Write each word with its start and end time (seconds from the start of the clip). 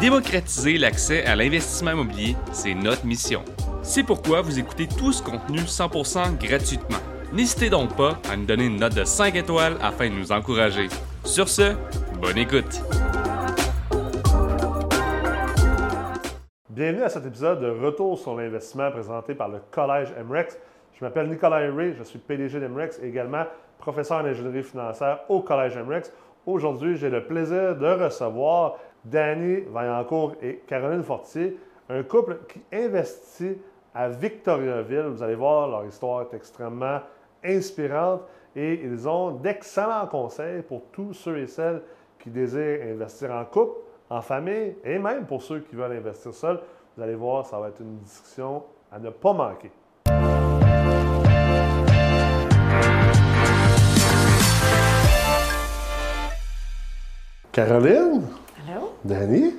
Démocratiser 0.00 0.78
l'accès 0.78 1.26
à 1.26 1.36
l'investissement 1.36 1.90
immobilier, 1.90 2.34
c'est 2.52 2.72
notre 2.72 3.04
mission. 3.04 3.44
C'est 3.82 4.02
pourquoi 4.02 4.40
vous 4.40 4.58
écoutez 4.58 4.88
tout 4.88 5.12
ce 5.12 5.22
contenu 5.22 5.58
100% 5.58 6.38
gratuitement. 6.38 6.96
N'hésitez 7.34 7.68
donc 7.68 7.94
pas 7.94 8.16
à 8.32 8.34
nous 8.34 8.46
donner 8.46 8.64
une 8.64 8.80
note 8.80 8.94
de 8.94 9.04
5 9.04 9.34
étoiles 9.34 9.76
afin 9.82 10.08
de 10.08 10.14
nous 10.14 10.32
encourager. 10.32 10.88
Sur 11.26 11.50
ce, 11.50 11.74
bonne 12.18 12.38
écoute. 12.38 12.80
Bienvenue 16.70 17.02
à 17.02 17.10
cet 17.10 17.26
épisode 17.26 17.60
de 17.60 17.68
Retour 17.68 18.18
sur 18.18 18.34
l'investissement 18.34 18.90
présenté 18.90 19.34
par 19.34 19.50
le 19.50 19.58
Collège 19.70 20.14
MREX. 20.26 20.56
Je 20.94 21.04
m'appelle 21.04 21.28
Nicolas 21.28 21.68
Henry, 21.68 21.92
je 21.98 22.04
suis 22.04 22.18
PDG 22.18 22.58
d'MREX 22.58 22.98
et 23.02 23.08
également 23.08 23.44
professeur 23.76 24.22
en 24.22 24.24
ingénierie 24.24 24.62
financière 24.62 25.20
au 25.28 25.40
Collège 25.40 25.76
MREX. 25.76 26.10
Aujourd'hui, 26.46 26.96
j'ai 26.96 27.10
le 27.10 27.26
plaisir 27.26 27.76
de 27.76 27.86
recevoir 28.02 28.78
Danny 29.04 29.60
Vaillancourt 29.68 30.34
et 30.42 30.62
Caroline 30.66 31.02
Fortier, 31.02 31.58
un 31.88 32.02
couple 32.02 32.40
qui 32.48 32.60
investit 32.72 33.58
à 33.94 34.08
Victoriaville. 34.08 35.06
Vous 35.08 35.22
allez 35.22 35.34
voir, 35.34 35.68
leur 35.68 35.84
histoire 35.86 36.22
est 36.22 36.34
extrêmement 36.34 37.00
inspirante 37.44 38.22
et 38.54 38.80
ils 38.84 39.08
ont 39.08 39.32
d'excellents 39.32 40.06
conseils 40.06 40.62
pour 40.62 40.82
tous 40.92 41.14
ceux 41.14 41.38
et 41.38 41.46
celles 41.46 41.82
qui 42.18 42.30
désirent 42.30 42.82
investir 42.82 43.30
en 43.32 43.44
couple, 43.44 43.78
en 44.10 44.20
famille 44.20 44.76
et 44.84 44.98
même 44.98 45.26
pour 45.26 45.42
ceux 45.42 45.60
qui 45.60 45.74
veulent 45.74 45.92
investir 45.92 46.34
seuls. 46.34 46.60
Vous 46.96 47.02
allez 47.02 47.14
voir, 47.14 47.46
ça 47.46 47.58
va 47.58 47.68
être 47.68 47.80
une 47.80 47.98
discussion 47.98 48.64
à 48.92 48.98
ne 48.98 49.10
pas 49.10 49.32
manquer. 49.32 49.70
Caroline? 57.52 58.22
Danny? 59.04 59.54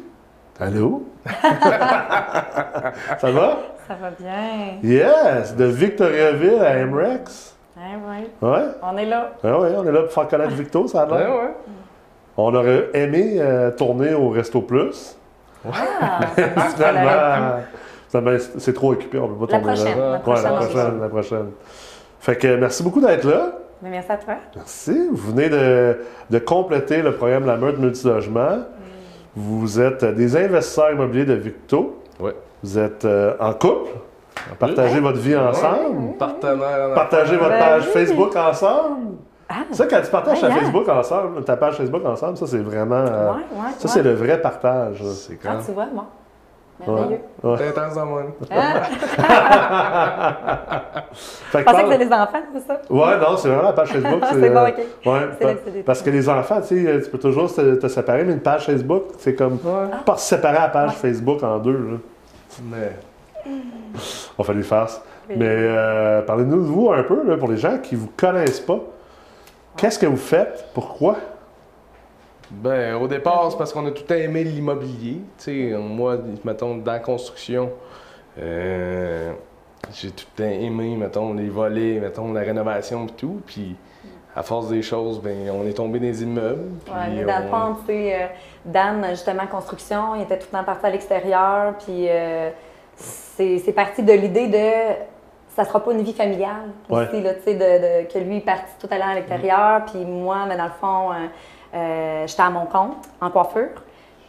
Allô? 0.59 1.03
ça 1.25 3.31
va? 3.31 3.57
Ça 3.87 3.95
va 3.99 4.11
bien. 4.19 4.77
Yes! 4.83 5.55
De 5.55 5.65
Victoriaville 5.65 6.61
à 6.63 6.85
MREX. 6.85 7.55
Ouais, 7.75 7.83
ouais. 8.41 8.49
Ouais? 8.49 8.63
On 8.83 8.97
est 8.97 9.05
là. 9.05 9.31
Ouais, 9.43 9.51
ouais, 9.51 9.73
on 9.77 9.85
est 9.87 9.91
là 9.91 10.01
pour 10.03 10.11
faire 10.11 10.27
connaître 10.27 10.53
Victo, 10.53 10.87
ça 10.87 11.01
a 11.01 11.05
l'air. 11.05 11.29
Ouais, 11.29 11.35
ouais. 11.41 11.53
On 12.37 12.53
aurait 12.53 12.89
aimé 12.93 13.35
euh, 13.39 13.71
tourner 13.71 14.13
au 14.13 14.29
Resto 14.29 14.61
Plus. 14.61 15.17
Ah, 15.65 16.19
Finalement, 16.75 17.59
finalement, 18.09 18.39
c'est 18.57 18.73
trop 18.73 18.91
occupé, 18.93 19.19
on 19.19 19.27
peut 19.27 19.47
pas 19.47 19.53
La 19.53 19.59
tourner 19.59 19.73
prochaine, 19.75 19.99
là. 19.99 20.05
la 20.05 20.11
Ouais, 20.17 20.21
prochaine, 20.21 20.43
la 20.43 20.51
prochaine, 20.59 21.01
la 21.01 21.09
prochaine. 21.09 21.51
Fait 22.19 22.35
que 22.35 22.55
merci 22.55 22.83
beaucoup 22.83 23.01
d'être 23.01 23.23
là. 23.25 23.51
Mais 23.81 23.89
merci 23.89 24.11
à 24.11 24.17
toi. 24.17 24.35
Merci. 24.55 25.07
Vous 25.11 25.31
venez 25.33 25.49
de, 25.49 25.97
de 26.29 26.39
compléter 26.39 27.01
le 27.01 27.15
programme 27.15 27.45
La 27.47 27.57
Meurtre 27.57 27.79
Multilogement. 27.79 28.59
Vous 29.35 29.79
êtes 29.79 30.03
des 30.03 30.35
investisseurs 30.35 30.91
immobiliers 30.91 31.25
de 31.25 31.33
Victo. 31.33 32.03
Ouais. 32.19 32.35
Vous 32.63 32.77
êtes 32.77 33.05
euh, 33.05 33.33
en 33.39 33.53
couple? 33.53 33.89
Partagez 34.59 34.99
votre 34.99 35.19
vie 35.19 35.35
ensemble? 35.37 36.17
Partenaire. 36.17 36.89
en 36.91 36.95
Partagez 36.95 37.37
votre 37.37 37.49
Ben 37.51 37.59
page 37.59 37.83
oui. 37.87 37.91
Facebook 37.93 38.35
ensemble? 38.35 39.15
Ah, 39.49 39.63
Ça, 39.71 39.85
quand 39.85 40.01
tu 40.01 40.09
partages 40.11 40.39
ta 40.41 40.47
Ouais? 40.47 40.53
Facebook 40.55 40.87
ensemble, 40.87 41.43
ta 41.43 41.57
page 41.57 41.75
Facebook 41.75 42.05
ensemble, 42.05 42.37
ça, 42.37 42.47
c'est 42.47 42.57
vraiment. 42.59 42.95
euh, 42.95 43.31
ouais, 43.31 43.37
ouais. 43.37 43.71
ça, 43.77 43.87
c'est 43.89 44.03
le 44.03 44.13
vrai 44.13 44.41
partage. 44.41 45.03
C'est 45.03 45.37
Ah, 45.45 45.55
quand? 45.57 45.65
tu 45.65 45.71
vois, 45.71 45.87
bon. 45.93 46.03
Merveilleux. 46.87 47.19
Ouais. 47.43 47.57
T'es 47.57 47.67
intense 47.69 47.95
dans 47.95 48.05
Fait 51.13 51.59
je 51.59 51.63
que 51.63 51.63
pensais 51.63 51.63
que 51.63 51.63
parle- 51.63 51.91
c'était 51.91 52.05
les 52.05 52.13
enfants, 52.13 52.39
c'est 52.53 52.67
ça? 52.67 52.81
Ouais, 52.89 53.17
non, 53.19 53.37
c'est 53.37 53.47
vraiment 53.49 53.63
la 53.63 53.73
page 53.73 53.89
Facebook. 53.89 54.19
Ah, 54.21 54.29
c'est 54.33 54.49
bon, 54.49 54.57
euh, 54.59 54.67
ok. 54.69 54.77
ouais, 55.05 55.21
pa- 55.39 55.81
parce 55.85 56.01
que 56.01 56.09
les 56.09 56.29
enfants, 56.29 56.61
tu 56.61 56.85
sais, 56.85 57.01
tu 57.03 57.09
peux 57.09 57.17
toujours 57.17 57.53
te, 57.53 57.75
te 57.75 57.87
séparer, 57.87 58.23
mais 58.23 58.33
une 58.33 58.39
page 58.39 58.65
Facebook, 58.65 59.03
c'est 59.19 59.35
comme 59.35 59.53
Ouais. 59.63 59.87
pas 60.05 60.17
se 60.17 60.29
séparer 60.29 60.59
la 60.59 60.69
page 60.69 60.89
Ouais. 60.91 60.95
Facebook 60.95 61.43
en 61.43 61.57
deux. 61.59 61.73
Là. 61.73 61.97
Mais. 62.69 62.95
On 64.37 64.43
fait 64.43 64.53
lui 64.53 64.63
face. 64.63 65.01
Oui. 65.29 65.35
Mais 65.37 65.45
euh, 65.49 66.21
parlez-nous 66.21 66.57
de 66.61 66.65
vous 66.67 66.91
un 66.91 67.03
peu, 67.03 67.21
là, 67.27 67.37
pour 67.37 67.49
les 67.49 67.57
gens 67.57 67.77
qui 67.79 67.95
vous 67.95 68.09
connaissent 68.15 68.59
pas. 68.59 68.79
Qu'est-ce 69.77 69.97
que 69.99 70.05
vous 70.05 70.17
faites? 70.17 70.65
Pourquoi? 70.73 71.15
Ben, 72.51 72.95
au 72.95 73.07
départ, 73.07 73.47
c'est 73.51 73.57
parce 73.57 73.71
qu'on 73.71 73.85
a 73.85 73.91
tout 73.91 74.03
le 74.03 74.07
temps 74.07 74.15
aimé 74.21 74.43
l'immobilier. 74.43 75.21
Tu 75.37 75.71
sais, 75.71 75.77
moi, 75.77 76.17
mettons, 76.43 76.75
dans 76.75 76.91
la 76.91 76.99
construction, 76.99 77.71
euh, 78.39 79.31
j'ai 79.93 80.11
tout 80.11 80.25
le 80.37 80.43
temps 80.43 80.49
aimé, 80.49 80.95
mettons, 80.97 81.33
les 81.33 81.49
volets, 81.49 81.99
mettons, 81.99 82.33
la 82.33 82.41
rénovation 82.41 83.05
et 83.07 83.11
tout. 83.11 83.41
Puis, 83.45 83.75
à 84.35 84.43
force 84.43 84.69
des 84.69 84.81
choses, 84.81 85.21
ben, 85.21 85.49
on 85.51 85.65
est 85.65 85.73
tombé 85.73 85.99
dans 85.99 86.05
les 86.05 86.23
immeubles. 86.23 86.69
Ouais, 86.87 87.09
mais 87.15 87.23
dans 87.23 87.39
le 87.39 87.45
on- 87.45 87.49
fond, 87.49 87.75
tu 87.81 87.93
sais, 87.93 88.15
euh, 88.15 88.27
Dan, 88.65 89.05
justement, 89.09 89.47
construction, 89.47 90.15
il 90.15 90.23
était 90.23 90.37
tout 90.37 90.47
le 90.51 90.57
temps 90.57 90.63
parti 90.63 90.85
à 90.85 90.89
l'extérieur, 90.89 91.73
puis 91.85 92.05
euh, 92.09 92.49
c'est 92.95 93.73
parti 93.73 94.03
de 94.03 94.13
l'idée 94.13 94.47
de 94.47 94.95
ça 95.53 95.65
sera 95.65 95.83
pas 95.83 95.91
une 95.91 96.01
vie 96.01 96.13
familiale 96.13 96.69
Ouais. 96.89 97.07
aussi, 97.09 97.21
là, 97.21 97.33
tu 97.33 97.41
sais, 97.43 97.55
de, 97.55 97.59
de- 98.05 98.13
que 98.13 98.19
lui 98.19 98.37
est 98.37 98.45
parti 98.45 98.71
tout 98.79 98.87
à 98.89 98.97
l'heure 98.97 99.07
à 99.07 99.15
l'extérieur, 99.15 99.81
puis 99.85 100.05
moi, 100.05 100.45
mais 100.47 100.55
dans 100.55 100.63
le 100.65 100.69
fond, 100.79 101.11
euh, 101.11 101.15
euh, 101.73 102.27
j'étais 102.27 102.41
à 102.41 102.49
mon 102.49 102.65
compte 102.65 103.07
en 103.21 103.29
coiffure. 103.29 103.69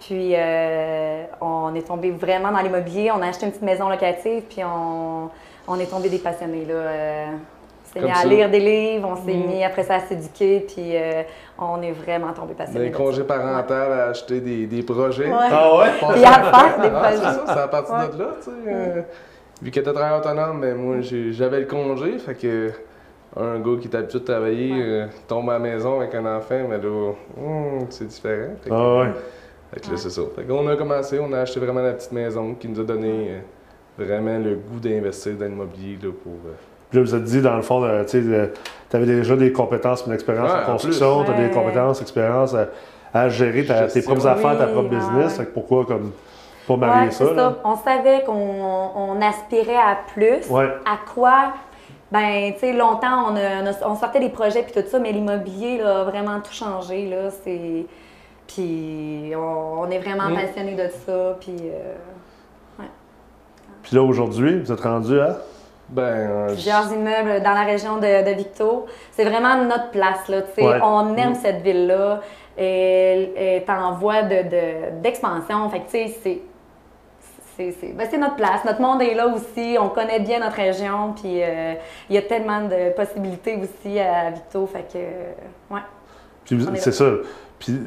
Puis 0.01 0.33
euh, 0.35 1.25
on 1.41 1.75
est 1.77 1.87
tombé 1.87 2.11
vraiment 2.11 2.51
dans 2.51 2.59
l'immobilier, 2.61 3.11
on 3.13 3.23
a 3.23 3.29
acheté 3.29 3.47
une 3.47 3.53
petite 3.53 3.65
maison 3.65 3.89
locative, 3.89 4.43
puis 4.49 4.63
on, 4.65 5.31
on 5.69 5.79
est 5.79 5.87
tombé 5.87 6.09
des 6.09 6.19
passionnés. 6.19 6.65
Là. 6.65 6.75
Euh, 6.75 7.27
on 7.31 7.95
s'est 7.95 8.01
Comme 8.01 8.11
mis 8.11 8.17
à 8.17 8.25
lire 8.25 8.51
des 8.51 8.59
livres, 8.59 9.09
on 9.13 9.17
s'est 9.17 9.35
Mhm. 9.35 9.47
mis 9.47 9.65
après 9.65 9.85
ça 9.85 9.97
à 9.97 10.01
s'éduquer, 10.01 10.61
puis 10.67 10.97
euh, 10.97 11.23
on 11.59 11.81
est 11.83 11.93
vraiment 11.93 12.33
tombé 12.33 12.55
passionnés. 12.55 12.87
les 12.87 12.91
de 12.91 12.97
congés 12.97 13.23
parentaux, 13.23 13.75
à 13.75 14.09
acheter 14.11 14.41
des, 14.41 14.67
des 14.67 14.83
projets. 14.83 15.29
Ouais. 15.29 15.37
Ah 15.53 15.77
ouais? 15.77 15.91
Puis 16.15 16.25
à 16.25 16.33
faire 16.43 16.81
des 16.81 16.89
Ah, 16.93 17.01
projets. 17.01 17.17
c'est 17.19 17.23
ça, 17.23 17.45
c'est 17.47 17.61
à 17.61 17.69
partir 17.69 17.95
Ouais. 17.95 18.09
de 18.09 18.19
là, 18.19 18.29
tu 18.39 18.45
sais. 18.45 18.51
euh, 18.67 19.03
vu 19.61 19.71
que 19.71 19.79
t'es 19.79 19.93
travailleur 19.93 20.19
autonome, 20.19 20.61
ben 20.63 20.75
moi, 20.75 20.97
j'avais 21.01 21.61
le 21.61 21.67
congé, 21.67 22.19
fait 22.19 22.35
que 22.35 22.73
un 23.37 23.59
gars 23.61 23.81
qui 23.81 23.89
est 23.89 23.95
habitué 23.97 24.21
de 24.21 24.25
travailler 24.25 24.73
Ouais. 24.73 24.81
euh, 24.83 25.07
tombe 25.29 25.49
à 25.51 25.55
la 25.55 25.59
maison 25.59 26.01
avec 26.01 26.15
un 26.15 26.27
enfant, 26.37 26.61
mais 26.69 26.79
là, 26.79 27.13
hum, 27.39 27.87
c'est 27.91 28.07
différent. 28.07 28.55
Fait 28.63 28.71
que, 28.71 28.75
Ah 28.75 28.99
ouais. 29.01 29.13
fait 29.73 29.81
que 29.81 29.91
là, 29.91 29.97
c'est 29.97 30.11
ça. 30.11 30.23
Fait 30.37 30.43
qu'on 30.45 30.67
a 30.69 30.77
commencé, 30.77 31.19
on 31.19 31.33
a 31.33 31.41
acheté 31.41 31.61
vraiment 31.61 31.81
la 31.81 31.93
petite 31.93 32.13
maison 32.13 32.55
qui 32.55 32.69
nous 32.69 32.81
a 32.81 32.85
donné 32.85 33.31
euh, 33.31 34.05
vraiment 34.05 34.39
le 34.39 34.55
goût 34.57 34.79
d'investir 34.81 35.33
dans 35.35 35.47
l'immobilier, 35.47 35.99
là, 36.03 36.11
pour... 36.23 36.33
euh, 36.47 36.53
Puis 36.91 36.99
là, 36.99 37.05
vous 37.05 37.15
êtes 37.15 37.25
dit, 37.25 37.41
dans 37.41 37.57
le 37.57 37.63
fond, 37.63 37.81
tu 38.07 38.19
avais 38.93 39.07
déjà 39.07 39.35
des 39.37 39.51
compétences, 39.53 40.05
une 40.07 40.13
expérience 40.13 40.53
Ouais, 40.53 40.59
en 40.63 40.73
construction, 40.73 41.25
tu 41.25 41.31
as 41.31 41.35
des 41.49 41.51
compétences, 41.55 42.01
expérience 42.03 42.55
à, 42.55 42.69
à 43.15 43.29
gérer 43.31 43.65
ta- 43.65 43.87
tes 43.89 44.03
propres 44.03 44.27
affaires, 44.27 44.59
ta 44.59 44.67
propre 44.67 44.91
ouais, 44.91 44.97
business. 44.97 45.39
Fait 45.39 45.47
que 45.47 45.51
pourquoi, 45.53 45.87
comme, 45.87 46.13
pas 46.69 46.77
marier 46.77 47.07
Ouais, 47.07 47.11
ça? 47.13 47.59
On 47.65 47.77
savait 47.77 48.23
qu'on 48.27 48.33
on 48.35 49.21
aspirait 49.23 49.75
à 49.77 49.97
plus. 50.15 50.49
Ouais. 50.51 50.67
À 50.85 50.99
quoi? 51.15 51.55
Ben, 52.13 52.53
tu 52.53 52.61
sais, 52.61 52.73
longtemps, 52.75 53.31
on, 53.31 53.37
a- 53.37 53.63
on 53.63 53.67
a- 53.67 53.89
on 53.89 53.97
sortait 53.97 54.21
des 54.21 54.29
projets 54.29 54.63
puis 54.63 54.73
tout 54.73 54.87
ça, 54.89 54.99
mais 54.99 55.13
l'immobilier 55.13 55.79
là, 55.79 56.03
a 56.03 56.05
vraiment 56.05 56.39
tout 56.41 56.53
changé, 56.53 57.07
là. 57.09 57.31
C'est... 57.31 57.87
Puis 58.47 59.33
on, 59.35 59.81
on 59.81 59.91
est 59.91 59.99
vraiment 59.99 60.29
Mm. 60.29 60.35
passionnés 60.35 60.75
de 60.75 60.89
ça, 61.07 61.37
puis... 61.41 61.57
euh, 61.63 62.83
Puis 63.83 63.97
là, 63.97 64.03
aujourd'hui, 64.03 64.61
vous 64.61 64.71
êtes 64.71 64.81
rendu 64.81 65.19
à? 65.21 65.39
Ben, 65.89 66.03
euh, 66.03 66.47
plusieurs 66.49 66.93
immeubles 66.93 67.43
dans 67.43 67.53
la 67.53 67.63
région 67.65 67.97
de, 67.97 68.25
de 68.31 68.35
Victo. 68.37 68.87
C'est 69.13 69.25
vraiment 69.25 69.57
notre 69.65 69.91
place, 69.91 70.29
là, 70.29 70.43
tu 70.43 70.49
sais. 70.55 70.67
Ouais. 70.69 70.79
On 70.83 71.17
aime 71.17 71.31
Mm. 71.31 71.35
cette 71.37 71.63
ville-là. 71.63 72.21
Elle 72.57 73.31
est 73.37 73.65
en 73.71 73.93
voie 73.95 74.23
de- 74.23 74.43
de- 74.49 75.01
d'expansion. 75.03 75.69
fait 75.71 75.81
que, 75.81 75.85
tu 75.91 75.91
sais, 75.91 76.17
c'est... 76.23 76.43
C'est, 77.57 77.95
ben, 77.95 78.07
c'est 78.11 78.19
notre 78.19 78.37
place. 78.37 78.65
Notre 78.65 78.81
monde 78.81 79.03
est 79.03 79.15
là 79.15 79.27
aussi. 79.29 79.77
On 79.79 79.89
connaît 79.89 80.21
bien 80.21 80.41
notre 80.41 80.57
région. 80.57 81.15
Puis 81.15 81.43
euh, 81.43 81.75
il 82.09 82.15
y 82.15 82.19
a 82.19 82.23
tellement 82.23 82.63
de 82.63 82.93
possibilités 82.95 83.57
aussi 83.57 83.99
à 83.99 84.31
Victo. 84.31 84.67
Fait 84.67 84.87
que, 84.93 84.99
euh, 84.99 85.75
ouais. 85.75 86.77
C'est 86.77 86.93
ça. 86.93 87.11
Puis 87.59 87.79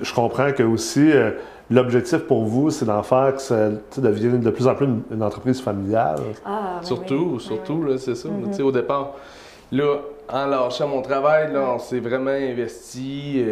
je 0.00 0.14
comprends 0.14 0.52
que 0.52 0.62
aussi, 0.62 1.10
euh, 1.10 1.32
l'objectif 1.70 2.18
pour 2.18 2.44
vous, 2.44 2.70
c'est 2.70 2.84
d'en 2.84 3.02
faire 3.02 3.34
que 3.34 3.42
ça 3.42 3.70
tu 3.70 3.96
sais, 3.96 4.00
devienne 4.00 4.40
de 4.40 4.50
plus 4.50 4.66
en 4.66 4.74
plus 4.74 4.86
une, 4.86 5.02
une 5.10 5.22
entreprise 5.22 5.60
familiale. 5.60 6.18
Ah, 6.44 6.78
ben 6.80 6.86
Surtout, 6.86 7.32
oui. 7.34 7.40
surtout, 7.40 7.82
là, 7.82 7.98
c'est 7.98 8.14
ça. 8.14 8.28
Mhm. 8.28 8.50
Tu 8.50 8.54
sais, 8.54 8.62
au 8.62 8.72
départ, 8.72 9.12
là, 9.70 9.96
en 10.32 10.46
lâchant 10.46 10.88
mon 10.88 11.02
travail, 11.02 11.52
là, 11.52 11.74
on 11.74 11.78
s'est 11.78 12.00
vraiment 12.00 12.30
investi. 12.30 13.44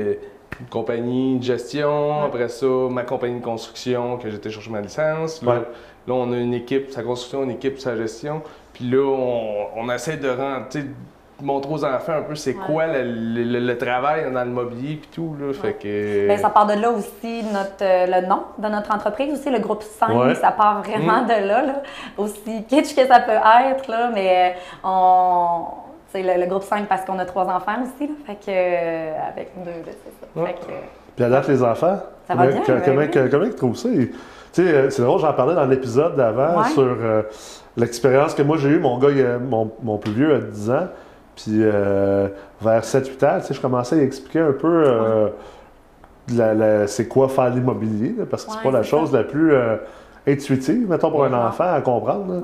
Une 0.60 0.66
compagnie 0.66 1.38
de 1.38 1.42
gestion, 1.42 2.20
Ouais. 2.20 2.26
après 2.26 2.48
ça, 2.48 2.66
ma 2.90 3.02
compagnie 3.02 3.40
de 3.40 3.44
construction, 3.44 4.16
que 4.18 4.30
j'étais 4.30 4.50
chercher 4.50 4.70
ma 4.70 4.80
licence. 4.80 5.42
Là, 5.42 5.52
Ouais. 5.52 5.58
là, 6.06 6.14
on 6.14 6.32
a 6.32 6.36
une 6.36 6.54
équipe, 6.54 6.90
sa 6.90 7.02
construction, 7.02 7.42
une 7.44 7.52
équipe, 7.52 7.78
sa 7.78 7.96
gestion. 7.96 8.42
Puis 8.72 8.84
là, 8.90 9.02
on, 9.04 9.66
on 9.76 9.90
essaie 9.90 10.16
de 10.16 10.28
rendre, 10.28 10.66
montrer 11.42 11.72
aux 11.72 11.84
enfants 11.86 12.12
un 12.18 12.22
peu 12.22 12.34
c'est 12.34 12.54
Ouais. 12.54 12.60
quoi 12.66 12.86
le, 12.86 13.02
le- 13.02 13.60
le 13.60 13.78
travail 13.78 14.30
dans 14.30 14.42
l'immobilier 14.44 14.96
puis 14.96 15.08
tout. 15.10 15.34
Là, 15.40 15.54
fait 15.54 15.72
que... 15.72 16.28
Ben, 16.28 16.38
ça 16.38 16.50
part 16.50 16.66
de 16.66 16.74
là 16.74 16.90
aussi, 16.90 17.42
notre, 17.44 17.82
euh, 17.82 18.04
le 18.20 18.26
nom 18.26 18.42
de 18.58 18.68
notre 18.68 18.94
entreprise 18.94 19.32
aussi, 19.32 19.48
le 19.48 19.58
groupe 19.58 19.82
5, 19.82 20.10
Ouais. 20.14 20.34
ça 20.34 20.50
part 20.50 20.82
vraiment 20.82 21.22
Mm. 21.22 21.26
de 21.28 21.46
là, 21.48 21.62
là. 21.64 21.82
Aussi 22.18 22.64
kitsch 22.68 22.94
que 22.94 23.06
ça 23.06 23.20
peut 23.20 23.32
être, 23.32 23.88
là, 23.88 24.10
mais 24.12 24.54
euh, 24.54 24.58
on. 24.84 25.62
C'est 26.12 26.22
le, 26.22 26.40
le 26.42 26.46
groupe 26.48 26.62
5 26.64 26.86
parce 26.88 27.04
qu'on 27.04 27.18
a 27.18 27.24
trois 27.24 27.44
enfants 27.44 27.82
aussi, 27.82 28.08
là, 28.08 28.14
fait 28.26 28.34
que. 28.34 28.48
euh, 28.48 29.12
avec 29.32 29.50
deux, 29.64 29.70
c'est 29.84 30.10
ça. 30.20 30.40
Ouais. 30.40 30.46
Fait 30.48 30.54
que, 30.54 30.72
Puis 31.16 31.24
à 31.24 31.28
date, 31.28 31.48
les 31.48 31.62
enfants, 31.62 31.98
Ça 32.26 32.34
va 32.34 32.46
bien, 32.48 32.60
Comment, 32.66 32.80
comment, 33.12 33.28
comment 33.30 33.44
tu 33.46 33.54
trouves 33.54 33.76
ça? 33.76 33.88
Et, 33.90 34.08
tu 34.08 34.14
sais, 34.52 34.62
euh, 34.74 34.90
c'est 34.90 35.02
drôle, 35.02 35.20
j'en 35.20 35.32
parlais 35.32 35.54
dans 35.54 35.66
l'épisode 35.66 36.16
d'avant 36.16 36.58
Ouais. 36.62 36.68
sur 36.70 36.82
euh, 36.82 37.22
l'expérience 37.76 38.34
que 38.34 38.42
moi 38.42 38.56
j'ai 38.56 38.70
eue. 38.70 38.80
Mon 38.80 38.98
gars, 38.98 39.10
il 39.10 39.24
mon, 39.48 39.70
mon 39.82 39.98
plus 39.98 40.12
vieux 40.12 40.34
a 40.34 40.38
10 40.40 40.70
ans. 40.70 40.88
Puis 41.36 41.60
euh, 41.60 42.26
vers 42.60 42.82
7-8 42.82 43.24
ans, 43.26 43.38
tu 43.40 43.46
sais, 43.46 43.54
je 43.54 43.60
commençais 43.60 43.98
à 44.00 44.02
expliquer 44.02 44.40
un 44.40 44.52
peu 44.52 44.84
euh, 44.86 45.28
la- 46.34 46.54
la- 46.54 46.86
c'est 46.86 47.06
quoi 47.08 47.28
faire 47.28 47.50
l'immobilier, 47.50 48.14
parce 48.28 48.44
que 48.44 48.52
c'est 48.52 48.62
pas 48.62 48.70
la 48.72 48.82
chose 48.82 49.12
la 49.12 49.22
plus 49.24 49.52
euh, 49.52 49.76
intuitive, 50.26 50.88
mettons, 50.88 51.10
pour 51.10 51.24
un 51.24 51.32
enfant 51.32 51.72
à 51.74 51.80
comprendre. 51.80 52.34
là. 52.34 52.40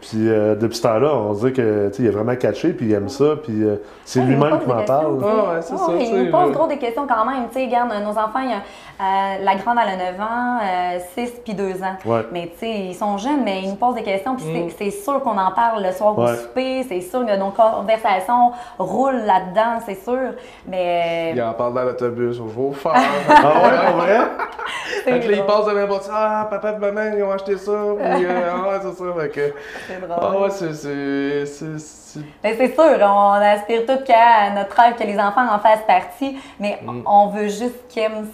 Puis 0.00 0.28
euh, 0.28 0.54
depuis 0.54 0.76
ce 0.76 0.82
temps-là, 0.82 1.12
on 1.14 1.34
se 1.34 1.46
dit 1.46 1.52
que 1.52 1.88
tu 1.88 1.94
sais, 1.96 2.02
il 2.04 2.08
a 2.08 2.12
vraiment 2.12 2.36
catché, 2.36 2.72
puis 2.72 2.86
il 2.86 2.92
aime 2.94 3.08
ça, 3.08 3.34
puis 3.42 3.62
euh, 3.64 3.76
c'est 4.04 4.20
Ouais, 4.20 4.26
lui-même 4.26 4.60
qui 4.60 4.66
m'en 4.68 4.82
parle. 4.84 5.18
Ah 5.22 5.26
ouais, 5.54 5.62
c'est 5.62 5.76
ça, 5.76 5.92
Il 5.98 6.24
nous 6.24 6.30
pose 6.30 6.52
gros 6.52 6.66
des 6.66 6.78
questions 6.78 7.06
quand 7.08 7.24
même. 7.24 7.48
Tu 7.48 7.58
sais, 7.58 7.66
regarde, 7.66 7.90
nos 8.04 8.10
enfants, 8.10 8.40
il 8.42 8.50
y 8.50 8.52
a, 8.52 8.56
euh, 8.58 9.44
la 9.44 9.54
grande, 9.56 9.78
elle 9.82 10.00
a 10.00 10.12
9 10.12 10.20
ans, 10.20 10.58
euh, 10.62 10.98
6 11.14 11.32
puis 11.44 11.54
2 11.54 11.82
ans. 11.82 11.96
Ouais. 12.06 12.24
Mais 12.32 12.50
tu 12.52 12.58
sais, 12.60 12.70
ils 12.70 12.94
sont 12.94 13.18
jeunes, 13.18 13.42
mais 13.44 13.62
ils 13.62 13.68
nous 13.70 13.76
posent 13.76 13.94
des 13.96 14.02
questions. 14.02 14.36
Puis 14.36 14.44
Mm. 14.46 14.70
c'est- 14.70 14.84
c'est 14.84 14.90
sûr 15.02 15.20
qu'on 15.22 15.36
en 15.38 15.50
parle 15.50 15.82
le 15.82 15.92
soir 15.92 16.16
Ouais. 16.18 16.30
au 16.32 16.34
souper. 16.36 16.84
C'est 16.88 17.00
sûr 17.00 17.26
que 17.26 17.36
nos 17.36 17.50
conversations 17.50 18.52
roulent 18.78 19.24
là-dedans, 19.26 19.80
c'est 19.84 20.02
sûr. 20.02 20.34
Mais 20.66 21.32
Il 21.34 21.42
en 21.42 21.52
parle 21.52 21.74
dans 21.74 21.82
l'autobus 21.84 22.38
au 22.40 22.48
chauffeur. 22.48 22.94
Ah 22.94 23.42
ouais, 23.42 23.90
pour 23.90 23.96
vrai? 24.02 24.18
Fait 25.04 25.20
que 25.20 25.28
là, 25.30 25.36
il 25.36 25.44
passe 25.44 25.66
de 25.66 25.72
n'importe. 25.72 26.08
Ah, 26.12 26.46
papa 26.50 26.70
et 26.72 27.07
maman, 27.10 27.16
ils 27.18 27.22
ont 27.24 27.30
acheté 27.32 27.56
ça. 27.56 27.72
Puis, 27.72 28.24
euh, 28.24 28.50
ah, 28.52 28.68
ouais, 28.68 28.78
c'est 28.82 28.92
ça. 29.04 29.04
Fait 29.20 29.28
que. 29.30 29.54
C'est 29.86 29.98
Ah, 30.10 30.20
drôle. 30.20 30.42
ouais, 30.42 30.50
c'est. 30.50 30.74
c'est- 30.74 31.46
c'est- 31.46 31.78
c'est- 31.78 32.20
Mais 32.44 32.56
c'est 32.56 32.74
sûr, 32.74 32.98
on 33.02 33.32
aspire 33.32 33.86
tout 33.86 34.04
qu'à 34.04 34.50
notre 34.54 34.74
rêve 34.76 34.94
que 34.96 35.04
les 35.04 35.18
enfants 35.18 35.46
en 35.52 35.58
fassent 35.58 35.86
partie, 35.86 36.38
mais 36.58 36.78
Mm. 36.82 37.02
on 37.06 37.28
veut 37.28 37.48
juste 37.48 37.86
qu'ils 37.88 38.02
aiment 38.04 38.26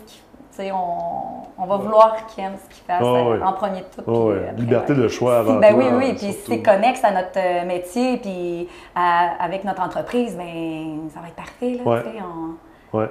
ce 0.53 0.62
qu'ils 0.62 0.73
on, 0.73 1.43
on 1.59 1.67
va 1.67 1.76
vouloir 1.79 2.17
qu'ils 2.26 2.44
aiment 2.44 2.56
ce 2.62 2.75
qu'ils 2.75 2.85
fassent 2.87 3.03
euh, 3.03 3.41
en 3.43 3.53
premier 3.55 3.81
de 3.81 3.85
tout. 3.97 4.03
Oh, 4.06 4.31
après, 4.31 4.55
Liberté 4.56 4.93
ouais. 4.93 4.99
de 5.00 5.09
choix 5.09 5.38
avant 5.38 5.55
Si- 5.55 5.59
ben 5.61 5.73
tout. 5.75 5.79
oui, 5.81 5.85
hein, 5.91 5.97
oui, 5.99 6.12
puis 6.15 6.32
surtout. 6.32 6.43
c'est 6.53 6.62
connexe 6.62 7.03
à 7.05 7.11
notre 7.11 7.67
métier, 7.67 8.19
puis 8.19 8.69
avec 8.94 9.65
notre 9.65 9.82
entreprise, 9.82 10.37
ben 10.37 11.09
ça 11.12 11.20
va 11.20 11.27
être 11.29 11.35
parfait, 11.35 11.81
là, 11.85 11.91
Ouais. 11.91 12.03
on- 12.23 12.99
Ouais. 12.99 13.11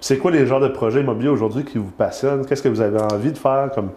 C'est 0.00 0.18
quoi 0.18 0.30
les 0.30 0.46
genres 0.46 0.60
de 0.60 0.68
projets 0.68 1.00
immobiliers 1.00 1.30
aujourd'hui 1.30 1.64
qui 1.64 1.78
vous 1.78 1.90
passionnent? 1.90 2.46
Qu'est-ce 2.46 2.62
que 2.62 2.68
vous 2.68 2.80
avez 2.80 3.00
envie 3.00 3.32
de 3.32 3.38
faire 3.38 3.70
comme 3.74 3.90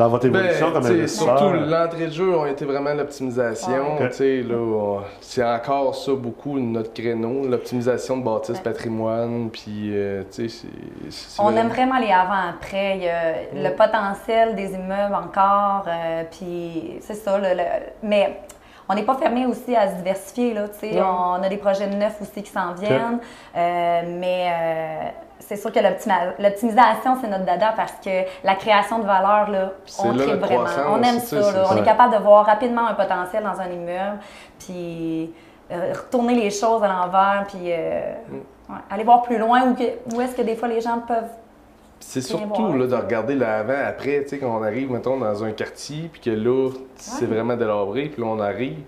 dans 0.00 0.08
votre 0.08 0.26
évolution 0.26 0.68
Ben, 0.68 0.72
comme 0.72 0.86
investisseur? 0.86 1.38
surtout 1.38 1.54
l'entrée 1.70 2.06
de 2.06 2.12
jeu 2.12 2.38
a 2.40 2.48
été 2.48 2.64
vraiment 2.64 2.94
l'optimisation. 2.94 3.98
On- 4.00 5.00
C'est 5.20 5.44
encore 5.44 5.94
ça 5.94 6.12
beaucoup 6.14 6.58
notre 6.58 6.92
créneau, 6.94 7.46
l'optimisation 7.46 8.16
de 8.16 8.24
bâtisses 8.24 8.56
Ouais. 8.56 8.62
patrimoine. 8.62 9.50
Puis, 9.50 9.90
euh, 9.92 10.22
On 11.38 11.54
aime 11.56 11.68
vraiment 11.68 11.98
les 11.98 12.10
avant-après. 12.10 12.96
Il 12.96 13.02
y 13.04 13.08
a 13.08 13.32
le 13.54 13.76
potentiel 13.76 14.54
des 14.54 14.72
immeubles 14.74 15.14
encore. 15.14 15.84
euh, 15.86 16.22
puis 16.30 16.98
c'est 17.00 17.14
ça. 17.14 17.36
le- 17.38 17.54
le- 17.54 17.82
mais 18.02 18.40
on 18.88 18.94
n'est 18.94 19.02
pas 19.04 19.14
fermé 19.16 19.46
aussi 19.46 19.76
à 19.76 19.88
se 19.90 19.96
diversifier. 19.96 20.54
Là, 20.54 20.68
tu 20.68 20.78
sais. 20.88 20.94
Ouais. 20.94 21.02
On 21.02 21.42
a 21.42 21.48
des 21.48 21.56
projets 21.58 21.86
neufs 21.88 22.20
aussi 22.22 22.42
qui 22.42 22.50
s'en 22.50 22.72
viennent. 22.74 23.18
Euh, 23.56 24.00
mais 24.18 24.48
euh, 24.48 25.08
c'est 25.40 25.56
sûr 25.56 25.72
que 25.72 25.80
l'optimisation, 25.80 27.16
c'est 27.20 27.28
notre 27.28 27.44
dada 27.44 27.72
parce 27.76 27.92
que 28.04 28.10
la 28.44 28.54
création 28.54 28.98
de 29.00 29.04
valeur, 29.06 29.50
là, 29.50 29.72
on 30.02 30.12
là 30.12 30.24
tripe 30.24 30.40
vraiment. 30.40 30.64
On 30.92 31.02
aime 31.02 31.18
ça. 31.18 31.40
là. 31.40 31.64
On 31.70 31.76
est 31.76 31.82
capable 31.84 32.14
de 32.14 32.20
voir 32.22 32.46
rapidement 32.46 32.86
un 32.86 32.94
potentiel 32.94 33.42
dans 33.42 33.60
un 33.60 33.66
immeuble. 33.68 34.18
Puis 34.58 35.32
euh, 35.72 35.92
retourner 35.94 36.34
les 36.34 36.50
choses 36.50 36.82
à 36.82 36.88
l'envers. 36.88 37.44
Puis 37.48 37.72
euh, 37.72 38.12
Mm. 38.28 38.34
ouais, 38.72 38.78
aller 38.90 39.04
voir 39.04 39.22
plus 39.22 39.38
loin 39.38 39.74
où, 40.14 40.20
est-ce 40.20 40.34
que 40.36 40.42
des 40.42 40.56
fois 40.56 40.68
les 40.68 40.80
gens 40.80 40.98
peuvent 41.06 41.30
C'est 42.00 42.20
surtout 42.20 42.72
là, 42.76 42.86
de 42.86 42.94
regarder 42.94 43.34
l'avant-après, 43.34 44.22
tu 44.22 44.28
sais, 44.30 44.38
quand 44.38 44.56
on 44.58 44.62
arrive, 44.62 44.90
mettons, 44.90 45.16
dans 45.18 45.44
un 45.44 45.52
quartier, 45.52 46.08
puis 46.12 46.20
que 46.20 46.30
là, 46.30 46.70
c'est 46.96 47.24
Ouais. 47.26 47.34
vraiment 47.34 47.56
délabré, 47.56 48.08
puis 48.08 48.22
là, 48.22 48.28
on 48.28 48.40
arrive, 48.40 48.78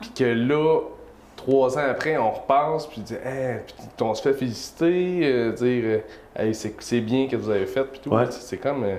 puis 0.00 0.10
que 0.10 0.24
là, 0.24 0.80
trois 1.42 1.76
ans 1.78 1.82
après, 1.90 2.16
on 2.16 2.30
repasse, 2.30 2.86
puis 2.86 3.00
dit, 3.00 3.14
hey, 3.14 3.58
puis 3.66 3.74
on 4.04 4.14
se 4.14 4.22
fait 4.22 4.32
féliciter, 4.32 5.20
euh, 5.24 5.52
dire, 5.52 5.82
euh, 5.84 5.98
hey, 6.36 6.54
c'est 6.54 6.74
c'est 6.80 7.00
bien 7.00 7.26
que 7.28 7.36
vous 7.36 7.50
avez 7.50 7.66
fait, 7.66 7.84
puis 7.84 8.00
tout. 8.02 8.10
Ouais. 8.10 8.24
C'est- 8.30 8.42
C'est 8.42 8.56
comme, 8.58 8.84
euh, 8.84 8.96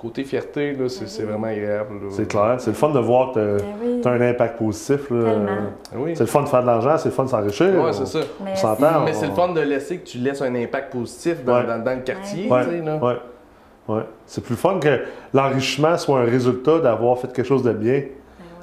côté 0.00 0.24
fierté, 0.24 0.72
là, 0.72 0.88
c'est 0.88 1.08
c'est 1.08 1.22
vraiment 1.22 1.46
agréable. 1.46 1.94
là. 2.02 2.08
C'est 2.10 2.26
clair. 2.28 2.56
C'est 2.58 2.70
le 2.70 2.76
fun 2.76 2.90
de 2.90 2.98
voir 2.98 3.32
que 3.32 3.56
oui. 3.84 4.00
tu 4.02 4.08
as 4.08 4.10
un 4.10 4.20
impact 4.20 4.58
positif. 4.58 5.00
Ah 5.10 5.96
Oui. 5.96 6.12
C'est 6.16 6.24
le 6.24 6.26
fun 6.26 6.42
de 6.42 6.48
faire 6.48 6.62
de 6.62 6.66
l'argent, 6.66 6.98
c'est 6.98 7.08
le 7.10 7.14
fun 7.14 7.24
de 7.24 7.28
s'enrichir. 7.28 7.66
Ouais, 7.82 7.92
c'est 7.92 8.06
ça. 8.06 8.18
Mais 8.44 8.50
On 8.52 8.56
s'entend. 8.56 9.00
Mais 9.04 9.10
on- 9.12 9.14
c'est 9.14 9.26
le 9.28 9.32
fun 9.34 9.48
de 9.52 9.60
laisser 9.60 9.98
que 9.98 10.06
tu 10.06 10.18
laisses 10.18 10.42
un 10.42 10.54
impact 10.56 10.92
positif 10.92 11.44
dans, 11.44 11.54
Ouais. 11.60 11.66
dans- 11.66 11.82
dans 11.84 11.94
le 11.94 12.02
quartier, 12.02 12.50
Ouais, 12.50 12.64
tu 12.64 12.70
sais, 12.70 12.80
là. 12.84 12.96
ouais, 12.96 13.16
ouais. 13.94 14.02
C'est 14.26 14.42
plus 14.42 14.56
fun 14.56 14.78
que 14.80 15.02
l'enrichissement 15.34 15.96
soit 15.96 16.18
un 16.20 16.24
résultat 16.24 16.80
d'avoir 16.80 17.16
fait 17.18 17.32
quelque 17.32 17.46
chose 17.46 17.62
de 17.62 17.72
bien 17.72 17.94
oui. 17.94 18.12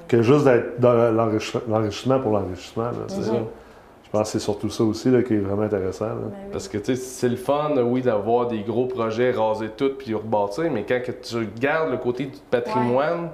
Que 0.09 0.21
juste 0.21 0.43
d'être 0.43 0.79
dans 0.79 0.93
l'enrichi- 1.11 1.57
l'enrichissement 1.69 2.19
pour 2.19 2.31
l'enrichissement. 2.33 2.91
Mhm. 2.91 3.45
Je 4.05 4.09
pense 4.11 4.23
que 4.23 4.27
c'est 4.39 4.43
surtout 4.43 4.69
ça 4.69 4.83
aussi 4.83 5.09
là, 5.11 5.21
qui 5.21 5.35
est 5.35 5.39
vraiment 5.39 5.61
intéressant. 5.61 6.07
là. 6.07 6.13
Ben 6.15 6.31
oui. 6.45 6.49
Parce 6.51 6.67
que 6.67 6.77
c'est 6.95 7.29
le 7.29 7.35
fun, 7.35 7.71
oui, 7.83 8.01
d'avoir 8.01 8.47
des 8.47 8.61
gros 8.61 8.87
projets, 8.87 9.31
raser 9.31 9.69
tout 9.77 9.91
puis 9.97 10.13
rebâtir, 10.15 10.71
mais 10.71 10.83
quand 10.83 10.99
que 11.05 11.11
tu 11.11 11.35
regardes 11.37 11.91
le 11.91 11.97
côté 11.97 12.25
du 12.25 12.37
patrimoine, 12.49 13.29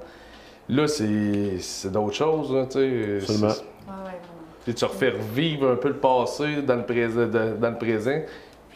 là, 0.68 0.86
c'est 0.86 1.58
c'est 1.60 1.90
d'autres 1.90 2.14
choses, 2.14 2.52
là. 2.52 2.60
Absolument. 2.62 3.20
C'est- 3.20 3.38
Ouais, 3.38 3.44
ouais, 3.48 3.50
vraiment. 3.88 4.20
puis 4.64 4.74
tu 4.74 4.84
refais 4.84 5.10
revivre 5.10 5.70
un 5.70 5.76
peu 5.76 5.88
le 5.88 5.96
passé 5.96 6.60
dans 6.66 6.76
le, 6.76 6.84
présent, 6.84 7.20
de- 7.26 7.54
dans 7.58 7.70
le 7.70 7.78
présent, 7.78 8.20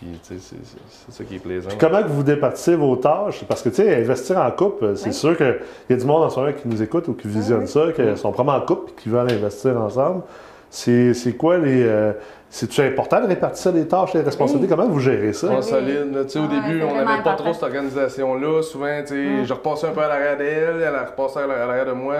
puis 0.00 0.18
tu 0.26 0.34
sais, 0.38 0.40
c'est- 0.40 1.12
ça 1.12 1.24
qui 1.24 1.36
est 1.36 1.38
plaisant. 1.38 1.68
Puis 1.68 1.76
comment 1.78 2.02
que 2.02 2.08
vous 2.08 2.22
départissez 2.22 2.74
vos 2.74 2.96
tâches? 2.96 3.44
Parce 3.46 3.62
que, 3.62 3.68
tu 3.68 3.76
sais, 3.76 3.94
investir 4.02 4.38
en 4.38 4.50
couple, 4.50 4.96
c'est 4.96 5.08
Oui. 5.08 5.12
sûr 5.14 5.36
qu'il 5.36 5.58
y 5.90 5.92
a 5.92 5.96
du 5.96 6.04
monde 6.06 6.22
en 6.24 6.30
ce 6.30 6.40
moment 6.40 6.52
qui 6.52 6.66
nous 6.68 6.82
écoute 6.82 7.06
ou 7.08 7.12
qui 7.12 7.28
visionne 7.28 7.60
oui. 7.60 7.68
ça, 7.68 7.82
qui 7.94 8.16
sont 8.16 8.30
vraiment 8.30 8.54
en 8.54 8.60
couple 8.62 8.90
et 8.92 9.02
qui 9.02 9.08
veulent 9.10 9.30
investir 9.30 9.80
ensemble. 9.80 10.22
C'est 10.70 11.14
c'est 11.14 11.32
quoi 11.34 11.58
les. 11.58 11.82
euh, 11.82 12.12
C'est-tu 12.52 12.80
important 12.80 13.20
de 13.20 13.26
répartir 13.28 13.70
les 13.72 13.86
tâches, 13.86 14.12
les 14.12 14.22
responsabilités? 14.22 14.68
Comment 14.74 14.88
vous 14.88 14.98
gérez 14.98 15.32
ça? 15.32 15.46
Oui. 15.46 15.54
au 15.54 15.58
Ouais, 15.58 16.48
début, 16.48 16.82
on 16.82 16.94
n'avait 16.94 17.04
pas 17.04 17.12
important. 17.12 17.44
trop 17.44 17.52
cette 17.52 17.62
organisation-là. 17.62 18.62
Souvent, 18.62 19.00
tu 19.02 19.06
sais, 19.08 19.14
Mm. 19.42 19.44
je 19.44 19.52
repassais 19.54 19.86
un 19.86 19.90
peu 19.92 20.00
à 20.02 20.08
l'arrière 20.08 20.36
d'elle, 20.36 20.82
elle 20.84 20.94
a 20.96 21.04
repassé 21.04 21.38
à 21.38 21.46
l'arrière 21.46 21.86
de 21.86 21.92
moi. 21.92 22.16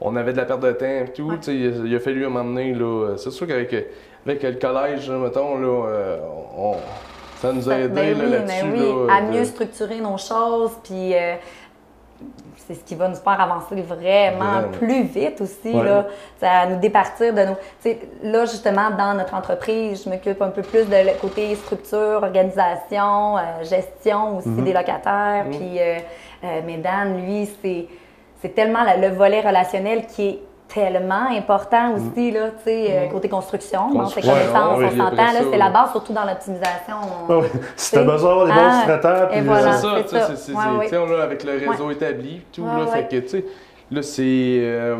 On 0.00 0.16
avait 0.16 0.32
de 0.32 0.38
la 0.38 0.46
perte 0.46 0.60
de 0.60 0.72
temps 0.72 0.86
et 0.86 1.12
tout. 1.14 1.30
Sais, 1.42 1.54
il, 1.54 1.66
a- 1.66 1.86
il 1.86 1.94
a 1.96 2.00
fallu 2.00 2.24
à 2.24 2.28
un 2.28 2.30
moment 2.30 2.44
donné, 2.48 2.72
là, 2.72 3.14
c'est 3.18 3.30
sûr 3.30 3.46
qu'avec 3.46 3.74
avec 4.26 4.42
le 4.42 4.52
collège, 4.54 5.10
mettons, 5.10 5.58
là, 5.58 5.86
euh, 5.88 6.16
on, 6.56 6.74
ça 7.40 7.52
nous 7.52 7.68
a 7.70 7.78
aidé 7.78 7.88
Ben 7.94 8.18
là, 8.18 8.24
oui, 8.24 8.30
là-dessus. 8.32 8.62
ben 8.62 8.72
oui, 8.72 9.06
là, 9.06 9.14
à 9.14 9.20
mieux 9.22 9.44
structurer 9.44 10.00
nos 10.00 10.16
choses, 10.18 10.72
puis 10.82 11.14
euh, 11.14 11.34
c'est 12.66 12.74
ce 12.74 12.80
qui 12.84 12.94
va 12.94 13.08
nous 13.08 13.14
faire 13.14 13.40
avancer 13.40 13.80
vraiment, 13.80 14.68
plus 14.72 15.04
vite 15.04 15.40
aussi, 15.40 15.72
Ouais. 15.72 15.84
là, 15.84 16.06
Ça, 16.40 16.66
nous 16.66 16.76
départir 16.78 17.32
de 17.32 17.42
nos... 17.42 17.54
tu 17.54 17.60
sais, 17.80 17.98
Là, 18.22 18.44
justement, 18.44 18.90
dans 18.90 19.14
notre 19.14 19.34
entreprise, 19.34 20.04
je 20.04 20.10
m'occupe 20.10 20.42
un 20.42 20.50
peu 20.50 20.62
plus 20.62 20.84
de 20.84 20.96
le 20.96 21.18
côté 21.20 21.54
structure, 21.54 22.20
organisation, 22.22 23.38
euh, 23.38 23.40
gestion 23.62 24.36
aussi 24.38 24.48
Mhm. 24.48 24.64
des 24.64 24.72
locataires, 24.72 25.44
Mhm. 25.46 25.50
puis... 25.56 25.78
euh, 25.80 25.98
euh, 26.44 26.60
mais 26.66 26.76
Dan, 26.78 27.16
lui, 27.24 27.48
c'est 27.62 27.86
c'est 28.40 28.54
tellement 28.54 28.84
la- 28.84 28.96
le 28.96 29.08
volet 29.08 29.40
relationnel 29.40 30.06
qui 30.06 30.28
est 30.28 30.38
tellement 30.72 31.28
important 31.30 31.94
aussi, 31.94 32.30
là, 32.30 32.50
tu 32.50 32.64
sais, 32.64 32.86
euh, 32.90 33.08
côté 33.08 33.28
construction, 33.28 33.88
bon, 33.90 34.06
c'est 34.06 34.24
ouais, 34.24 34.32
on 34.52 34.90
s'entend, 34.90 35.16
là, 35.16 35.40
c'est 35.50 35.56
la 35.56 35.70
base, 35.70 35.90
surtout 35.92 36.12
dans 36.12 36.24
l'optimisation. 36.24 36.94
on- 37.28 37.32
Ah 37.32 37.38
oui. 37.38 37.46
Si 37.74 37.90
tu 37.92 37.96
as 37.98 38.00
C'est- 38.02 38.06
besoin 38.06 38.28
d'avoir 38.30 38.46
des 38.46 38.52
bons 38.52 38.58
Ah, 38.70 38.80
secrétaires, 38.82 39.28
puis 39.28 39.38
C'est 39.38 39.54
ça, 39.54 39.72
c'est 39.96 40.02
tu 40.04 40.52
ça. 40.52 40.60
tu 40.88 40.96
avec 41.14 41.44
le 41.44 41.70
réseau 41.70 41.90
établi, 41.90 42.42
tout, 42.52 42.62
Ouais, 42.62 42.68
là, 42.68 42.84
ouais. 42.84 42.86
fait 42.90 43.08
que, 43.08 43.16
tu 43.22 43.28
sais, 43.28 43.44
là, 43.90 44.02
c'est... 44.02 44.22
euh, 44.60 44.96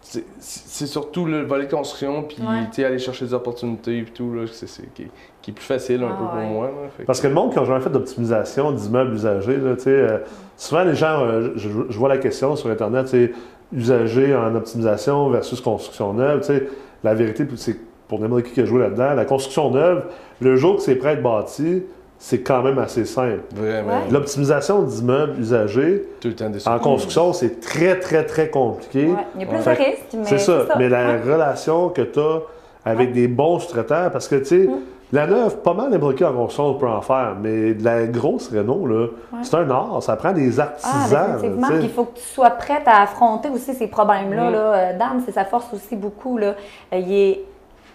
c'est- 0.00 0.24
c'est 0.38 0.86
surtout 0.86 1.24
le 1.26 1.42
volet 1.42 1.66
de 1.66 1.70
construction, 1.74 2.22
puis 2.22 2.36
tu 2.36 2.42
sais, 2.72 2.84
aller 2.84 2.98
chercher 2.98 3.24
des 3.24 3.34
opportunités 3.34 3.98
et 3.98 4.04
tout, 4.04 4.32
là, 4.34 4.42
c'est 4.52 4.66
qui, 4.94 5.02
est- 5.02 5.10
qui 5.40 5.50
est 5.50 5.54
plus 5.54 5.64
facile 5.64 6.02
un 6.04 6.10
Ah, 6.12 6.16
peu 6.18 6.24
pour 6.26 6.34
ouais. 6.38 6.46
moi. 6.46 6.66
là, 6.66 6.72
fait 6.96 7.02
que- 7.02 7.06
Parce 7.06 7.20
que 7.20 7.26
le 7.26 7.34
monde 7.34 7.52
qui 7.52 7.58
n'a 7.58 7.64
jamais 7.64 7.80
fait 7.80 7.90
d'optimisation 7.90 8.70
d'immeubles 8.70 9.14
usagés, 9.14 9.56
là, 9.56 9.74
tu 9.74 9.82
sais, 9.82 9.90
euh, 9.90 10.18
souvent 10.56 10.84
les 10.84 10.94
gens, 10.94 11.20
euh, 11.24 11.52
je, 11.56 11.68
je 11.88 11.98
vois 11.98 12.08
la 12.08 12.18
question 12.18 12.54
sur 12.56 12.70
Internet, 12.70 13.08
c'est 13.08 13.32
usagé 13.74 14.34
en 14.34 14.54
optimisation 14.54 15.28
versus 15.30 15.60
construction 15.60 16.12
neuve. 16.12 16.40
tu 16.40 16.46
sais. 16.46 16.68
La 17.04 17.14
vérité, 17.14 17.46
c'est 17.56 17.76
pour 18.08 18.20
n'importe 18.20 18.44
qui 18.44 18.52
qui 18.52 18.60
a 18.60 18.64
joué 18.64 18.80
là-dedans, 18.80 19.14
la 19.14 19.24
construction 19.24 19.70
neuve, 19.70 20.04
le 20.40 20.56
jour 20.56 20.76
que 20.76 20.82
c'est 20.82 20.94
prêt 20.96 21.10
à 21.10 21.12
être 21.14 21.22
bâti, 21.22 21.82
c'est 22.18 22.40
quand 22.40 22.62
même 22.62 22.78
assez 22.78 23.04
simple. 23.04 23.40
Vraiment. 23.54 24.02
L'optimisation 24.10 24.82
d'immeubles 24.82 25.40
usagés 25.40 26.04
tout 26.20 26.28
le 26.28 26.34
temps 26.34 26.50
des 26.50 26.68
en 26.68 26.78
construction, 26.78 27.32
c'est 27.32 27.60
très, 27.60 27.98
très, 27.98 28.24
très 28.24 28.48
compliqué. 28.48 29.06
Ouais, 29.08 29.14
Il 29.34 29.40
y 29.40 29.44
a 29.44 29.46
plus 29.48 29.58
de 29.58 29.62
que 29.64 29.70
risques, 29.70 30.02
mais 30.14 30.24
C'est 30.24 30.38
ça. 30.38 30.66
Mais 30.78 30.88
la 30.88 31.06
Ouais. 31.14 31.20
relation 31.32 31.88
que 31.88 32.02
tu 32.02 32.20
as 32.20 32.42
avec 32.84 33.12
des 33.12 33.26
bons 33.28 33.58
sous-traitants, 33.58 34.10
parce 34.12 34.28
que, 34.28 34.36
tu 34.36 34.44
sais, 34.44 34.58
Mm. 34.68 34.76
La 35.12 35.26
neuve, 35.26 35.58
pas 35.58 35.74
mal 35.74 35.90
n'importe 35.90 36.16
qui 36.16 36.24
en 36.24 36.32
construction 36.32 36.66
on 36.68 36.74
peut 36.74 36.88
en 36.88 37.02
faire, 37.02 37.36
mais 37.40 37.74
de 37.74 37.84
la 37.84 38.06
grosse 38.06 38.48
réno, 38.48 38.86
là, 38.86 39.06
c'est 39.42 39.54
un 39.56 39.70
art, 39.70 40.02
ça 40.02 40.16
prend 40.16 40.32
des 40.32 40.58
Ah, 40.58 40.62
artisans. 40.62 41.38
sais. 41.40 41.50
Puis 41.50 41.78
il 41.82 41.90
faut 41.90 42.04
que 42.04 42.16
tu 42.18 42.24
sois 42.24 42.50
prête 42.50 42.86
à 42.86 43.02
affronter 43.02 43.50
aussi 43.50 43.74
ces 43.74 43.86
problèmes-là. 43.88 44.48
Mm. 44.48 44.52
là. 44.52 44.58
Euh, 44.58 44.98
Dan, 44.98 45.22
c'est 45.24 45.32
sa 45.32 45.44
force 45.44 45.66
aussi 45.74 45.96
beaucoup. 45.96 46.38
Là. 46.38 46.54
Euh, 46.92 46.96
il 46.98 47.12
est- 47.12 47.40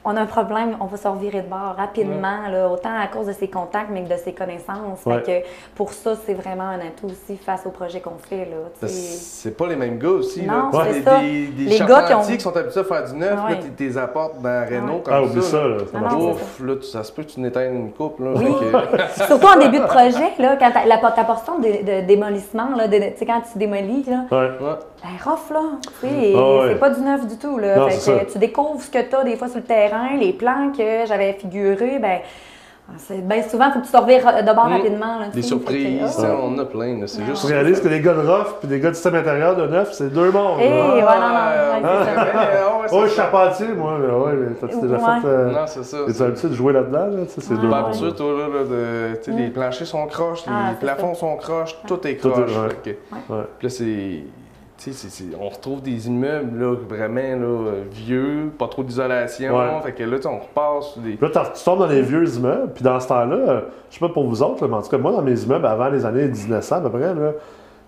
on 0.08 0.16
a 0.16 0.22
un 0.22 0.26
problème, 0.26 0.78
on 0.80 0.86
va 0.86 0.98
se 0.98 1.08
revirer 1.08 1.42
de 1.42 1.48
bord 1.50 1.76
rapidement, 1.78 2.48
là, 2.52 2.70
autant 2.70 2.98
à 3.00 3.08
cause 3.08 3.28
de 3.28 3.34
ses 3.34 3.50
contacts, 3.50 3.90
mais 3.92 4.04
que 4.04 4.10
de 4.10 4.18
ses 4.18 4.34
connaissances. 4.34 5.02
Fait 5.04 5.24
que 5.44 5.48
pour 5.76 5.92
ça, 5.94 6.14
c'est 6.26 6.34
vraiment 6.34 6.64
un 6.64 6.80
atout 6.80 7.08
aussi 7.08 7.38
face 7.38 7.66
au 7.66 7.70
projet 7.72 8.00
qu'on 8.00 8.18
fait. 8.18 8.46
Là, 8.46 8.58
sais. 8.82 8.88
C'est 8.88 9.58
pas 9.58 9.68
les 9.68 9.76
mêmes 9.76 9.98
gars 10.00 10.10
aussi. 10.10 10.44
Non, 10.44 10.72
là. 10.72 10.86
Des- 10.92 11.02
ça. 11.04 11.20
Des, 11.20 11.48
des 11.48 11.64
Les 11.66 11.80
gars 11.80 12.04
qui 12.04 12.14
ont- 12.14 12.22
qui, 12.22 12.40
sont 12.40 12.56
habitués 12.56 12.80
à 12.82 12.84
faire 12.84 13.04
du 13.06 13.16
neuf, 13.16 13.44
Ouais. 13.46 13.52
là, 13.52 13.58
tu 13.78 13.84
les 13.84 13.98
apportes 13.98 14.42
dans 14.42 14.66
Renault 14.68 14.94
Ouais. 14.94 15.02
comme 15.04 15.14
Ah, 15.14 15.22
oublie 15.24 15.42
ça, 15.44 15.58
là. 15.62 15.68
là, 15.78 15.84
ça 15.92 16.00
non. 16.00 16.32
Ouf, 16.32 16.60
là, 16.64 16.76
tu- 16.78 16.84
ça 16.88 17.04
se 17.04 17.12
peut 17.12 17.24
que 17.24 17.30
tu 17.32 17.40
n'éteignes 17.42 17.76
une 17.76 17.92
coupe. 17.92 18.20
Là, 18.20 18.32
Oui. 18.36 18.46
Fait 18.46 18.98
que- 18.98 19.26
Surtout 19.28 19.48
en 19.48 19.60
début 19.60 19.80
de 19.80 19.86
projet, 19.86 20.32
là, 20.40 20.56
quand 20.58 20.72
la, 20.86 20.98
ta 20.98 21.24
portion 21.24 21.60
de, 21.60 21.68
de 22.02 22.06
démolissement, 22.08 22.70
là, 22.76 22.88
de- 22.88 22.98
tu 22.98 23.18
sais, 23.18 23.26
quand 23.26 23.42
tu 23.52 23.58
démolis, 23.58 24.04
là, 24.08 24.26
ben 25.04 25.10
rough, 25.24 25.52
là. 25.52 25.62
Ah 26.36 26.58
ouais. 26.60 26.70
c'est 26.70 26.80
pas 26.80 26.90
du 26.90 27.02
neuf 27.02 27.28
du 27.28 27.38
tout, 27.38 27.58
là. 27.58 27.76
Non, 27.78 27.90
Fait 27.90 27.96
c'est 27.96 28.12
que 28.14 28.20
ça. 28.20 28.26
tu 28.34 28.38
découvres 28.40 28.82
ce 28.82 28.90
que 28.90 29.02
tu 29.02 29.16
as 29.16 29.24
des 29.24 29.36
fois 29.36 29.48
sur 29.48 29.58
le 29.58 29.64
terrain, 29.64 29.97
les 30.20 30.34
plans 30.34 30.72
que 30.76 31.06
j'avais 31.08 31.34
figurés, 31.34 32.00
ben 32.00 32.20
c'est 32.96 33.20
bien 33.28 33.44
souvent, 33.44 33.66
il 33.68 33.74
faut 33.74 33.80
que 33.82 33.86
tu 33.86 33.92
te 33.92 33.98
revires 33.98 34.24
de 34.44 34.54
bord 34.56 34.70
Mm. 34.70 34.74
rapidement. 34.74 35.20
Là, 35.20 35.26
Des 35.34 35.42
surprises, 35.42 36.16
que, 36.16 36.26
ah. 36.26 36.38
on 36.42 36.54
en 36.54 36.60
a 36.60 36.64
plein. 36.66 37.06
C'est 37.06 37.26
juste. 37.26 37.46
Tu 37.46 37.52
réalises 37.52 37.82
que 37.82 37.90
les 37.90 38.00
gars 38.00 38.14
de 38.14 38.22
rough 38.22 38.60
puis 38.62 38.70
les 38.70 38.80
gars 38.80 38.88
du 38.90 38.96
système 38.96 39.16
intérieur 39.16 39.58
de 39.58 39.68
neuf, 39.68 39.92
c'est 39.92 40.10
deux 40.14 40.32
mondes. 40.32 40.60
Eh, 40.62 40.70
là. 40.70 40.96
ouais, 40.96 41.02
non, 41.02 41.06
non, 41.06 41.08
Ah, 41.34 41.82
ouais, 41.82 42.88
Oh, 42.90 43.00
je 43.02 43.02
ça. 43.02 43.08
suis 43.08 43.16
charpentier, 43.18 43.68
moi, 43.76 43.98
mais 44.00 44.14
ouais, 44.14 44.34
mais 44.34 44.56
t'as-tu 44.56 44.80
déjà 44.82 44.98
fait. 45.00 45.28
euh, 45.28 45.52
Non, 45.52 45.68
c'est 45.68 45.84
ça. 45.84 45.98
Es-tu 46.08 46.22
habitué 46.24 46.48
de 46.48 46.54
jouer 46.54 46.72
là-dedans, 46.74 47.08
là? 47.08 47.26
Tu 47.26 47.32
sais, 47.34 47.42
c'est 47.42 47.54
Ouais. 47.56 47.60
deux 47.60 47.68
Ouais. 47.68 47.76
mondes. 47.76 47.86
habitué, 47.88 48.14
toi, 48.16 48.28
là, 48.32 48.48
là, 48.48 48.64
de, 48.64 49.22
sais, 49.22 49.32
les 49.32 49.50
planchers 49.50 49.88
sont 49.88 50.06
croches, 50.08 50.46
les 50.46 50.54
Ah, 50.56 50.72
plafonds 50.80 51.14
sont 51.14 51.36
croches, 51.36 51.76
tout 51.88 52.08
est 52.08 52.16
Tout 52.16 52.30
est- 52.30 52.32
croche. 52.32 52.76
Puis 52.84 52.96
là, 53.64 53.70
c'est. 53.70 54.24
Tu 54.78 54.92
on 55.40 55.50
retrouve 55.50 55.82
des 55.82 56.08
immeubles 56.08 56.60
là, 56.60 56.76
vraiment 56.88 57.20
là, 57.20 57.72
vieux, 57.92 58.52
pas 58.60 58.68
trop 58.68 58.84
d'isolation. 58.84 59.58
Ouais. 59.58 59.82
Fait 59.84 59.92
que 59.94 60.04
là, 60.04 60.20
tu 60.20 60.28
on 60.28 60.38
repasse 60.38 60.94
sur 60.94 61.02
des. 61.02 61.18
Là, 61.20 61.30
tu 61.56 61.64
tombes 61.64 61.80
dans 61.80 61.88
les 61.88 62.04
vieux 62.04 62.28
immeubles, 62.28 62.74
puis 62.76 62.84
dans 62.84 63.00
ce 63.00 63.08
temps-là, 63.08 63.36
euh, 63.36 63.62
je 63.90 63.96
sais 63.96 64.00
pas 64.00 64.10
pour 64.10 64.28
vous 64.28 64.44
autres, 64.44 64.64
là, 64.64 64.68
mais 64.70 64.76
en 64.76 64.82
tout 64.84 64.90
cas, 64.90 64.98
moi, 65.00 65.12
dans 65.12 65.24
mes 65.24 65.42
immeubles 65.42 65.66
avant 65.66 65.90
les 65.90 66.06
années 66.06 66.28
1900 66.28 66.76
à 66.76 66.82
peu 66.82 66.90
près, 66.92 67.14
là, 67.16 67.32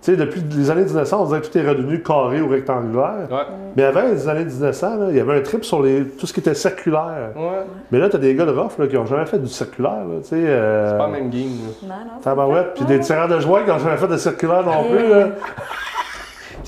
tu 0.01 0.12
sais, 0.12 0.17
depuis 0.17 0.41
les 0.55 0.72
années 0.72 0.86
1900, 0.86 1.22
on 1.22 1.25
dirait 1.25 1.41
que 1.41 1.48
tout 1.48 1.58
est 1.58 1.67
redevenu 1.69 2.01
carré 2.01 2.41
ou 2.41 2.48
rectangulaire. 2.48 3.27
Ouais. 3.29 3.43
Mais 3.75 3.84
avant 3.84 4.03
les 4.03 4.29
années 4.29 4.46
1900, 4.46 4.96
là, 4.96 5.05
il 5.10 5.17
y 5.17 5.19
avait 5.19 5.38
un 5.38 5.41
trip 5.41 5.65
sur 5.65 5.84
les, 5.84 6.05
tout 6.05 6.25
ce 6.25 6.31
qui 6.31 6.39
était 6.39 6.53
circulaire. 6.53 7.34
Ouais. 7.36 7.65
Mais 7.91 8.00
là, 8.00 8.08
t'as 8.08 8.17
des 8.17 8.34
gars 8.34 8.46
de 8.46 8.51
rough 8.51 8.79
là, 8.79 8.88
qui 8.88 8.96
ont 8.96 9.05
jamais 9.05 9.25
fait 9.25 9.39
du 9.39 9.50
circulaire. 9.50 10.05
Tu 10.27 10.36
euh, 10.36 10.91
C'est 10.91 10.98
pas 10.98 11.08
le 11.08 11.12
même 11.12 11.29
game. 11.29 11.51
là. 11.84 11.96
Non, 12.34 12.48
non. 12.48 12.63
Puis 12.74 12.86
des 12.86 13.00
tireurs 13.01 13.27
de 13.27 13.41
joie 13.41 13.63
qui 13.63 13.72
ont 13.72 13.77
jamais 13.77 13.98
fait 13.98 14.08
de 14.08 14.17
circulaire 14.17 14.63
non 14.63 14.86
plus. 14.89 15.10
Là. 15.10 15.27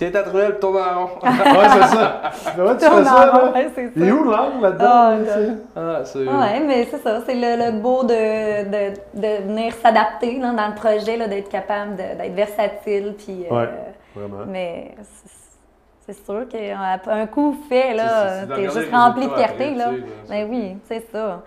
Tiens 0.01 0.09
ta 0.09 0.23
truelle, 0.23 0.57
tourne 0.57 0.77
en 0.77 1.05
rond. 1.05 1.09
Ouais, 1.21 1.29
c'est 1.73 1.95
ça. 1.95 2.21
Comment 2.55 2.73
tu 2.73 2.79
fais 2.85 3.03
ça, 3.03 3.25
là? 3.27 3.51
ouais, 3.53 3.69
c'est 3.75 3.91
Il 3.95 4.03
est 4.03 4.09
ça. 4.09 4.15
où 4.15 4.23
l'angle 4.23 4.61
là-dedans? 4.63 4.87
Ah? 4.87 5.15
Ah, 5.75 5.99
c'est. 6.05 6.19
Ouais, 6.27 6.59
mais 6.65 6.87
c'est 6.89 6.97
ça, 7.03 7.19
c'est 7.23 7.35
le, 7.35 7.65
le 7.71 7.79
beau 7.79 8.03
de, 8.03 8.63
de, 8.63 8.93
de 9.13 9.43
venir 9.43 9.73
s'adapter 9.75 10.39
dans 10.39 10.53
le 10.53 10.73
projet, 10.75 11.17
là, 11.17 11.27
d'être 11.27 11.49
capable 11.49 11.91
de- 11.97 12.17
d'être 12.17 12.33
versatile. 12.33 13.13
Puis, 13.15 13.45
euh, 13.51 13.55
Ouais. 13.55 13.69
Vraiment. 14.15 14.45
Mais 14.47 14.95
c'est 15.03 15.31
c'est 16.13 16.25
sûr 16.25 16.47
qu'un 16.49 17.27
coup 17.27 17.55
fait, 17.69 17.93
là, 17.93 18.47
t'es 18.47 18.63
juste 18.71 18.91
rempli 18.91 19.27
de 19.27 19.33
fierté. 19.35 19.75
Là. 19.75 19.91
là, 19.91 19.97
Ben 20.29 20.47
oui, 20.49 20.77
c'est 20.89 21.05
ça. 21.11 21.43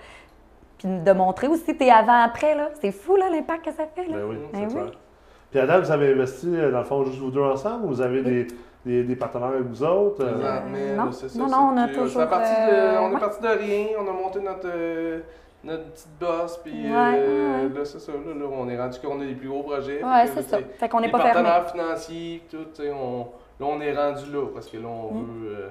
Puis 0.79 0.87
de 0.89 1.13
montrer 1.13 1.49
aussi 1.49 1.77
tes 1.77 1.91
avant-après, 1.91 2.55
là. 2.55 2.69
C'est 2.81 2.93
fou, 2.93 3.17
là, 3.17 3.29
l'impact 3.31 3.65
que 3.65 3.73
ça 3.73 3.83
fait, 3.95 4.05
là. 4.09 4.17
Ben 4.17 4.25
oui, 4.29 4.37
Ben 4.53 4.61
c'est 4.61 4.67
oui. 4.77 4.83
clair. 4.85 4.93
Puis 5.55 5.61
Adam, 5.63 5.79
vous 5.79 5.93
avez 5.93 6.11
investi, 6.11 6.49
euh, 6.53 6.73
dans 6.73 6.79
le 6.79 6.85
fond, 6.85 7.05
juste 7.05 7.19
vous 7.21 7.31
deux 7.31 7.41
ensemble 7.41 7.85
ou 7.85 7.89
vous 7.91 8.01
avez 8.01 8.23
des, 8.23 8.49
des, 8.85 9.05
des 9.05 9.15
partenaires 9.15 9.51
avec 9.51 9.63
vous 9.63 9.85
autres? 9.85 10.25
euh? 10.25 10.33
Présentement, 10.33 11.05
non. 11.05 11.13
ça, 11.13 11.27
Non, 11.39 11.71
on 11.73 11.77
a 11.77 11.87
toujours, 11.87 12.23
c'est 12.23 12.29
parti 12.29 12.51
de- 12.51 12.73
euh, 12.75 13.01
on 13.03 13.11
est 13.11 13.15
ouais. 13.15 13.21
parti 13.21 13.41
de 13.41 13.47
rien, 13.47 13.87
on 14.01 14.09
a 14.09 14.13
monté 14.13 14.41
notre, 14.41 14.67
euh, 14.67 15.21
notre 15.63 15.85
petite 15.93 16.09
bosse, 16.19 16.59
puis 16.65 16.73
Ouais, 16.73 16.91
euh, 16.93 17.61
ouais, 17.61 17.69
ouais. 17.73 17.79
là, 17.79 17.85
c'est 17.85 18.01
ça, 18.01 18.11
là, 18.11 18.35
là, 18.35 18.47
on 18.53 18.69
est 18.69 18.77
rendu 18.77 18.99
qu'on 18.99 19.21
a 19.21 19.25
les 19.25 19.35
plus 19.37 19.49
gros 19.49 19.63
projets. 19.63 20.03
Ouais, 20.03 20.27
c'est 20.35 20.43
ça. 20.43 20.59
Fait 20.77 20.89
qu'on 20.89 20.99
n'est 20.99 21.07
les 21.07 21.13
pas 21.13 21.21
fermé. 21.21 21.45
partenaires 21.49 21.71
financiers, 21.71 22.43
tout, 22.51 22.57
tu 22.75 22.83
sais, 22.83 22.91
on, 22.93 23.29
là, 23.61 23.67
on 23.71 23.81
est 23.81 23.97
rendu 23.97 24.33
là, 24.33 24.47
parce 24.53 24.67
que 24.67 24.77
là, 24.79 24.89
on 24.89 25.15
Mm. 25.15 25.25
veut 25.25 25.51
euh, 25.55 25.69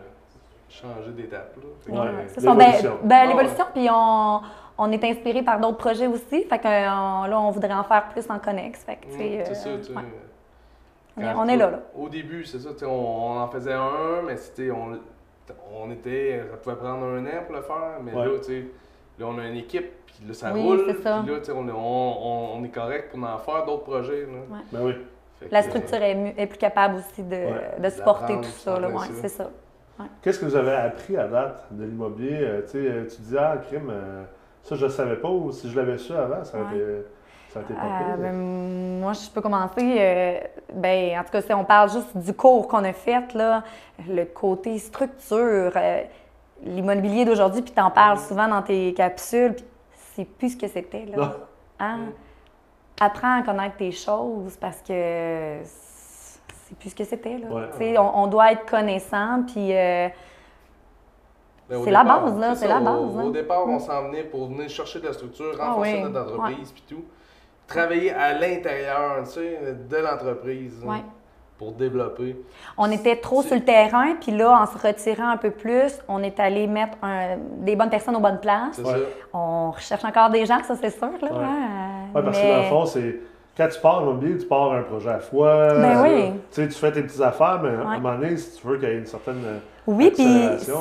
changer 0.70 1.12
d'étape, 1.12 1.58
là. 1.58 1.94
Ouais. 1.94 2.08
euh, 2.08 2.12
C'est 2.28 2.40
ça. 2.40 2.54
Ben, 2.54 2.58
L'évolution. 2.68 2.98
ben, 3.04 3.20
Ah, 3.22 3.26
l'évolution, 3.26 3.66
puis 3.74 3.88
on, 3.92 4.40
on 4.84 4.92
est 4.92 5.04
inspiré 5.04 5.42
par 5.44 5.60
d'autres 5.60 5.78
projets 5.78 6.08
aussi. 6.08 6.44
Fait 6.44 6.60
que 6.60 6.68
euh, 6.68 7.28
là, 7.28 7.40
on 7.40 7.52
voudrait 7.52 7.74
en 7.74 7.84
faire 7.84 8.10
plus 8.10 8.30
en 8.30 8.40
connexe. 8.40 8.84
Fait 8.84 8.96
que, 8.98 9.06
tu 9.08 9.18
sais, 9.18 9.30
Mm, 9.30 9.40
euh, 9.40 9.44
c'est 9.46 9.56
ça, 9.56 9.70
tu 9.78 9.84
sais. 9.86 9.94
ouais. 9.94 10.02
On 11.18 11.22
est- 11.22 11.34
Quand 11.34 11.46
on 11.46 11.48
est 11.48 11.58
là, 11.58 11.70
là. 11.72 11.80
Au 11.96 12.10
début, 12.10 12.44
c'est 12.44 12.60
ça, 12.60 12.70
tu 12.72 12.80
sais, 12.80 12.86
on, 12.86 13.32
on 13.34 13.40
en 13.40 13.48
faisait 13.48 13.74
un, 13.74 14.22
mais 14.26 14.36
c'était, 14.38 14.72
on, 14.72 14.98
on 15.76 15.92
était, 15.92 16.42
ça 16.50 16.58
pouvait 16.58 16.76
prendre 16.76 17.06
un 17.06 17.26
an 17.26 17.44
pour 17.46 17.56
le 17.56 17.62
faire, 17.62 18.00
mais 18.04 18.14
Ouais. 18.14 18.26
là, 18.26 18.32
tu 18.40 18.44
sais, 18.46 18.66
là, 19.20 19.26
on 19.28 19.38
a 19.38 19.46
une 19.48 19.58
équipe, 19.58 19.92
puis 20.08 20.28
là, 20.28 20.34
ça 20.34 20.52
Oui, 20.54 20.62
roule, 20.62 20.84
c'est 20.88 20.94
puis 20.96 21.04
là, 21.32 21.40
tu 21.40 21.46
sais, 21.46 21.52
on, 21.52 21.68
est- 21.68 21.72
on, 21.72 21.78
on, 21.78 22.60
on 22.60 22.64
est 22.64 22.70
correct 22.70 23.12
pour 23.12 23.24
en 23.24 23.38
faire 23.38 23.66
d'autres 23.66 23.84
projets, 23.84 24.22
là. 24.22 24.58
Ben 24.72 24.80
oui. 24.82 24.94
La 25.52 25.60
euh, 25.60 25.62
structure 25.64 26.02
est, 26.02 26.48
plus 26.48 26.58
capable 26.58 26.96
aussi 26.96 27.22
de, 27.22 27.36
Ouais, 27.36 27.76
de 27.80 27.90
supporter 27.90 28.36
tout 28.38 28.44
ça. 28.46 28.80
Là, 28.80 28.88
ouais, 28.88 28.94
ouais, 28.94 29.00
ça. 29.08 29.14
c'est 29.22 29.28
ça. 29.30 29.50
Qu'est-ce 30.22 30.40
que 30.40 30.46
vous 30.46 30.56
avez 30.56 30.72
appris 30.72 31.16
à 31.18 31.28
date 31.28 31.66
de 31.72 31.84
l'immobilier? 31.84 32.40
Euh, 32.42 32.62
tu 32.64 32.70
sais, 32.70 32.78
euh, 32.80 33.06
tu 33.08 33.22
dis, 33.22 33.36
ah, 33.38 33.58
crime, 33.68 33.90
euh, 33.92 34.24
ça, 34.64 34.76
je 34.76 34.86
ne 34.86 34.90
savais 34.90 35.18
pas, 35.18 35.30
ou 35.30 35.52
si 35.52 35.70
je 35.70 35.76
l'avais 35.80 35.98
su 35.98 36.14
avant, 36.14 36.44
ça 36.44 36.58
aurait 36.58 36.74
Ouais. 36.76 36.82
été, 36.82 37.06
ça 37.50 37.60
aurait 37.60 37.66
été 37.66 37.74
pas 37.76 37.86
Euh, 37.86 38.06
pire. 38.16 38.18
ben, 38.18 39.00
moi, 39.02 39.14
je 39.14 39.30
peux 39.30 39.42
commencer. 39.42 39.96
euh, 40.00 40.40
ben, 40.74 41.20
en 41.20 41.24
tout 41.24 41.32
cas, 41.32 41.42
si 41.42 41.54
on 41.54 41.66
parle 41.66 41.92
juste 41.92 42.16
du 42.18 42.34
cours 42.34 42.68
qu'on 42.68 42.84
a 42.84 42.94
fait, 42.94 43.34
là, 43.34 43.64
le 44.10 44.24
côté 44.26 44.78
structure, 44.80 45.72
euh, 45.76 46.02
l'immobilier 46.64 47.26
d'aujourd'hui, 47.26 47.62
puis 47.62 47.74
tu 47.74 47.82
en 47.82 47.92
parles 47.92 48.18
souvent 48.20 48.48
dans 48.48 48.62
tes 48.62 48.94
capsules, 48.94 49.54
puis 49.54 49.66
c'est 50.16 50.26
plus 50.26 50.52
ce 50.52 50.58
que 50.58 50.68
c'était. 50.68 51.06
Non. 51.06 51.18
là. 51.24 51.38
Hein? 51.80 52.00
Apprends 53.02 53.40
à 53.40 53.44
connaître 53.44 53.76
tes 53.76 53.92
choses 53.92 54.56
parce 54.56 54.82
que 54.82 55.58
c'est 55.64 56.78
plus 56.80 56.92
ce 56.92 56.96
que 56.96 57.04
c'était. 57.04 57.38
là. 57.40 57.48
Ouais. 57.80 57.98
On, 57.98 58.24
on 58.24 58.28
doit 58.28 58.52
être 58.54 58.66
connaissant, 58.66 59.44
puis 59.46 59.76
euh, 59.76 60.08
C'est 61.84 61.92
la 61.92 62.04
base, 62.04 62.40
là, 62.40 62.56
c'est 62.56 62.68
la 62.68 62.80
au- 62.80 62.84
base, 62.84 63.18
là. 63.18 63.24
Au 63.26 63.32
départ, 63.32 63.64
on 63.68 63.76
Mm. 63.76 63.80
s'en 63.80 64.04
venait 64.08 64.24
pour 64.24 64.48
venir 64.48 64.70
chercher 64.70 65.00
de 65.00 65.06
la 65.08 65.14
structure, 65.14 65.54
Ah 65.60 65.70
renforcer 65.72 66.02
oui, 66.04 66.12
notre 66.12 66.34
entreprise, 66.34 66.72
puis 66.72 66.84
tout. 66.90 67.04
Travailler 67.68 68.12
à 68.12 68.34
l'intérieur, 68.38 69.24
tu 69.24 69.30
sais, 69.32 69.60
de 69.90 69.98
l'entreprise, 69.98 70.84
hein, 70.88 71.00
pour 71.58 71.72
développer. 71.72 72.36
On 72.78 72.92
était 72.92 73.16
trop 73.16 73.42
sur 73.42 73.56
le 73.56 73.64
terrain, 73.64 74.16
puis 74.20 74.32
là, 74.34 74.62
en 74.62 74.66
se 74.66 74.78
retirant 74.86 75.30
un 75.30 75.38
peu 75.38 75.52
plus, 75.52 75.98
on 76.10 76.22
est 76.22 76.40
allé 76.40 76.68
mettre 76.68 76.98
un- 77.02 77.38
des 77.60 77.76
bonnes 77.76 77.90
personnes 77.90 78.16
aux 78.16 78.20
bonnes 78.20 78.40
places. 78.42 78.82
On 79.34 79.72
recherche 79.72 80.04
encore 80.04 80.30
des 80.30 80.46
gens, 80.46 80.62
ça 80.64 80.76
c'est 80.76 80.90
sûr. 80.90 81.08
Là, 81.22 81.32
Ouais. 81.32 81.44
hein, 81.44 82.06
Oui, 82.14 82.22
parce 82.24 82.38
mais- 82.38 82.44
que 82.44 82.52
dans 82.54 82.58
le 82.64 82.70
fond, 82.70 82.86
c'est. 82.86 83.20
Quand 83.56 83.68
tu 83.72 83.80
pars 83.80 84.00
en 84.00 84.02
immobilier, 84.04 84.38
tu 84.40 84.48
pars 84.48 84.72
un 84.74 84.82
projet 84.82 85.10
à 85.10 85.14
la 85.14 85.20
fois. 85.20 85.68
Ben 85.76 86.02
oui. 86.02 86.32
Tu 86.52 86.62
sais, 86.62 86.68
tu 86.68 86.74
fais 86.74 86.92
tes 86.92 87.04
petites 87.04 87.22
affaires, 87.22 87.60
mais 87.62 87.70
à 87.70 87.88
un 87.90 88.00
moment 88.00 88.18
donné, 88.18 88.36
si 88.36 88.60
tu 88.60 88.68
veux 88.68 88.78
qu'il 88.80 88.90
y 88.90 88.92
ait 88.92 88.98
une 88.98 89.06
certaine. 89.06 89.44
euh, 89.46 89.58
Oui, 89.86 90.10
puis 90.12 90.26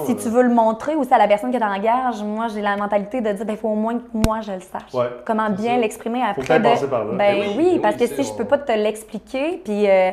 si 0.06 0.16
tu 0.16 0.28
veux 0.30 0.42
le 0.42 0.54
montrer 0.54 0.94
aussi 0.94 1.12
à 1.12 1.18
la 1.18 1.28
personne 1.28 1.50
qui 1.50 1.58
t'engage, 1.58 2.22
moi 2.22 2.46
j'ai 2.48 2.62
la 2.62 2.76
mentalité 2.78 3.20
de 3.20 3.30
dire, 3.32 3.44
il 3.46 3.56
faut 3.58 3.68
au 3.68 3.74
moins 3.74 3.98
que 3.98 4.04
moi 4.26 4.40
je 4.40 4.52
le 4.52 4.60
sache. 4.60 4.94
Ouais, 4.94 5.04
Comment 5.26 5.50
bien 5.50 5.76
l'exprimer 5.76 6.20
Faut 6.34 6.40
après. 6.40 6.58
de- 6.58 6.64
passé 6.64 6.86
par 6.88 7.04
là. 7.04 7.10
Ben 7.12 7.18
Ben 7.18 7.40
oui, 7.40 7.54
oui, 7.58 7.70
ben 7.74 7.82
parce 7.82 7.96
que 7.96 8.06
si 8.06 8.22
je 8.22 8.32
peux 8.32 8.46
pas 8.46 8.56
te 8.58 8.72
l'expliquer, 8.72 9.60
puis 9.62 9.86
euh, 9.90 10.10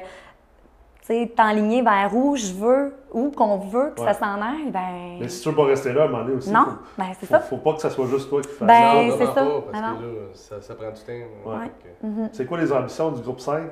t'enligner 1.35 1.81
vers 1.81 2.15
où 2.15 2.35
je 2.35 2.53
veux, 2.53 2.93
où 3.11 3.31
qu'on 3.31 3.57
veut 3.57 3.91
que 3.95 4.01
Ouais. 4.01 4.07
ça 4.07 4.13
s'en 4.13 4.41
aille, 4.41 4.69
ben. 4.71 5.17
Mais 5.19 5.27
si 5.27 5.41
tu 5.41 5.49
veux 5.49 5.55
pas 5.55 5.65
rester 5.65 5.91
là, 5.93 6.03
à 6.03 6.05
un 6.05 6.07
moment 6.09 6.23
donné 6.23 6.35
aussi. 6.37 6.51
non, 6.51 6.65
faut- 6.65 6.71
ben 6.97 7.05
c'est 7.19 7.25
ça. 7.25 7.39
faut 7.39 7.57
pas 7.57 7.73
que 7.73 7.81
ça 7.81 7.89
soit 7.89 8.05
juste 8.07 8.29
toi 8.29 8.41
qui 8.41 8.49
fasses. 8.49 8.67
Ben, 8.67 9.11
c'est 9.17 9.25
ça. 9.25 9.33
pas, 9.33 9.43
parce 9.71 9.83
Ah 9.83 9.95
que 9.99 10.03
là, 10.05 10.11
ça, 10.33 10.61
ça 10.61 10.75
prend 10.75 10.91
du 10.91 11.01
temps. 11.01 11.49
Ouais. 11.49 11.55
Fait 11.63 11.89
que- 12.01 12.05
Mhm. 12.07 12.29
C'est 12.31 12.45
quoi 12.45 12.57
les 12.59 12.71
ambitions 12.71 13.11
du 13.11 13.21
groupe 13.21 13.39
5? 13.39 13.71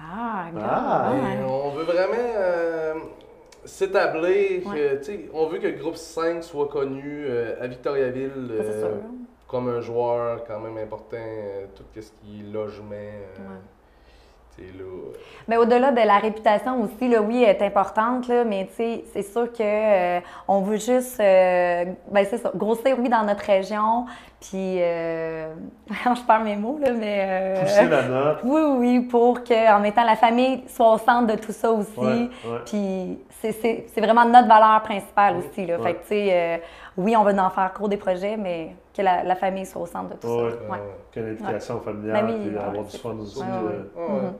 Ah, 0.00 0.46
Ah. 0.60 1.12
Et 1.12 1.38
ouais. 1.38 1.44
on 1.48 1.70
veut 1.70 1.84
vraiment 1.84 2.12
euh, 2.36 2.94
s'établir, 3.64 4.66
Ouais. 4.66 4.98
sais, 5.02 5.28
on 5.32 5.46
veut 5.46 5.58
que 5.58 5.66
le 5.66 5.78
groupe 5.78 5.96
5 5.96 6.42
soit 6.42 6.68
connu 6.68 7.24
euh, 7.28 7.54
à 7.62 7.66
Victoriaville 7.66 8.48
euh, 8.50 8.94
comme 9.48 9.68
un 9.68 9.80
joueur 9.80 10.44
quand 10.46 10.58
même 10.60 10.76
important, 10.78 11.16
euh, 11.16 11.66
tout 11.74 11.84
ce 11.94 12.10
qui 12.20 12.40
est 12.40 12.52
logement. 12.52 12.94
Mais 15.48 15.56
au-delà 15.56 15.92
de 15.92 16.00
la 16.00 16.18
réputation 16.18 16.82
aussi, 16.82 17.08
là, 17.08 17.20
oui, 17.20 17.44
elle 17.44 17.56
est 17.56 17.62
importante, 17.62 18.26
là, 18.28 18.42
mais 18.44 18.68
c'est 18.76 19.22
sûr 19.22 19.52
que 19.52 19.58
euh, 19.62 20.20
on 20.48 20.60
veut 20.60 20.76
juste, 20.78 21.20
euh, 21.20 21.84
ben 22.10 22.24
ça, 22.24 22.50
grossir, 22.54 22.96
oui, 22.98 23.08
dans 23.08 23.22
notre 23.22 23.44
région, 23.44 24.06
puis, 24.40 24.78
euh, 24.80 25.54
je 25.90 26.22
perds 26.26 26.40
mes 26.40 26.56
mots, 26.56 26.78
là, 26.80 26.90
mais... 26.92 27.24
euh, 27.28 27.60
Pousser 27.62 27.86
la 27.86 28.02
note. 28.08 28.38
oui, 28.44 28.60
oui, 28.78 29.00
pour 29.00 29.44
qu'en 29.44 29.78
mettant 29.80 30.04
la 30.04 30.16
famille 30.16 30.64
soit 30.68 30.94
au 30.94 30.98
centre 30.98 31.32
de 31.32 31.38
tout 31.40 31.52
ça 31.52 31.70
aussi. 31.70 31.98
Ouais, 31.98 32.28
ouais. 32.44 32.58
Puis 32.64 33.18
c'est- 33.40 34.00
vraiment 34.00 34.24
notre 34.24 34.48
valeur 34.48 34.82
principale 34.82 35.36
aussi. 35.36 35.64
Là. 35.66 35.78
Ouais. 35.78 35.84
Fait 35.84 35.94
que, 35.94 36.00
tu 36.02 36.08
sais, 36.08 36.28
euh, 36.32 36.56
oui, 36.96 37.14
on 37.16 37.24
veut 37.24 37.38
en 37.38 37.50
faire 37.50 37.72
gros 37.74 37.88
des 37.88 37.96
projets, 37.96 38.36
mais 38.36 38.74
que 38.96 39.02
la, 39.02 39.22
la 39.22 39.36
famille 39.36 39.66
soit 39.66 39.82
au 39.82 39.86
centre 39.86 40.10
de 40.10 40.20
tout 40.20 40.26
Ouais. 40.28 40.50
ça. 40.50 40.70
Ouais. 40.72 40.78
Qu'il 41.12 41.22
y 41.22 41.24
ait 41.24 41.28
une 41.30 41.34
éducation 41.36 41.80
familiale, 41.80 42.26
Ben 42.26 42.34
puis 42.40 42.50
ouais, 42.54 42.58
avoir 42.62 42.84
du 42.84 42.96
fun 42.96 43.14
ça. 43.16 43.22
aussi. 43.22 43.40
Ouais, 43.40 43.46
euh, 43.48 43.82
ouais, 43.96 44.14
ouais. 44.14 44.20
Mhm. 44.22 44.34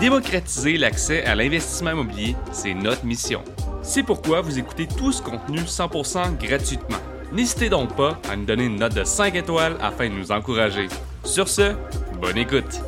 Démocratiser 0.00 0.78
l'accès 0.78 1.24
à 1.24 1.34
l'investissement 1.34 1.90
immobilier, 1.90 2.34
c'est 2.52 2.72
notre 2.74 3.04
mission. 3.04 3.42
C'est 3.82 4.02
pourquoi 4.02 4.40
vous 4.40 4.58
écoutez 4.58 4.86
tout 4.86 5.12
ce 5.12 5.22
contenu 5.22 5.58
100% 5.58 6.36
gratuitement. 6.38 6.96
N'hésitez 7.32 7.68
donc 7.68 7.94
pas 7.94 8.18
à 8.30 8.36
nous 8.36 8.44
donner 8.44 8.64
une 8.64 8.76
note 8.78 8.94
de 8.94 9.04
5 9.04 9.34
étoiles 9.34 9.76
afin 9.80 10.08
de 10.08 10.14
nous 10.14 10.32
encourager. 10.32 10.88
Sur 11.22 11.48
ce, 11.48 11.74
bonne 12.20 12.38
écoute. 12.38 12.80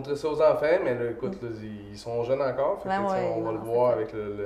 Montrer 0.00 0.16
ça 0.16 0.28
aux 0.28 0.40
enfants, 0.42 0.66
mais 0.84 0.94
là, 0.94 1.10
écoute, 1.10 1.42
là, 1.42 1.48
ils 1.92 1.98
sont 1.98 2.22
jeunes 2.24 2.40
encore. 2.42 2.78
Fait 2.82 2.88
que, 2.88 2.94
Ben 2.94 3.02
ouais, 3.02 3.32
on 3.36 3.40
va 3.40 3.44
non, 3.44 3.52
le 3.52 3.58
c'est 3.64 3.70
voir 3.70 3.90
ça. 3.90 3.96
avec 3.96 4.12
le, 4.12 4.18
le, 4.24 4.36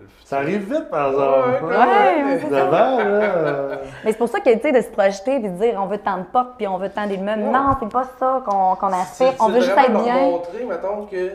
le 0.00 0.06
futur. 0.08 0.26
Ça 0.26 0.36
arrive 0.38 0.72
vite, 0.74 0.90
par 0.90 1.08
Ouais, 1.08 1.14
exemple. 1.14 1.64
ouais, 1.64 1.70
Ouais, 1.70 2.70
là. 2.70 2.98
euh, 3.06 3.76
Mais 4.04 4.12
c'est 4.12 4.18
pour 4.18 4.28
ça 4.28 4.40
que, 4.40 4.50
tu 4.54 4.60
sais, 4.60 4.72
de 4.72 4.80
se 4.80 4.88
projeter 4.90 5.38
puis 5.40 5.48
de 5.50 5.56
dire 5.56 5.74
on 5.80 5.86
veut 5.86 5.98
tant 5.98 6.18
de 6.18 6.24
portes 6.24 6.54
puis 6.56 6.66
on 6.66 6.78
veut 6.78 6.90
tant 6.90 7.06
d'immeubles. 7.06 7.42
Ouais. 7.44 7.50
Non, 7.50 7.76
c'est 7.80 7.88
pas 7.92 8.04
ça 8.18 8.42
qu'on 8.44 8.76
C'est- 8.90 9.24
aspire. 9.24 9.32
On 9.40 9.48
veut 9.48 9.60
juste 9.60 9.78
être 9.78 10.02
bien. 10.02 10.20
montrer, 10.22 10.64
mettons, 10.64 11.06
que 11.06 11.30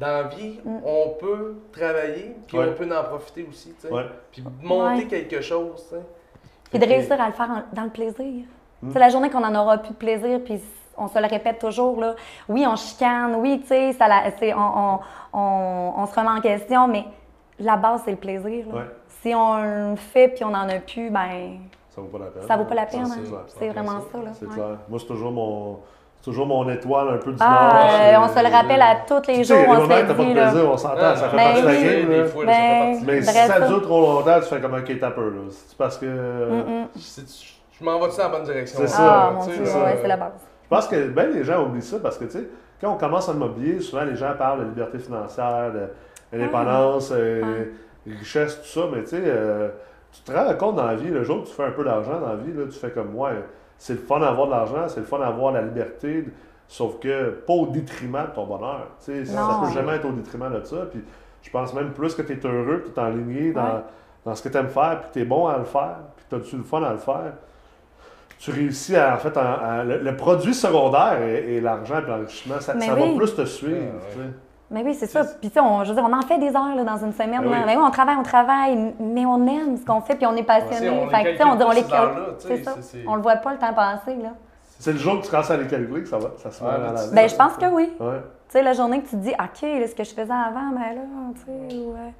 dans 0.00 0.06
la 0.06 0.22
vie, 0.24 0.58
Mm. 0.64 0.78
on 0.84 1.08
peut 1.20 1.54
travailler, 1.72 2.34
puis 2.48 2.58
Ouais. 2.58 2.66
on 2.70 2.72
peut 2.74 2.88
en 2.96 3.04
profiter 3.04 3.46
aussi, 3.48 3.72
tu 3.74 3.86
sais. 3.86 3.92
Ouais. 3.92 4.06
Puis 4.32 4.42
monter 4.62 5.02
Ouais. 5.02 5.06
quelque 5.06 5.40
chose, 5.40 5.84
tu 5.88 5.94
sais. 5.96 6.02
Puis 6.70 6.78
de 6.78 6.84
Fait 6.86 6.94
réussir 6.94 7.20
à 7.20 7.26
le 7.26 7.32
faire 7.32 7.50
en- 7.50 7.74
dans 7.76 7.84
le 7.84 7.90
plaisir. 7.90 8.44
Mm. 8.82 8.90
C'est 8.92 8.98
la 8.98 9.08
journée 9.10 9.30
qu'on 9.30 9.44
en 9.44 9.54
aura 9.54 9.78
plus 9.78 9.90
de 9.90 9.96
plaisir, 9.96 10.40
puis 10.44 10.60
on 11.04 11.08
se 11.08 11.18
le 11.18 11.26
répète 11.26 11.58
toujours, 11.58 12.00
là. 12.00 12.14
Oui, 12.48 12.64
on 12.68 12.76
chicane, 12.76 13.34
oui, 13.36 13.60
tu 13.60 13.68
sais, 13.68 13.92
ça 13.92 14.08
la- 14.08 14.30
c'est- 14.38 14.54
on, 14.54 14.58
on, 14.58 14.98
on- 15.32 15.92
on 15.98 16.06
se 16.06 16.14
remet 16.14 16.30
en 16.38 16.40
question, 16.40 16.88
mais 16.88 17.04
la 17.58 17.76
base, 17.76 18.02
c'est 18.04 18.10
le 18.12 18.16
plaisir. 18.16 18.64
là. 18.72 18.74
Ouais. 18.80 18.86
Si 19.22 19.34
on 19.34 19.56
le 19.90 19.96
fait 19.96 20.28
puis 20.28 20.44
on 20.44 20.50
n'en 20.50 20.68
a 20.68 20.74
plus, 20.80 21.10
ben 21.10 21.58
Ça 21.90 22.00
vaut 22.00 22.08
pas 22.08 22.18
la 22.18 22.26
peine. 22.26 22.42
ça 22.48 22.56
vaut 22.56 22.64
pas 22.64 22.74
la 22.74 22.86
peine. 22.86 23.06
Ça, 23.06 23.14
hein. 23.14 23.18
c'est 23.22 23.28
clair. 23.30 23.40
C'est 23.46 23.68
vraiment 23.68 24.00
ça, 24.12 24.18
là. 24.18 24.30
C'est 24.32 24.46
ouais. 24.46 24.54
clair. 24.54 24.78
Moi, 24.88 24.98
c'est 24.98 25.06
toujours 25.06 25.30
mon. 25.32 25.78
C'est 26.16 26.30
toujours 26.30 26.46
mon 26.46 26.68
étoile 26.70 27.08
un 27.14 27.18
peu 27.18 27.32
du 27.32 27.38
Ah, 27.40 27.72
Nord. 27.72 27.90
euh, 28.00 28.26
on 28.32 28.36
se 28.38 28.44
le 28.48 28.52
rappelle 28.54 28.80
à 28.80 28.94
tous 29.08 29.26
les 29.26 29.38
Tu 29.38 29.44
sais, 29.44 29.64
jours, 29.64 29.64
on 29.76 29.80
se 29.80 29.86
que 29.86 29.88
t'as 29.88 30.00
le 30.02 30.06
pas 30.06 30.12
de 30.24 30.32
plaisir, 30.32 30.70
on 30.70 30.76
s'entend, 30.76 31.16
ça 31.16 31.28
fait 31.28 31.36
Ben 31.36 31.42
partie 31.48 31.62
de 31.62 31.66
la 31.66 31.72
oui. 31.72 31.82
game. 31.84 32.10
là. 32.10 32.22
Des 32.22 32.28
fois, 32.28 32.44
ça 32.46 32.52
fait 32.52 32.56
Ben, 32.62 32.90
partie. 32.92 33.04
Mais 33.06 33.22
si 33.22 33.32
ça 33.32 33.46
ça. 33.58 33.66
dure 33.66 33.82
trop 33.82 34.00
longtemps, 34.02 34.38
tu 34.40 34.46
fais 34.46 34.60
comme 34.60 34.74
un 34.74 34.82
t'as 34.82 35.10
peur. 35.10 35.24
là. 35.24 35.40
C'est 35.50 35.76
parce 35.76 35.98
que. 35.98 36.06
Je 36.06 37.84
m'en 37.84 37.98
vais-tu 37.98 38.16
dans 38.16 38.22
la 38.22 38.28
bonne 38.28 38.44
direction? 38.44 38.78
C'est 38.80 38.86
ça, 38.86 39.30
Ah, 39.32 39.38
ouais, 39.40 39.98
c'est 40.00 40.06
la 40.08 40.16
base. 40.16 40.32
Je 40.64 40.68
pense 40.68 40.86
que 40.88 41.08
ben, 41.08 41.30
les 41.32 41.44
gens 41.44 41.64
oublient 41.66 41.82
ça 41.82 41.98
parce 41.98 42.16
que, 42.18 42.24
tu 42.24 42.30
sais, 42.32 42.48
quand 42.80 42.92
on 42.92 42.96
commence 42.96 43.28
en 43.28 43.34
immobilier, 43.34 43.80
souvent 43.80 44.04
les 44.04 44.16
gens 44.16 44.32
parlent 44.38 44.60
de 44.60 44.64
liberté 44.70 44.98
financière, 44.98 45.72
de 45.72 45.80
l'indépendance, 46.36 47.12
euh, 47.14 47.64
richesse, 48.06 48.60
tout 48.62 48.66
ça, 48.80 48.86
mais 48.92 49.02
tu 49.02 49.08
sais, 49.10 49.22
euh, 49.24 49.68
tu 50.12 50.22
te 50.22 50.32
rends 50.32 50.54
compte 50.54 50.76
dans 50.76 50.86
la 50.86 50.94
vie, 50.96 51.08
le 51.10 51.22
jour 51.24 51.38
où 51.38 51.42
tu 51.44 51.52
fais 51.52 51.64
un 51.64 51.70
peu 51.70 51.84
d'argent 51.84 52.18
dans 52.20 52.28
la 52.28 52.36
vie, 52.36 52.52
là, 52.52 52.64
tu 52.64 52.78
fais 52.78 52.90
comme 52.90 53.10
moi, 53.12 53.30
c'est 53.78 53.94
le 53.94 53.98
fun 54.00 54.20
d'avoir 54.20 54.46
de 54.46 54.52
l'argent, 54.52 54.88
c'est 54.88 55.00
le 55.00 55.06
fun 55.06 55.18
d'avoir 55.18 55.52
la 55.52 55.62
liberté, 55.62 56.26
sauf 56.68 56.98
que 56.98 57.30
pas 57.30 57.52
au 57.52 57.66
détriment 57.66 58.22
de 58.28 58.34
ton 58.34 58.46
bonheur. 58.46 58.86
Tu 59.04 59.12
sais, 59.12 59.24
ça 59.26 59.40
Non. 59.42 59.66
peut 59.66 59.72
jamais 59.72 59.96
être 59.96 60.06
au 60.06 60.12
détriment 60.12 60.50
de 60.52 60.64
ça. 60.64 60.86
Puis 60.90 61.02
je 61.42 61.50
pense 61.50 61.74
même 61.74 61.92
plus 61.92 62.14
que 62.14 62.22
tu 62.22 62.32
es 62.32 62.46
heureux, 62.46 62.78
que 62.78 62.88
tu 62.88 62.98
es 63.00 63.02
aligné 63.02 63.52
dans, 63.52 63.62
Ouais. 63.62 63.80
dans 64.24 64.34
ce 64.34 64.42
que 64.42 64.48
tu 64.48 64.56
aimes 64.56 64.68
faire, 64.68 65.00
puis 65.02 65.10
tu 65.12 65.20
es 65.20 65.24
bon 65.24 65.46
à 65.48 65.58
le 65.58 65.64
faire, 65.64 65.96
puis 66.16 66.24
tu 66.28 66.34
as-tu 66.36 66.56
le 66.56 66.62
fun 66.62 66.82
à 66.82 66.92
le 66.92 66.98
faire 66.98 67.32
tu 68.42 68.50
réussis 68.50 68.96
à, 68.96 69.14
en 69.14 69.18
fait, 69.18 69.36
à- 69.36 69.52
à- 69.80 69.84
le, 69.84 69.98
le 69.98 70.16
produit 70.16 70.52
secondaire 70.54 71.18
et, 71.22 71.56
et 71.56 71.60
l'argent 71.60 71.98
et 72.04 72.08
l'enrichissement, 72.10 72.58
ça, 72.60 72.74
Mais 72.74 72.86
ça 72.86 72.94
oui. 72.94 73.12
va 73.12 73.16
plus 73.16 73.34
te 73.36 73.44
suivre. 73.44 73.74
Ouais, 73.76 73.82
ouais. 73.82 74.24
sais. 74.24 74.30
Mais 74.70 74.82
oui, 74.82 74.94
c'est 74.94 75.06
ça. 75.06 75.22
Puis, 75.40 75.48
tu 75.50 75.54
sais, 75.54 75.60
on, 75.60 75.84
je 75.84 75.90
veux 75.90 75.94
dire, 75.94 76.04
on 76.08 76.12
en 76.16 76.22
fait 76.22 76.38
des 76.38 76.48
heures 76.48 76.74
là, 76.74 76.82
dans 76.82 76.96
une 76.96 77.12
semaine. 77.12 77.44
Là. 77.44 77.64
Mais 77.66 77.76
oui, 77.76 77.82
on 77.86 77.90
travaille, 77.90 78.16
on 78.18 78.22
travaille, 78.22 78.94
mais 78.98 79.24
on 79.26 79.46
aime 79.46 79.76
ce 79.76 79.84
qu'on 79.84 80.00
fait, 80.00 80.14
puis 80.16 80.26
on 80.26 80.32
est 80.32 80.36
Ouais, 80.38 80.42
passionné. 80.44 80.76
tu 80.78 80.82
sais, 80.82 80.90
on 80.90 81.08
fait 81.08 81.22
que, 81.24 81.30
tu 81.32 81.36
sais, 81.36 81.44
on 81.44 81.54
dit, 81.56 81.62
on 81.64 81.70
les 81.70 81.84
C'est 82.38 82.64
ça. 82.64 82.74
On 83.06 83.14
le 83.14 83.22
voit 83.22 83.36
pas 83.36 83.52
le 83.52 83.58
temps 83.58 83.74
passer, 83.74 84.16
là. 84.16 84.30
C'est 84.78 84.92
le 84.94 84.98
jour 84.98 85.20
que 85.20 85.24
tu 85.26 85.30
commences 85.30 85.50
à 85.50 85.56
les 85.58 85.66
calculer 85.68 86.02
que 86.02 86.08
ça 86.08 86.18
va, 86.18 86.30
ça 86.38 86.50
se 86.50 86.64
met 86.64 86.70
Ouais, 86.70 86.74
à 86.74 86.78
ben, 86.78 86.92
la 86.94 87.06
Ben, 87.12 87.28
je 87.28 87.36
pense 87.36 87.52
que 87.56 87.66
oui. 87.66 87.92
Ouais. 88.00 88.18
Tu 88.48 88.58
sais, 88.58 88.62
la 88.62 88.72
journée 88.72 89.00
que 89.02 89.08
tu 89.08 89.16
te 89.16 89.22
dis, 89.22 89.30
OK, 89.30 89.62
là, 89.62 89.86
ce 89.86 89.94
que 89.94 90.02
je 90.04 90.10
faisais 90.10 90.22
avant, 90.32 90.70
ben 90.72 90.96
là, 90.96 91.02
tu 91.36 91.40
sais, 91.42 91.76
ouais. 91.76 92.14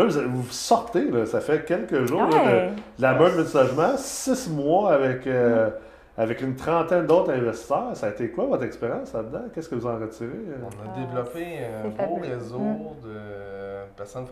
Là, 0.00 0.06
vous, 0.26 0.42
vous 0.42 0.50
sortez, 0.50 1.10
là, 1.10 1.26
ça 1.26 1.40
fait 1.40 1.64
quelques 1.64 2.06
jours 2.06 2.22
là, 2.22 2.68
de, 2.68 2.70
la 3.02 3.14
meurtre 3.14 3.36
de 3.36 3.58
logement, 3.58 3.96
six 3.96 4.48
mois 4.50 4.92
avec, 4.92 5.26
euh, 5.26 5.70
avec 6.16 6.40
une 6.40 6.56
trentaine 6.56 7.06
d'autres 7.06 7.32
investisseurs. 7.32 7.94
Ça 7.94 8.06
a 8.06 8.10
été 8.10 8.30
quoi 8.30 8.46
votre 8.46 8.64
expérience 8.64 9.12
là-dedans? 9.12 9.42
Qu'est-ce 9.54 9.68
que 9.68 9.74
vous 9.74 9.86
en 9.86 9.98
retirez? 9.98 10.28
euh? 10.28 10.56
On 10.64 10.68
a 10.68 10.92
Ah, 10.94 10.98
développé 11.00 11.58
un 11.84 11.88
beau 11.88 12.16
fabuleux. 12.16 12.34
réseau 12.34 12.58
Mm. 12.58 12.78
de 13.04 13.92
personnes 13.96 14.26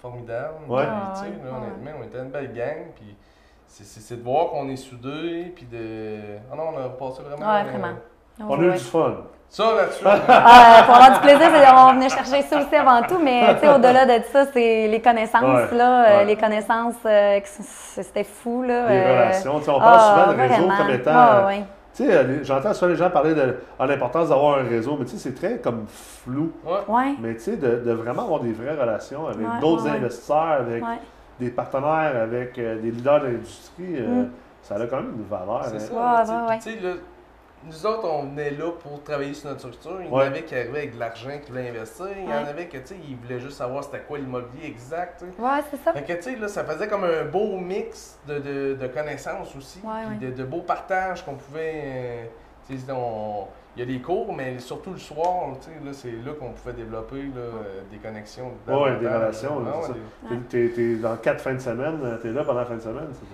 formidables. 0.00 0.54
Ouais. 0.68 0.82
Puis, 0.82 0.90
Ah, 0.92 1.12
tu 1.14 1.20
sais, 1.20 1.26
là, 1.44 1.50
honnêtement, 1.56 2.00
on 2.00 2.04
était 2.04 2.18
une 2.18 2.30
belle 2.30 2.52
gang. 2.52 2.76
Puis 2.96 3.16
c'est- 3.66 4.16
de 4.16 4.22
voir 4.22 4.50
qu'on 4.50 4.68
est 4.68 4.76
soudés. 4.76 5.52
Puis 5.54 5.66
de. 5.66 6.18
Ah 6.52 6.56
non, 6.56 6.64
on 6.74 6.78
a 6.78 6.88
passé 6.90 7.22
vraiment. 7.22 7.52
Ouais, 7.52 7.60
euh, 7.60 7.70
vraiment. 7.70 7.96
On 8.40 8.60
a 8.60 8.64
eu 8.64 8.72
du 8.72 8.78
fun. 8.78 9.14
Ça 9.48 9.64
là-dessus. 9.76 10.04
Ah, 10.04 10.82
pour 10.86 10.94
avoir 10.96 11.12
du 11.12 11.20
plaisir, 11.20 11.48
on 11.76 11.92
venait 11.94 12.08
chercher 12.08 12.42
ça 12.42 12.58
aussi 12.60 12.74
avant 12.74 13.02
tout, 13.02 13.18
mais 13.22 13.54
tu 13.54 13.60
sais, 13.60 13.68
au-delà 13.74 14.04
de 14.04 14.24
ça, 14.32 14.46
c'est 14.52 14.88
les 14.88 15.00
connaissances, 15.00 15.70
Ouais, 15.70 15.76
là, 15.76 16.04
euh, 16.20 16.24
les 16.24 16.36
connaissances, 16.36 16.94
euh, 17.06 17.38
c'était 17.44 18.24
fou, 18.24 18.62
là. 18.62 18.88
Les 18.88 18.96
euh, 18.98 19.12
relations. 19.12 19.58
Tu 19.60 19.64
sais, 19.66 19.70
on 19.70 19.78
parle 19.78 19.98
ah, 20.00 20.14
souvent 20.24 20.32
de 20.32 20.40
réseau 20.40 20.54
vraiment. 20.66 20.76
comme 20.76 20.90
étant. 20.90 21.10
Ah. 21.14 21.48
Tu 21.96 22.04
sais, 22.04 22.12
euh, 22.12 22.42
j'entends 22.42 22.74
souvent 22.74 22.90
les 22.90 22.96
gens 22.96 23.10
parler 23.10 23.34
de 23.36 23.56
ah, 23.78 23.86
l'importance 23.86 24.28
d'avoir 24.30 24.58
un 24.58 24.64
réseau, 24.64 24.96
mais 24.98 25.04
tu 25.04 25.12
sais, 25.12 25.18
c'est 25.30 25.34
très 25.36 25.58
comme 25.58 25.84
flou. 25.88 26.50
ouais. 26.64 26.72
Ouais, 26.88 27.14
Mais 27.20 27.34
tu 27.34 27.40
sais, 27.40 27.56
de, 27.56 27.76
de 27.86 27.92
vraiment 27.92 28.22
avoir 28.22 28.40
des 28.40 28.52
vraies 28.52 28.74
relations 28.74 29.28
avec 29.28 29.38
Ouais, 29.46 29.60
d'autres 29.60 29.86
investisseurs, 29.86 30.56
avec 30.58 30.82
ouais. 30.82 30.98
des 31.38 31.50
partenaires, 31.50 32.20
avec 32.20 32.58
euh, 32.58 32.80
des 32.80 32.90
leaders 32.90 33.20
de 33.20 33.26
l'industrie, 33.26 33.94
euh, 34.00 34.22
Mm. 34.24 34.30
ça 34.62 34.74
a 34.74 34.86
quand 34.88 34.96
même 34.96 35.14
une 35.16 35.24
valeur. 35.30 35.60
C'est 35.66 35.76
hein. 35.76 35.78
ça. 35.78 35.94
Ouais, 35.94 36.48
là, 36.48 36.56
tu 36.60 36.70
sais. 36.72 36.78
Nous 37.66 37.86
autres, 37.86 38.04
on 38.08 38.24
venait 38.24 38.50
là 38.50 38.70
pour 38.72 39.02
travailler 39.02 39.34
sur 39.34 39.48
notre 39.48 39.60
structure. 39.60 39.96
Il 40.00 40.06
y 40.06 40.10
en 40.10 40.12
Ouais. 40.16 40.24
avait 40.26 40.42
qui 40.44 40.54
arrivaient 40.54 40.78
avec 40.78 40.94
de 40.94 41.00
l'argent, 41.00 41.30
qui 41.42 41.50
voulaient 41.50 41.68
investir. 41.70 42.06
Il 42.16 42.24
y 42.24 42.32
en 42.32 42.46
avait 42.46 42.66
que, 42.66 42.76
tu 42.78 42.86
sais, 42.88 42.96
ils 43.08 43.16
voulaient 43.16 43.40
juste 43.40 43.56
savoir 43.58 43.82
c'était 43.84 44.00
quoi 44.00 44.18
l'immobilier 44.18 44.66
exact. 44.66 45.20
tu 45.20 45.26
sais. 45.26 45.42
Ouais, 45.42 45.60
c'est 45.70 45.76
ça. 45.82 45.92
Fait 45.92 46.02
que, 46.02 46.12
tu 46.12 46.22
sais, 46.22 46.36
là, 46.36 46.48
ça 46.48 46.64
faisait 46.64 46.86
comme 46.88 47.04
un 47.04 47.24
beau 47.24 47.56
mix 47.56 48.18
de, 48.28 48.38
de, 48.38 48.74
de 48.74 48.86
connaissances 48.88 49.54
aussi, 49.56 49.80
Ouais, 49.84 49.92
puis 50.18 50.26
ouais. 50.26 50.32
De, 50.32 50.36
de 50.36 50.44
beaux 50.44 50.62
partages 50.62 51.24
qu'on 51.24 51.34
pouvait. 51.34 51.82
euh, 51.84 52.24
tu 52.68 52.78
sais, 52.78 52.92
on- 52.92 53.46
il 53.76 53.80
y 53.80 53.82
a 53.82 53.86
des 53.86 54.00
cours, 54.00 54.32
mais 54.32 54.58
surtout 54.60 54.92
le 54.92 54.98
soir, 54.98 55.48
tu 55.60 55.66
sais, 55.66 55.84
là, 55.84 55.92
c'est 55.92 56.12
là 56.24 56.32
qu'on 56.38 56.50
pouvait 56.52 56.74
développer 56.74 57.22
là, 57.34 57.40
euh, 57.40 57.80
des 57.90 57.96
connexions. 57.98 58.52
Ouais, 58.68 58.96
des 59.00 59.08
relations, 59.08 59.60
Ah, 59.66 59.70
c'est 59.82 59.88
ouais, 59.88 59.96
ça. 60.28 60.34
des- 60.36 60.40
T'es- 60.42 60.68
T'es 60.68 60.74
t'es 60.74 60.94
dans 60.96 61.16
quatre 61.16 61.40
fins 61.40 61.54
de 61.54 61.58
semaine, 61.58 61.98
euh, 62.04 62.16
t'es 62.18 62.28
là 62.30 62.44
pendant 62.44 62.60
la 62.60 62.66
fin 62.66 62.76
de 62.76 62.80
semaine. 62.80 63.08
c'est- 63.12 63.26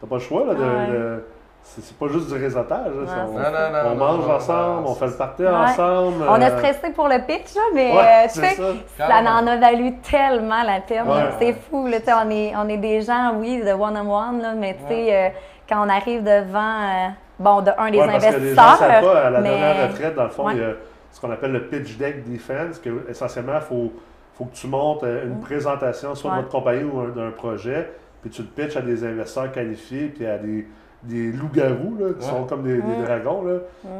T'as 0.00 0.06
pas 0.06 0.14
le 0.16 0.20
choix, 0.20 0.44
là, 0.46 0.54
de. 0.54 0.60
Ouais. 0.62 0.86
de- 0.98 1.24
c'est 1.62 1.96
pas 1.96 2.08
juste 2.08 2.28
du 2.28 2.34
réseautage. 2.34 2.92
Ouais, 2.92 3.06
on, 3.28 3.32
Non, 3.32 3.38
non, 3.38 3.50
non, 3.50 3.78
on 3.86 3.88
non, 3.90 3.94
mange 3.96 4.26
non, 4.26 4.34
ensemble, 4.34 4.82
non, 4.82 4.90
on 4.90 4.94
fait 4.94 5.06
le 5.06 5.12
party 5.16 5.42
Ouais. 5.42 5.48
ensemble. 5.48 6.24
On 6.28 6.34
a 6.34 6.50
euh, 6.50 6.58
stressé 6.58 6.90
pour 6.92 7.08
le 7.08 7.18
pitch, 7.26 7.54
là, 7.54 7.60
mais 7.74 7.92
Ouais, 7.92 7.98
euh, 7.98 8.28
tu 8.32 8.40
sais, 8.40 8.54
ça. 8.98 9.06
ça 9.08 9.20
en 9.20 9.46
a 9.46 9.56
valu 9.56 9.94
tellement 9.98 10.62
la 10.64 10.80
peine. 10.80 11.08
Ouais. 11.08 11.22
C'est 11.38 11.52
fou, 11.54 11.86
là, 11.86 12.00
tu 12.00 12.06
sais, 12.06 12.12
on 12.12 12.30
est, 12.30 12.52
on 12.56 12.68
est 12.68 12.76
des 12.78 13.00
gens, 13.00 13.34
oui, 13.36 13.62
de 13.64 13.70
one-on-one, 13.72 14.42
là, 14.42 14.52
mais 14.54 14.74
tu 14.74 14.88
sais, 14.94 15.14
euh, 15.16 15.28
quand 15.68 15.86
on 15.86 15.88
arrive 15.88 16.22
devant, 16.24 16.82
euh, 16.82 17.08
bon, 17.38 17.62
de 17.62 17.70
un 17.78 17.90
des 17.90 17.98
Ouais, 17.98 18.06
parce 18.06 18.26
que 18.26 18.30
les 18.40 18.54
gens 18.54 18.62
investisseurs, 18.62 18.76
savent 18.76 19.04
pas, 19.04 19.20
à 19.26 19.30
la 19.30 19.40
mais- 19.40 19.48
dernière 19.48 19.88
retraite, 19.88 20.14
dans 20.14 20.24
le 20.24 20.30
fond, 20.30 20.46
Ouais. 20.46 20.52
il 20.56 20.60
y 20.60 20.64
a 20.64 20.72
ce 21.10 21.20
qu'on 21.20 21.30
appelle 21.30 21.52
le 21.52 21.66
pitch 21.68 21.96
deck 21.96 22.28
defense, 22.30 22.78
que 22.80 23.08
essentiellement, 23.08 23.54
il 23.56 23.60
faut, 23.62 23.92
faut 24.36 24.44
que 24.46 24.54
tu 24.54 24.66
montes 24.66 25.04
une 25.04 25.40
présentation 25.40 26.14
soit 26.14 26.30
de 26.32 26.34
Mm. 26.36 26.38
Votre 26.40 26.48
compagnie 26.50 26.84
ou 26.84 27.00
un- 27.00 27.08
d'un 27.08 27.30
projet, 27.30 27.90
puis 28.20 28.30
tu 28.30 28.42
le 28.42 28.48
pitches 28.48 28.76
à 28.76 28.80
des 28.82 29.04
investisseurs 29.04 29.52
qualifiés, 29.52 30.08
puis 30.08 30.26
à 30.26 30.38
des, 30.38 30.66
des 31.02 31.32
loups-garous, 31.32 31.96
là, 31.98 32.06
qui 32.18 32.24
Ouais. 32.24 32.30
sont 32.30 32.44
comme 32.44 32.62
des, 32.62 32.80
des 32.80 33.02
dragons. 33.04 33.42
Là. 33.42 33.54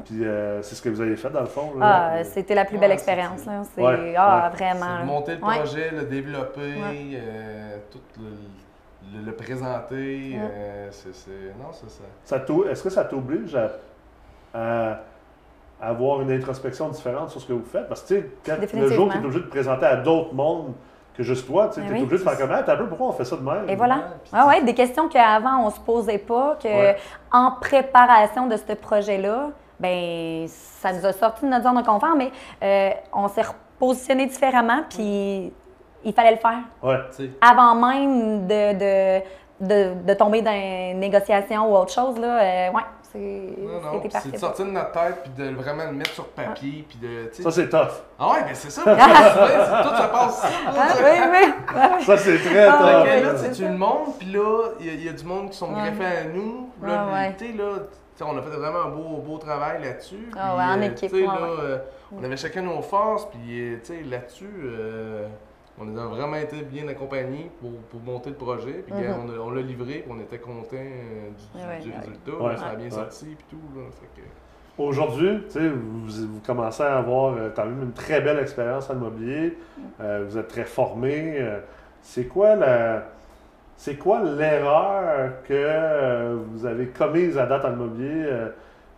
Puis 0.04 0.24
euh, 0.24 0.62
c'est 0.62 0.74
ce 0.76 0.82
que 0.82 0.88
vous 0.88 1.00
avez 1.00 1.16
fait, 1.16 1.30
dans 1.30 1.40
le 1.40 1.46
fond. 1.46 1.72
Là. 1.78 2.12
ah, 2.18 2.24
c'était 2.24 2.54
la 2.54 2.64
plus 2.64 2.78
belle 2.78 2.90
Ouais, 2.90 2.94
expérience, 2.94 3.40
c'est- 3.40 3.46
là. 3.50 3.62
C'est, 3.74 3.82
Ouais, 3.82 4.14
ah, 4.16 4.50
ouais. 4.50 4.56
vraiment. 4.56 5.04
Monter 5.04 5.36
le 5.36 5.44
Ouais. 5.44 5.56
projet, 5.58 5.90
le 5.90 6.02
développer, 6.02 6.60
Ouais. 6.60 7.16
euh, 7.16 7.76
tout 7.90 7.98
le, 8.20 9.18
le- 9.18 9.24
le 9.26 9.32
présenter. 9.32 10.34
Ouais. 10.34 10.38
euh, 10.40 10.88
c'est, 10.92 11.14
c'est- 11.14 11.30
Non, 11.58 11.72
c'est 11.72 11.90
ça. 11.90 12.04
Ça 12.24 12.38
t'o- 12.40 12.66
Est-ce 12.68 12.82
que 12.84 12.90
ça 12.90 13.04
t'oblige 13.04 13.56
à, 13.56 13.70
à 14.54 15.00
avoir 15.80 16.20
une 16.22 16.30
introspection 16.30 16.88
différente 16.88 17.30
sur 17.30 17.40
ce 17.40 17.46
que 17.48 17.52
vous 17.52 17.64
faites? 17.64 17.88
Parce 17.88 18.02
que 18.02 18.14
tu 18.14 18.22
sais, 18.44 18.76
le 18.78 18.88
jour 18.88 19.08
où 19.08 19.10
tu 19.10 19.16
es 19.16 19.20
obligé 19.20 19.40
de 19.40 19.44
te 19.46 19.50
présenter 19.50 19.86
à 19.86 19.96
d'autres 19.96 20.32
mondes 20.34 20.72
que 21.16 21.22
juste 21.22 21.46
toi, 21.46 21.68
tu 21.72 21.80
es 21.80 21.82
oui. 21.84 22.02
obligé 22.02 22.24
de 22.24 22.28
faire 22.28 22.38
comment? 22.38 22.58
T'as 22.64 22.74
un 22.74 22.76
peu 22.76 22.86
pourquoi 22.88 23.08
on 23.08 23.12
fait 23.12 23.24
ça 23.24 23.36
de 23.36 23.42
même? 23.42 23.68
Et 23.68 23.76
voilà. 23.76 23.98
Ah 24.32 24.46
ouais, 24.48 24.62
des 24.62 24.74
questions 24.74 25.08
qu'avant 25.08 25.66
on 25.66 25.70
se 25.70 25.80
posait 25.80 26.18
pas, 26.18 26.56
que 26.62 26.68
Ouais. 26.68 26.96
en 27.32 27.52
préparation 27.60 28.46
de 28.46 28.56
ce 28.56 28.72
projet-là, 28.74 29.50
ben 29.78 30.46
ça 30.48 30.92
nous 30.92 31.04
a 31.04 31.12
sorti 31.12 31.44
de 31.44 31.50
notre 31.50 31.64
zone 31.64 31.76
de 31.82 31.86
confort, 31.86 32.14
mais 32.16 32.30
euh, 32.62 32.90
on 33.12 33.28
s'est 33.28 33.42
repositionné 33.42 34.26
différemment, 34.26 34.80
puis 34.88 35.52
il 36.04 36.12
fallait 36.14 36.32
le 36.32 36.36
faire 36.38 36.60
Ouais. 36.82 36.96
Tu 37.16 37.24
sais, 37.24 37.30
avant 37.40 37.74
même 37.74 38.46
de, 38.46 38.72
de, 38.78 39.22
de, 39.60 39.94
de 40.06 40.14
tomber 40.14 40.40
dans 40.42 40.50
une 40.52 40.98
négociation 41.00 41.70
ou 41.70 41.76
autre 41.76 41.92
chose 41.92 42.18
là. 42.18 42.40
euh, 42.40 42.70
ouais, 42.72 42.82
c'est 43.12 44.32
de 44.32 44.36
sortir 44.38 44.64
de 44.66 44.70
notre 44.70 44.92
tête 44.92 45.22
puis 45.24 45.32
de 45.44 45.50
vraiment 45.54 45.84
le 45.84 45.92
mettre 45.92 46.10
sur 46.12 46.26
papier 46.28 46.84
puis 46.88 46.98
de. 46.98 47.30
Ça, 47.42 47.50
c'est 47.50 47.68
tough. 47.68 47.88
Ah 48.18 48.30
ouais, 48.32 48.44
mais 48.46 48.54
c'est 48.54 48.70
ça. 48.70 48.82
tout 48.82 48.88
ça 49.96 50.08
passe. 50.12 50.42
Ah, 50.66 50.86
oui, 50.98 51.18
oui. 51.32 52.04
Ça, 52.04 52.16
c'est 52.16 52.38
très 52.38 52.66
Ah, 52.66 52.78
tough. 52.78 53.08
Fait 53.10 53.20
que 53.20 53.26
là, 53.26 53.32
tu 53.32 53.38
sais, 53.38 53.44
c'est 53.46 53.52
tu 53.52 53.62
le 53.68 53.76
montres, 53.76 54.18
puis 54.18 54.32
là, 54.32 54.68
il 54.80 54.86
y, 54.86 54.90
a- 54.90 54.92
il 54.94 55.04
y 55.04 55.08
a 55.08 55.12
du 55.12 55.24
monde 55.24 55.50
qui 55.50 55.56
sont 55.58 55.72
Ouais. 55.74 55.80
greffés 55.82 56.04
à 56.04 56.24
nous. 56.24 56.70
Là, 56.82 57.06
Ouais, 57.06 57.12
ouais. 57.12 57.34
tu 57.38 57.46
sais, 57.46 57.52
là, 57.56 57.64
on 58.24 58.38
a 58.38 58.42
fait 58.42 58.50
vraiment 58.50 58.82
un 58.86 58.88
beau, 58.90 59.16
beau 59.18 59.38
travail 59.38 59.82
là-dessus. 59.82 60.28
Ah 60.38 60.56
ouais, 60.56 60.62
en 60.64 60.80
euh, 60.82 60.86
équipe, 60.90 61.12
là, 61.12 61.38
euh, 61.60 61.78
on 62.18 62.22
avait 62.24 62.36
chacun 62.36 62.62
nos 62.62 62.80
forces, 62.82 63.26
puis 63.26 63.40
euh, 63.74 63.78
là-dessus, 64.08 64.48
euh, 64.64 65.26
on 65.80 65.96
a 65.96 66.06
vraiment 66.06 66.36
été 66.36 66.62
bien 66.62 66.86
accompagnés 66.88 67.50
pour, 67.60 67.72
pour 67.90 68.00
monter 68.00 68.30
le 68.30 68.36
projet. 68.36 68.84
Puis 68.86 68.94
Mhm. 68.94 69.14
on 69.24 69.28
a- 69.32 69.38
on 69.40 69.50
l'a 69.50 69.62
livré, 69.62 70.04
puis 70.06 70.12
on 70.14 70.20
était 70.20 70.38
contents 70.38 70.76
du, 70.76 71.58
du- 71.60 71.66
Ouais, 71.66 71.80
du 71.80 71.88
ouais. 71.90 71.96
résultat. 71.98 72.42
Ouais. 72.42 72.56
ça 72.56 72.66
a 72.66 72.74
bien 72.76 72.84
Ouais. 72.86 72.90
sorti, 72.90 73.24
puis 73.36 73.46
tout. 73.50 73.78
Là, 73.78 73.84
fait 73.92 74.20
que- 74.20 74.26
Aujourd'hui, 74.78 75.38
vous, 75.54 76.06
vous 76.08 76.40
commencez 76.46 76.82
à 76.82 76.96
avoir 76.98 77.34
euh, 77.34 77.50
quand 77.54 77.64
même 77.66 77.82
une 77.82 77.92
très 77.92 78.20
belle 78.22 78.38
expérience 78.38 78.88
en 78.90 78.94
immobilier. 78.94 79.58
Euh, 80.00 80.24
vous 80.26 80.38
êtes 80.38 80.48
très 80.48 80.64
formé. 80.64 81.36
Euh, 81.38 81.60
c'est 82.00 82.24
quoi 82.24 82.54
la. 82.56 83.04
C'est 83.76 83.96
quoi 83.96 84.22
l'erreur 84.22 85.42
que 85.44 85.52
euh, 85.52 86.36
vous 86.52 86.64
avez 86.66 86.86
commise 86.86 87.36
à 87.36 87.46
date 87.46 87.64
en 87.64 87.72
immobilier 87.72 88.24
euh, 88.26 88.48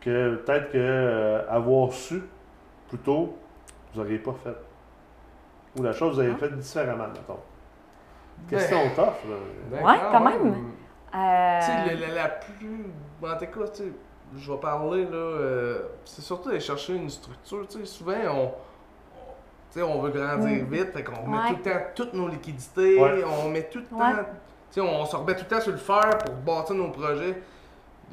que 0.00 0.36
peut-être 0.36 0.70
que 0.72 0.78
euh, 0.78 1.48
avoir 1.48 1.92
su 1.92 2.22
plus 2.88 2.98
tôt, 2.98 3.34
vous 3.94 4.00
n'auriez 4.00 4.18
pas 4.18 4.34
fait? 4.44 4.54
Ou 5.76 5.82
la 5.82 5.92
chose 5.92 6.10
que 6.10 6.14
vous 6.14 6.20
avez 6.20 6.32
Ah. 6.34 6.38
faite 6.38 6.58
différemment, 6.58 7.08
mettons. 7.08 7.38
Question 8.48 8.78
tough, 8.94 9.04
là. 9.28 9.36
Ben, 9.70 9.84
Ouais, 9.84 9.98
quand 10.10 10.20
même. 10.24 10.54
Euh, 11.14 11.60
Tu 11.60 11.66
sais, 11.66 11.94
la, 11.94 12.08
la- 12.08 12.14
la 12.14 12.28
plus. 12.28 12.86
En 13.22 13.36
tout 13.38 13.46
cas, 13.60 13.68
tu 13.68 13.82
sais, 13.84 13.92
je 14.36 14.52
vais 14.52 14.58
parler, 14.58 15.04
là. 15.04 15.10
euh, 15.16 15.82
c'est 16.04 16.22
surtout 16.22 16.48
d'aller 16.48 16.60
chercher 16.60 16.94
une 16.96 17.08
structure. 17.08 17.66
Tu 17.68 17.78
sais, 17.78 17.84
souvent, 17.86 18.12
on. 18.30 18.46
Tu 19.70 19.80
sais, 19.80 19.82
on 19.82 20.00
veut 20.00 20.10
grandir 20.10 20.62
Mm. 20.64 20.66
vite, 20.72 20.92
fait 20.92 21.02
qu'on 21.04 21.26
met 21.26 21.48
tout 21.48 21.56
le 21.56 21.62
temps 21.62 21.80
toutes 21.94 22.14
nos 22.14 22.28
liquidités, 22.28 23.00
Ouais. 23.00 23.24
on 23.24 23.48
met 23.48 23.62
tout 23.64 23.80
le 23.90 23.96
Ouais. 23.96 24.12
temps. 24.12 24.18
Tu 24.72 24.80
sais, 24.80 24.80
on 24.80 25.04
se 25.04 25.16
remet 25.16 25.34
tout 25.34 25.44
le 25.48 25.56
temps 25.56 25.60
sur 25.62 25.72
le 25.72 25.78
fer 25.78 26.10
pour 26.24 26.34
bâtir 26.34 26.74
nos 26.76 26.90
projets. 26.90 27.40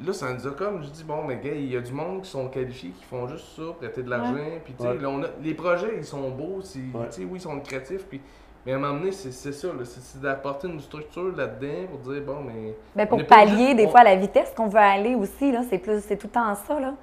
Là, 0.04 0.12
ça 0.12 0.32
nous 0.32 0.46
a 0.46 0.50
comme, 0.52 0.82
je 0.82 0.88
dis, 0.88 1.04
bon, 1.04 1.22
mais 1.26 1.36
gars, 1.36 1.52
il 1.54 1.70
y 1.72 1.76
a 1.76 1.80
du 1.80 1.92
monde 1.92 2.22
qui 2.22 2.30
sont 2.30 2.48
qualifiés, 2.48 2.90
qui 2.90 3.04
font 3.04 3.28
juste 3.28 3.46
ça, 3.56 3.62
prêter 3.78 4.02
de 4.02 4.10
l'argent. 4.10 4.34
Puis, 4.64 4.74
tu 4.74 4.82
sais, 4.82 4.88
Ouais. 4.90 4.98
là, 4.98 5.08
on 5.08 5.22
a- 5.22 5.28
les 5.42 5.54
projets, 5.54 5.92
ils 5.96 6.04
sont 6.04 6.30
beaux, 6.30 6.60
oui, 6.60 7.26
ils 7.34 7.40
sont 7.40 7.60
créatifs. 7.60 8.04
Puis, 8.08 8.20
mais 8.66 8.72
à 8.72 8.76
un 8.76 8.78
moment 8.78 8.98
donné, 8.98 9.12
c'est 9.12 9.30
c'est 9.32 9.52
ça, 9.52 9.68
là, 9.68 9.84
c'est 9.84 10.20
d'apporter 10.20 10.66
une 10.68 10.80
structure 10.80 11.36
là-dedans 11.36 11.86
pour 11.90 12.12
dire, 12.12 12.22
bon, 12.22 12.38
mais. 12.44 12.74
ben, 12.96 13.04
on 13.10 13.16
pour 13.18 13.26
pallier 13.26 13.74
des 13.74 13.86
on- 13.86 13.90
fois 13.90 14.00
à 14.00 14.04
la 14.04 14.16
vitesse 14.16 14.52
qu'on 14.56 14.68
veut 14.68 14.78
aller 14.78 15.14
aussi, 15.14 15.52
là, 15.52 15.60
c'est 15.68 15.78
plus 15.78 16.00
c'est 16.02 16.16
tout 16.16 16.26
le 16.28 16.32
temps 16.32 16.54
ça. 16.54 16.80
Là. 16.80 16.94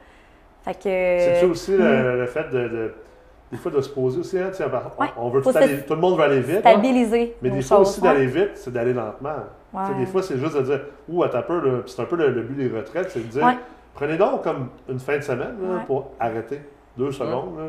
Fait 0.64 0.74
que. 0.74 0.80
C'est 0.84 1.40
ça 1.42 1.46
aussi 1.48 1.72
le, 1.72 1.78
Mm. 1.78 2.18
le 2.20 2.26
fait 2.26 2.50
de, 2.50 2.68
de- 2.68 2.94
Des 3.52 3.58
fois, 3.58 3.72
de 3.72 3.82
se 3.82 3.90
poser 3.90 4.20
aussi, 4.20 4.38
hein, 4.38 4.50
tu 4.52 4.58
sais, 4.58 4.70
par- 4.70 4.92
on- 4.96 5.02
Ouais. 5.02 5.10
on 5.18 5.30
veut 5.30 5.42
tout, 5.42 5.50
aller- 5.56 5.78
se- 5.78 5.82
tout 5.88 5.96
le 5.96 6.00
monde 6.02 6.16
veut 6.18 6.24
aller 6.24 6.40
vite. 6.42 6.58
hein. 6.58 6.70
stabiliser. 6.72 7.36
Mais 7.42 7.50
des 7.50 7.62
fois 7.64 7.78
choses, 7.78 7.90
aussi, 7.90 8.02
ouais. 8.02 8.08
d'aller 8.14 8.28
vite, 8.28 8.52
c'est 8.54 8.72
d'aller 8.72 8.94
lentement. 8.94 9.38
Ouais. 9.74 9.82
Des 10.00 10.06
fois, 10.06 10.24
c'est 10.24 10.38
juste 10.38 10.56
de 10.58 10.62
dire, 10.64 10.82
ouh, 11.08 11.24
attends 11.24 11.40
un 11.40 11.42
peu, 11.44 11.60
là. 11.60 11.80
Puis 11.84 11.94
c'est 11.96 12.02
un 12.02 12.06
peu 12.06 12.16
le, 12.16 12.30
le 12.32 12.42
but 12.42 12.56
des 12.56 12.76
retraites, 12.76 13.12
c'est 13.12 13.20
de 13.20 13.28
dire, 13.28 13.44
Ouais. 13.46 13.58
prenez 13.94 14.18
donc 14.18 14.44
comme 14.44 14.70
une 14.90 15.00
fin 15.00 15.18
de 15.18 15.22
semaine 15.24 15.56
là, 15.62 15.76
Ouais. 15.76 15.84
pour 15.86 16.12
arrêter 16.20 16.62
deux 16.98 17.12
secondes. 17.12 17.58
là. 17.58 17.66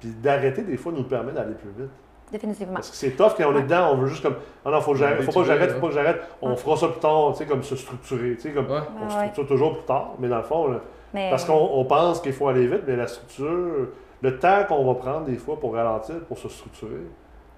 Puis 0.00 0.10
d'arrêter, 0.22 0.62
des 0.62 0.76
fois, 0.76 0.92
nous 0.92 1.04
permet 1.04 1.32
d'aller 1.32 1.54
plus 1.54 1.70
vite. 1.70 1.90
Définitivement. 2.30 2.74
Parce 2.74 2.90
que 2.90 2.96
c'est 2.96 3.10
tough 3.12 3.32
quand 3.36 3.52
on 3.52 3.56
est 3.56 3.62
dedans, 3.62 3.90
on 3.92 3.96
veut 3.96 4.08
juste 4.08 4.22
comme, 4.22 4.34
ah 4.64 4.70
non, 4.70 4.80
faut, 4.80 4.92
que 4.92 4.98
faut 4.98 5.32
pas 5.32 5.40
que 5.40 5.46
j'arrête, 5.46 5.70
faut 5.72 5.80
pas 5.80 5.86
que 5.88 5.94
j'arrête. 5.94 6.22
On 6.42 6.56
fera 6.56 6.76
ça 6.76 6.88
plus 6.88 6.98
tard, 7.00 7.28
tu 7.32 7.38
sais, 7.38 7.46
comme 7.46 7.62
se 7.62 7.76
structurer. 7.76 8.34
Tu 8.34 8.40
sais, 8.42 8.50
comme, 8.52 8.66
Ouais. 8.70 8.80
on 9.00 9.08
se 9.08 9.14
structure 9.16 9.46
toujours 9.46 9.72
plus 9.78 9.86
tard, 9.86 10.14
mais 10.18 10.28
dans 10.28 10.38
le 10.38 10.42
fond, 10.42 10.66
là, 10.68 10.80
Mais- 11.14 11.30
parce 11.30 11.44
qu'on 11.44 11.54
on 11.72 11.84
pense 11.84 12.20
qu'il 12.20 12.32
faut 12.32 12.48
aller 12.48 12.66
vite, 12.66 12.82
mais 12.86 12.96
la 12.96 13.06
structure, 13.06 13.88
le 14.22 14.38
temps 14.38 14.64
qu'on 14.68 14.84
va 14.84 14.94
prendre 14.96 15.24
des 15.26 15.36
fois 15.36 15.58
pour 15.60 15.74
ralentir, 15.74 16.16
pour 16.26 16.36
se 16.38 16.48
structurer, 16.48 17.00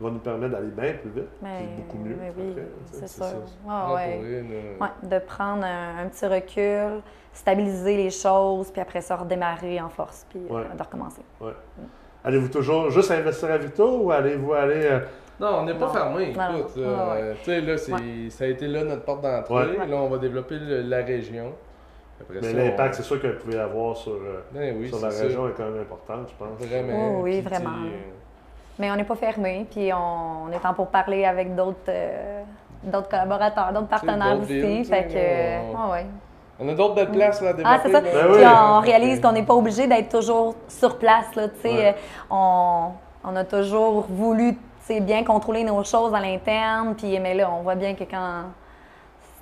va 0.01 0.11
nous 0.11 0.19
permettre 0.19 0.53
d'aller 0.53 0.71
bien 0.71 0.93
plus 0.95 1.11
vite. 1.11 1.29
mais- 1.43 1.59
c'est 1.77 1.83
beaucoup 1.83 1.99
mieux. 1.99 2.17
mais 2.21 2.33
oui, 2.37 2.55
c'est 2.93 2.99
c'est 3.01 3.09
ça. 3.09 3.33
Ah, 3.69 3.93
ouais. 3.95 4.21
de 5.03 5.19
prendre 5.19 5.65
un, 5.65 6.05
un 6.05 6.09
petit 6.09 6.27
recul, 6.27 7.01
stabiliser 7.33 7.97
les 7.97 8.11
choses, 8.11 8.71
puis 8.71 8.81
après 8.81 9.01
ça, 9.01 9.17
redémarrer 9.17 9.81
en 9.81 9.89
force, 9.89 10.27
puis 10.31 10.41
euh, 10.51 10.65
de 10.77 10.83
recommencer. 10.83 11.23
Allez-vous 12.25 12.49
toujours 12.49 12.91
juste 12.91 13.11
investir 13.11 13.51
à 13.51 13.59
Victo 13.59 13.99
ou 14.03 14.11
allez-vous 14.11 14.53
aller. 14.53 14.85
euh, 14.85 15.01
Non, 15.41 15.59
on 15.61 15.65
n'est 15.65 15.75
pas 15.79 15.89
fermé. 15.89 16.31
Écoute, 16.31 16.73
euh, 16.79 17.35
tu 17.39 17.45
sais, 17.45 17.61
là, 17.61 17.79
ça 17.79 18.45
a 18.45 18.47
été 18.47 18.67
là 18.67 18.85
notre 18.85 19.05
porte 19.05 19.23
d'entrée. 19.23 19.79
Ouais. 19.79 19.87
Là, 19.87 19.97
on 19.97 20.09
va 20.09 20.19
développer 20.19 20.59
le- 20.59 20.83
la 20.83 20.99
région. 21.05 21.53
Après 22.21 22.41
mais 22.43 22.53
l'impact, 22.53 22.95
on- 22.95 22.97
c'est 22.97 23.03
sûr 23.05 23.23
que 23.23 23.29
vous 23.29 23.39
pouvez 23.39 23.59
avoir 23.61 23.97
sur, 23.97 24.13
euh, 24.15 24.41
Ben 24.53 24.77
oui, 24.77 24.89
sur 24.89 25.01
la 25.01 25.09
région 25.11 25.49
est 25.49 25.53
quand 25.53 25.71
même 25.71 25.81
important, 25.83 26.15
je 26.27 26.35
pense. 26.37 26.67
Vraiment. 26.69 27.19
Oh 27.19 27.21
oui, 27.23 27.41
Puis, 27.41 27.49
vraiment. 27.49 27.71
Mais 28.79 28.91
on 28.91 28.97
n'est 28.97 29.05
pas 29.05 29.17
fermé, 29.17 29.67
puis 29.71 29.93
on, 29.93 30.45
on 30.49 30.53
est 30.53 30.65
en 30.65 30.73
pour 30.75 30.87
parler 30.89 31.25
avec 31.25 31.55
d'autres 31.57 31.79
euh, 31.89 32.43
d'autres 32.85 33.09
collaborateurs, 33.09 33.73
d'autres 33.73 33.89
partenaires 33.89 34.39
aussi. 34.41 34.61
villes, 34.61 34.85
fait 34.85 35.05
que, 35.05 35.77
on- 35.77 35.91
ouais, 35.91 35.93
ouais. 35.93 36.07
On 36.61 36.69
a 36.69 36.75
d'autres 36.75 36.95
belles 36.95 37.11
places 37.11 37.41
là, 37.41 37.51
à 37.51 37.53
développer. 37.53 37.77
Ah, 37.77 37.81
c'est 37.85 37.93
ça. 37.93 38.01
Ben 38.01 38.11
Puis 38.11 38.37
oui. 38.37 38.45
on 38.47 38.81
réalise 38.81 39.21
qu'on 39.21 39.31
n'est 39.33 39.45
pas 39.45 39.55
obligé 39.55 39.87
d'être 39.87 40.09
toujours 40.09 40.55
sur 40.69 40.99
place. 40.99 41.35
Là, 41.37 41.49
tu 41.49 41.55
sais. 41.63 41.69
Ouais. 41.69 41.89
Euh, 41.89 41.93
on, 42.31 42.89
on 43.25 43.37
a 43.37 43.45
toujours 43.45 44.07
voulu 44.09 44.55
tu 44.55 44.61
sais, 44.83 45.01
bien 45.01 45.23
contrôler 45.23 45.63
nos 45.65 45.83
choses 45.85 46.13
à 46.15 46.21
l'interne. 46.21 46.95
Puis, 46.97 47.19
mais 47.21 47.35
là, 47.35 47.49
on 47.53 47.63
voit 47.63 47.77
bien 47.77 47.95
que 47.95 48.03
quand 48.05 48.43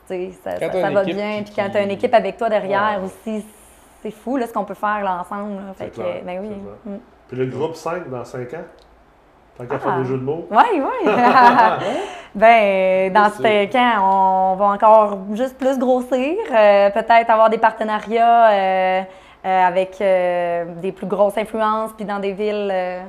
tu 0.08 0.14
sais, 0.14 0.30
ça, 0.44 0.50
Quand 0.60 0.72
ça- 0.72 0.80
ça 0.82 0.90
va 0.90 1.04
bien, 1.04 1.42
puis 1.42 1.52
quand 1.56 1.68
tu 1.70 1.76
as 1.78 1.82
une 1.82 1.90
équipe 1.90 2.12
avec 2.14 2.36
toi 2.36 2.48
derrière 2.50 2.98
Ouais. 3.00 3.06
aussi, 3.06 3.46
c'est 4.02 4.10
fou 4.10 4.36
là, 4.36 4.46
ce 4.46 4.52
qu'on 4.52 4.64
peut 4.64 4.74
faire 4.74 5.02
là, 5.02 5.20
ensemble. 5.20 5.54
là. 5.56 5.72
Fait 5.74 5.88
que, 5.88 6.24
ben 6.24 6.38
oui. 6.42 6.50
Mm. 6.84 6.98
Puis 7.28 7.36
le 7.38 7.46
groupe 7.46 7.74
5 7.76 8.08
dans 8.10 8.24
5 8.26 8.52
ans, 8.54 8.64
tant 9.58 9.66
qu'à 9.66 9.74
Ah. 9.76 9.78
faire 9.78 9.98
des 9.98 10.04
jeux 10.04 10.18
de 10.18 10.22
mots. 10.24 10.46
Oui, 10.50 10.56
oui. 10.74 11.12
ben, 12.34 13.12
dans 13.12 13.30
ce 13.30 13.66
camp, 13.72 14.52
on 14.52 14.56
va 14.56 14.64
encore 14.66 15.18
juste 15.32 15.56
plus 15.58 15.78
grossir, 15.78 16.34
euh, 16.54 16.90
peut-être 16.90 17.30
avoir 17.30 17.50
des 17.50 17.58
partenariats 17.58 18.50
euh, 18.50 19.02
euh, 19.44 19.62
avec 19.66 20.00
euh, 20.00 20.64
des 20.82 20.92
plus 20.92 21.06
grosses 21.06 21.38
influences, 21.38 21.92
puis 21.96 22.04
dans 22.04 22.18
des 22.18 22.32
villes 22.32 22.70
euh, 22.72 23.00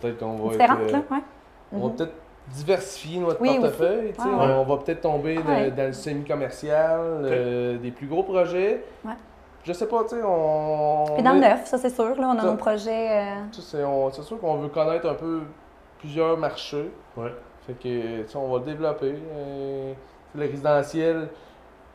Peut-être 0.00 0.18
qu'on 0.18 0.36
va 0.36 0.50
différentes. 0.52 0.80
être, 0.82 0.88
euh, 0.88 0.92
là, 0.92 0.98
ouais. 1.10 1.22
On 1.72 1.78
va 1.80 1.86
Mhm. 1.86 1.94
peut-être 1.96 2.12
diversifier 2.48 3.18
notre 3.20 3.40
Oui, 3.42 3.58
portefeuille. 3.58 4.12
tu 4.16 4.22
sais. 4.22 4.28
Ouais, 4.28 4.34
ouais. 4.34 4.54
On 4.58 4.64
va 4.64 4.76
peut-être 4.78 5.02
tomber 5.02 5.34
dans 5.76 5.86
le 5.86 5.92
semi-commercial, 5.92 6.98
euh, 7.24 7.76
des 7.78 7.90
plus 7.90 8.06
gros 8.06 8.22
projets. 8.22 8.82
Je 9.68 9.74
sais 9.74 9.86
pas, 9.86 10.02
tu 10.04 10.16
sais, 10.16 10.22
on. 10.24 11.04
Puis 11.14 11.22
dans 11.22 11.34
le 11.34 11.40
neuf, 11.40 11.66
ça 11.66 11.76
c'est 11.76 11.90
sûr, 11.90 12.18
là, 12.18 12.30
on 12.34 12.38
a 12.38 12.40
Ça. 12.40 12.46
nos 12.46 12.56
projets. 12.56 13.18
euh, 13.20 13.34
tu 13.52 13.60
sais, 13.60 13.76
C'est 13.76 13.84
on- 13.84 14.10
c'est 14.10 14.22
sûr 14.22 14.40
qu'on 14.40 14.54
veut 14.56 14.68
connaître 14.68 15.06
un 15.06 15.12
peu 15.14 15.42
plusieurs 15.98 16.38
marchés. 16.38 16.90
Ouais. 17.18 17.34
Fait 17.66 17.74
que, 17.74 18.22
tu 18.22 18.28
sais, 18.28 18.36
on 18.38 18.50
va 18.50 18.58
le 18.60 18.64
développer. 18.64 19.14
Euh, 19.30 19.92
le 20.34 20.40
résidentiel, 20.40 21.28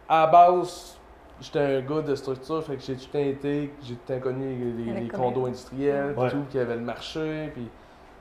à 0.07 0.21
la 0.21 0.27
base, 0.27 0.97
j'étais 1.41 1.59
un 1.59 1.81
gars 1.81 2.01
de 2.01 2.13
structure, 2.13 2.63
fait 2.63 2.75
que 2.75 2.81
j'ai 2.83 2.93
tout 2.95 3.07
le 3.12 3.19
temps 3.19 3.27
été, 3.27 3.73
j'ai 3.81 3.95
tout 3.95 3.99
le 4.07 4.15
temps 4.15 4.21
connu 4.21 4.73
les, 4.95 5.07
condos 5.07 5.47
industriels, 5.47 6.13
puis 6.13 6.23
Ouais. 6.23 6.29
tout, 6.29 6.43
qui 6.51 6.59
avait 6.59 6.75
le 6.75 6.81
marché. 6.81 7.49
Puis, 7.55 7.67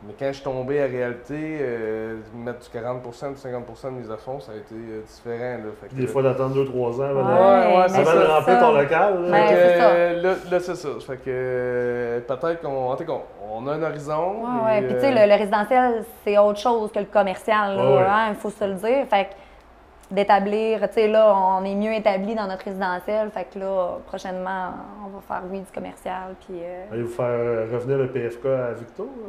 mais 0.06 0.14
quand 0.18 0.26
je 0.26 0.32
suis 0.32 0.42
tombé 0.42 0.82
à 0.82 0.86
réalité, 0.86 1.58
euh, 1.60 2.16
mettre 2.34 2.58
du 2.60 2.68
40%, 2.78 3.30
du 3.32 3.36
50% 3.38 3.90
de 3.92 4.00
mes 4.00 4.10
affaires, 4.10 4.40
ça 4.40 4.52
a 4.52 4.56
été 4.56 4.74
euh, 4.74 5.00
différent. 5.06 5.58
Là, 5.64 5.70
fait 5.80 5.88
que, 5.88 5.94
Des 5.94 6.06
fois 6.06 6.22
d'attendre 6.22 6.54
2-3 6.56 7.00
ans 7.00 7.02
avant, 7.02 7.20
Ouais, 7.22 7.62
de- 7.64 7.76
ouais, 7.76 8.00
avant 8.00 8.20
de 8.20 8.26
remplir 8.26 8.54
ça. 8.54 8.60
ton 8.60 8.72
local. 8.72 9.22
là. 9.24 9.30
Ouais, 9.30 9.46
c'est 9.48 9.78
ça. 9.78 10.12
là, 10.14 10.34
là, 10.50 10.60
c'est 10.60 10.74
ça. 10.74 10.88
Fait 11.06 11.16
que 11.16 11.22
euh, 11.28 12.20
peut-être 12.20 12.60
qu'on 12.62 12.96
on 13.54 13.66
a 13.68 13.72
un 13.74 13.82
horizon. 13.82 14.34
Ouais, 14.42 14.78
et, 14.78 14.80
ouais. 14.80 14.86
Puis, 14.88 14.94
tu 14.96 15.00
sais, 15.02 15.10
le, 15.12 15.30
le 15.32 15.38
résidentiel, 15.38 16.04
c'est 16.24 16.38
autre 16.38 16.58
chose 16.58 16.90
que 16.90 16.98
le 16.98 17.04
commercial, 17.04 17.76
là, 17.76 17.84
Ouais, 17.84 17.96
ouais. 17.98 18.04
hein, 18.08 18.26
il 18.30 18.36
faut 18.36 18.50
se 18.50 18.64
le 18.64 18.74
dire. 18.74 19.06
Fait 19.08 19.24
que 19.26 19.30
d'établir, 20.12 20.80
tu 20.88 20.94
sais, 20.94 21.08
là, 21.08 21.34
on 21.34 21.64
est 21.64 21.74
mieux 21.74 21.92
établi 21.94 22.34
dans 22.34 22.46
notre 22.46 22.64
résidentiel. 22.64 23.30
Fait 23.30 23.46
que 23.52 23.58
là, 23.58 23.98
prochainement, 24.06 24.68
on 25.04 25.08
va 25.08 25.20
faire, 25.26 25.42
oui, 25.50 25.60
du 25.60 25.72
commercial. 25.74 26.34
Puis. 26.46 26.58
euh, 26.62 26.84
Allez-vous 26.92 27.08
faire 27.12 27.24
euh, 27.26 27.66
revenir 27.72 27.98
le 27.98 28.08
PFK 28.08 28.46
à 28.46 28.72
Victo? 28.74 29.08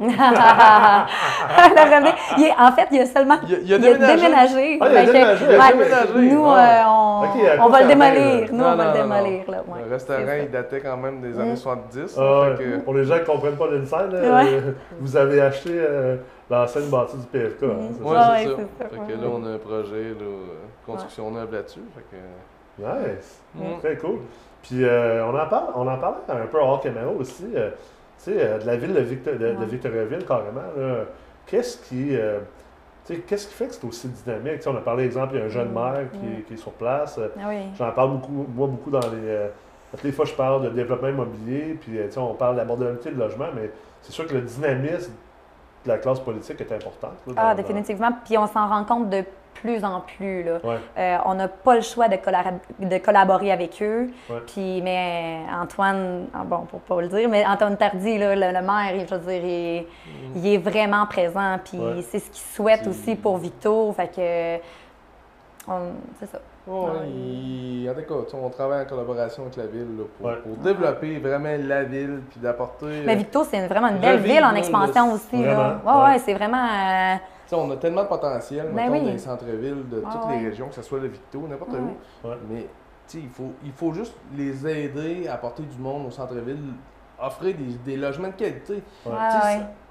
il 2.38 2.52
en 2.58 2.72
fait, 2.72 2.88
il 2.92 3.00
a 3.00 3.06
seulement 3.06 3.36
Il 3.48 3.54
a- 3.54 3.58
il 3.58 3.72
a 3.72 3.76
il 3.76 3.80
déménagé. 3.82 4.16
déménagé. 4.16 4.78
Ah, 4.80 4.86
il 4.90 4.96
a 4.96 5.00
Fait 5.00 5.06
que, 5.06 5.12
déménagé, 5.12 5.44
il 5.48 5.54
a 5.54 5.58
ouais, 5.58 5.72
déménagé. 5.72 6.34
Nous, 6.34 6.44
Ah. 6.46 6.58
euh, 6.58 6.82
on, 6.88 7.24
il 7.66 7.70
va 7.72 7.80
le 7.82 7.88
démolir. 7.88 8.48
Nous, 8.52 8.58
Non, 8.58 8.64
on 8.64 8.76
va 8.76 8.84
non, 8.84 8.90
le 8.92 8.98
démolir. 8.98 9.50
Là, 9.50 9.58
ouais, 9.66 9.80
Le 9.86 9.90
restaurant, 9.92 10.20
il 10.42 10.50
datait 10.50 10.80
quand 10.80 10.96
même 10.96 11.20
des 11.20 11.38
années 11.40 11.52
Mm. 11.52 11.56
70. 11.56 12.18
Ah, 12.18 12.46
fait 12.56 12.62
que- 12.64 12.76
Pour 12.80 12.94
les 12.94 13.04
gens 13.04 13.14
qui 13.14 13.20
ne 13.20 13.26
comprennent 13.26 13.56
pas 13.56 13.66
l'inside, 13.70 14.12
Ouais. 14.12 14.52
euh, 14.52 14.72
vous 15.00 15.16
avez 15.16 15.40
acheté 15.40 15.70
euh, 15.74 16.16
l'ancienne 16.50 16.88
bâtie 16.90 17.16
du 17.16 17.26
PFK. 17.26 17.62
hein, 17.62 17.66
Mhm. 17.68 17.88
c'est 17.98 18.04
Ouais, 18.04 18.14
ça? 18.16 18.88
Fait 18.90 19.12
que 19.12 19.12
là, 19.20 19.28
on 19.32 19.44
a 19.46 19.50
un 19.54 19.58
projet, 19.58 20.02
là, 20.10 20.22
euh, 20.22 20.66
construction 20.86 21.30
neuve 21.30 21.52
là-dessus. 21.52 21.80
Fait 21.94 22.04
que... 22.16 22.82
Nice. 22.82 23.40
Mm. 23.54 23.78
Très 23.80 23.96
cool. 23.98 24.18
Puis 24.62 24.82
euh, 24.84 25.24
on 25.26 25.38
en 25.38 25.46
parle, 25.46 25.66
on 25.76 25.86
en 25.86 25.96
parlait 25.98 26.16
un 26.28 26.46
peu 26.46 26.58
hors 26.58 26.80
caméra 26.80 27.08
aussi, 27.10 27.46
euh, 27.54 27.70
tu 28.18 28.32
sais, 28.32 28.36
euh, 28.36 28.58
de 28.58 28.66
la 28.66 28.76
ville 28.76 28.92
de, 28.94 29.00
Victor- 29.00 29.34
de- 29.34 29.52
de. 29.54 29.64
Victoriaville 29.64 30.24
carrément. 30.24 30.60
là. 30.76 31.04
Qu'est-ce 31.46 31.78
qui, 31.88 32.16
euh, 32.16 32.40
tu 33.06 33.14
sais, 33.14 33.20
qu'est-ce 33.20 33.46
qui 33.48 33.54
fait 33.54 33.66
que 33.68 33.74
c'est 33.74 33.84
aussi 33.86 34.08
dynamique? 34.08 34.56
Tu 34.56 34.62
sais, 34.62 34.68
on 34.70 34.76
a 34.76 34.80
parlé, 34.80 35.04
exemple, 35.04 35.34
il 35.34 35.38
y 35.38 35.42
a 35.42 35.44
un 35.44 35.48
jeune 35.48 35.70
Mm. 35.70 35.74
maire 35.74 36.10
qui, 36.12 36.18
Mm. 36.18 36.32
est- 36.38 36.42
qui 36.42 36.54
est 36.54 36.56
sur 36.56 36.72
place. 36.72 37.20
Ah 37.38 37.44
oui. 37.48 37.58
J'en 37.78 37.92
parle 37.92 38.10
beaucoup, 38.12 38.46
moi 38.54 38.66
beaucoup 38.66 38.90
dans 38.90 38.98
les. 39.00 39.28
euh, 39.28 39.48
toutes 39.92 40.02
les 40.02 40.12
fois, 40.12 40.24
je 40.24 40.34
parle 40.34 40.62
de 40.64 40.70
développement 40.70 41.08
immobilier, 41.08 41.78
puis 41.80 41.92
tu 41.92 42.10
sais, 42.10 42.18
on 42.18 42.34
parle 42.34 42.56
d'abordabilité 42.56 43.10
de 43.12 43.18
logement, 43.20 43.46
mais 43.54 43.70
c'est 44.02 44.10
sûr 44.10 44.26
que 44.26 44.34
le 44.34 44.40
dynamisme 44.40 45.12
de 45.84 45.88
la 45.88 45.98
classe 45.98 46.18
politique 46.18 46.60
est 46.60 46.72
important. 46.72 47.12
là, 47.28 47.32
dans- 47.32 47.34
Ah, 47.36 47.54
dans- 47.54 47.62
définitivement. 47.62 48.10
Puis 48.24 48.36
on 48.38 48.46
s'en 48.48 48.66
rend 48.66 48.84
compte 48.84 49.10
de 49.10 49.22
plus 49.54 49.84
en 49.84 50.00
plus. 50.00 50.42
Là. 50.42 50.58
Ouais. 50.62 50.76
Euh, 50.98 51.16
on 51.26 51.34
n'a 51.34 51.48
pas 51.48 51.74
le 51.76 51.80
choix 51.80 52.08
de, 52.08 52.16
collab- 52.16 52.58
de 52.78 52.98
collaborer 52.98 53.50
avec 53.52 53.80
eux. 53.82 54.10
Ouais. 54.28 54.36
Puis, 54.46 54.82
mais 54.82 55.38
Antoine, 55.52 56.26
ah 56.34 56.42
bon, 56.44 56.60
pour 56.70 56.80
pas 56.80 57.00
le 57.00 57.08
dire, 57.08 57.28
mais 57.28 57.46
Antoine 57.46 57.76
Tardy, 57.76 58.18
là, 58.18 58.34
le, 58.34 58.46
le 58.58 58.62
maire, 58.66 58.94
il- 58.94 59.08
je 59.08 59.14
veux 59.14 59.20
dire, 59.32 59.42
il, 59.44 59.86
il 60.36 60.54
est 60.54 60.58
vraiment 60.58 61.06
présent. 61.06 61.58
Puis 61.64 61.78
Ouais. 61.78 62.02
c'est 62.02 62.18
ce 62.18 62.30
qu'il 62.30 62.42
souhaite 62.54 62.86
aussi 62.86 63.14
pour 63.16 63.38
Victo. 63.38 63.92
Fait 63.92 64.08
que, 64.08 64.62
c'est 66.20 66.26
ça. 66.30 66.38
Ouais, 66.66 66.74
Ouais. 66.80 67.08
il- 67.08 67.90
en 67.90 67.94
tout 67.94 68.00
cas, 68.30 68.36
on 68.42 68.48
travaille 68.48 68.82
en 68.84 68.88
collaboration 68.88 69.42
avec 69.42 69.56
la 69.56 69.66
ville 69.66 69.98
là, 69.98 70.04
pour, 70.18 70.26
Ouais. 70.26 70.36
pour 70.42 70.56
développer 70.56 71.18
vraiment 71.18 71.50
la 71.62 71.84
ville 71.84 72.22
puis 72.30 72.40
d'apporter. 72.40 73.02
Mais 73.04 73.12
euh, 73.12 73.16
Victo, 73.16 73.44
c'est 73.44 73.66
vraiment 73.66 73.88
une 73.88 73.98
belle 73.98 74.20
ville 74.20 74.42
en 74.42 74.54
expansion 74.54 75.12
aussi. 75.12 75.36
Vraiment, 75.42 75.58
Là. 75.62 75.80
Ouais, 75.84 75.92
ouais. 75.92 76.04
ouais, 76.14 76.18
c'est 76.20 76.32
vraiment. 76.34 76.64
euh, 76.64 77.14
on 77.54 77.70
a 77.70 77.76
tellement 77.76 78.02
de 78.04 78.08
potentiel 78.08 78.66
Ben 78.74 78.74
mettons, 78.90 78.92
oui. 78.92 79.00
dans 79.06 79.12
les 79.12 79.18
centres-villes 79.18 79.88
de 79.90 80.02
Ah 80.06 80.10
toutes 80.12 80.30
ouais. 80.30 80.38
les 80.40 80.48
régions, 80.48 80.68
que 80.68 80.74
ce 80.74 80.82
soit 80.82 80.98
le 81.00 81.08
Victo, 81.08 81.40
n'importe 81.48 81.72
Ouais. 81.72 81.78
où. 82.24 82.28
Ouais. 82.28 82.34
Mais 82.50 82.60
tu 82.62 82.66
sais, 83.06 83.18
il 83.20 83.28
faut, 83.30 83.52
il 83.64 83.72
faut 83.72 83.92
juste 83.92 84.14
les 84.36 84.66
aider 84.66 85.26
à 85.28 85.34
apporter 85.34 85.62
du 85.62 85.78
monde 85.78 86.06
au 86.06 86.10
centre-ville, 86.10 86.58
offrir 87.20 87.54
des, 87.56 87.92
des 87.92 87.96
logements 87.96 88.28
de 88.28 88.32
qualité. 88.34 88.82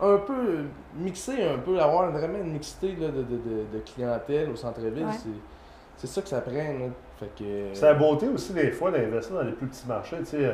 Un 0.02 0.18
peu 0.18 0.66
mixer, 0.96 1.44
un 1.44 1.58
peu, 1.60 1.80
avoir 1.80 2.12
vraiment 2.12 2.38
une 2.40 2.52
mixité 2.54 2.96
là, 3.00 3.08
de, 3.08 3.22
de, 3.24 3.38
de, 3.38 3.66
de 3.74 3.80
clientèle 3.86 4.50
au 4.50 4.56
centre-ville, 4.56 5.06
Ouais. 5.06 5.12
c'est, 5.18 5.30
c'est 5.98 6.08
ça 6.08 6.22
que 6.22 6.28
ça 6.28 6.42
prend. 6.42 6.54
Là. 6.54 6.88
Fait 7.20 7.30
que, 7.38 7.44
C'est 7.74 7.86
la 7.86 7.94
beauté 7.94 8.28
aussi, 8.28 8.54
des 8.54 8.72
fois, 8.72 8.92
d'investir 8.92 9.36
dans 9.36 9.44
les 9.44 9.52
plus 9.54 9.68
petits 9.68 9.88
marchés. 9.88 10.18
Tu 10.20 10.26
sais, 10.26 10.46
euh, 10.46 10.54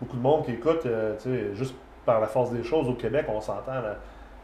beaucoup 0.00 0.16
de 0.16 0.22
monde 0.22 0.44
qui 0.44 0.52
écoute, 0.52 0.84
euh, 0.86 1.14
tu 1.16 1.30
sais, 1.30 1.54
juste 1.54 1.74
par 2.04 2.20
la 2.20 2.26
force 2.26 2.50
des 2.50 2.62
choses 2.64 2.88
au 2.88 2.94
Québec, 2.94 3.26
on 3.28 3.40
s'entend, 3.40 3.72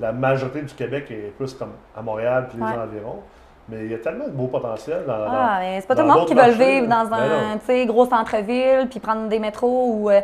la 0.00 0.12
majorité 0.12 0.62
du 0.62 0.74
Québec 0.74 1.06
est 1.10 1.32
plus 1.36 1.54
comme 1.54 1.72
à 1.96 2.02
Montréal 2.02 2.46
puis 2.48 2.58
les 2.58 2.64
Ouais. 2.64 2.70
environs. 2.78 3.20
Mais 3.68 3.84
il 3.84 3.90
y 3.90 3.94
a 3.94 3.98
tellement 3.98 4.26
de 4.26 4.30
beau 4.30 4.46
potentiel 4.46 5.04
dans, 5.06 5.18
dans- 5.18 5.26
Ah, 5.28 5.56
mais 5.60 5.80
c'est 5.80 5.88
pas 5.88 5.96
tout 5.96 6.02
le 6.02 6.06
monde 6.08 6.26
qui 6.26 6.34
veut 6.34 6.50
vivre 6.52 6.86
dans 6.86 7.04
Ben 7.06 7.58
un 7.68 7.84
gros 7.86 8.06
centre-ville, 8.06 8.86
puis 8.88 9.00
prendre 9.00 9.28
des 9.28 9.38
métros 9.40 9.92
ou. 9.94 10.10
euh, 10.10 10.20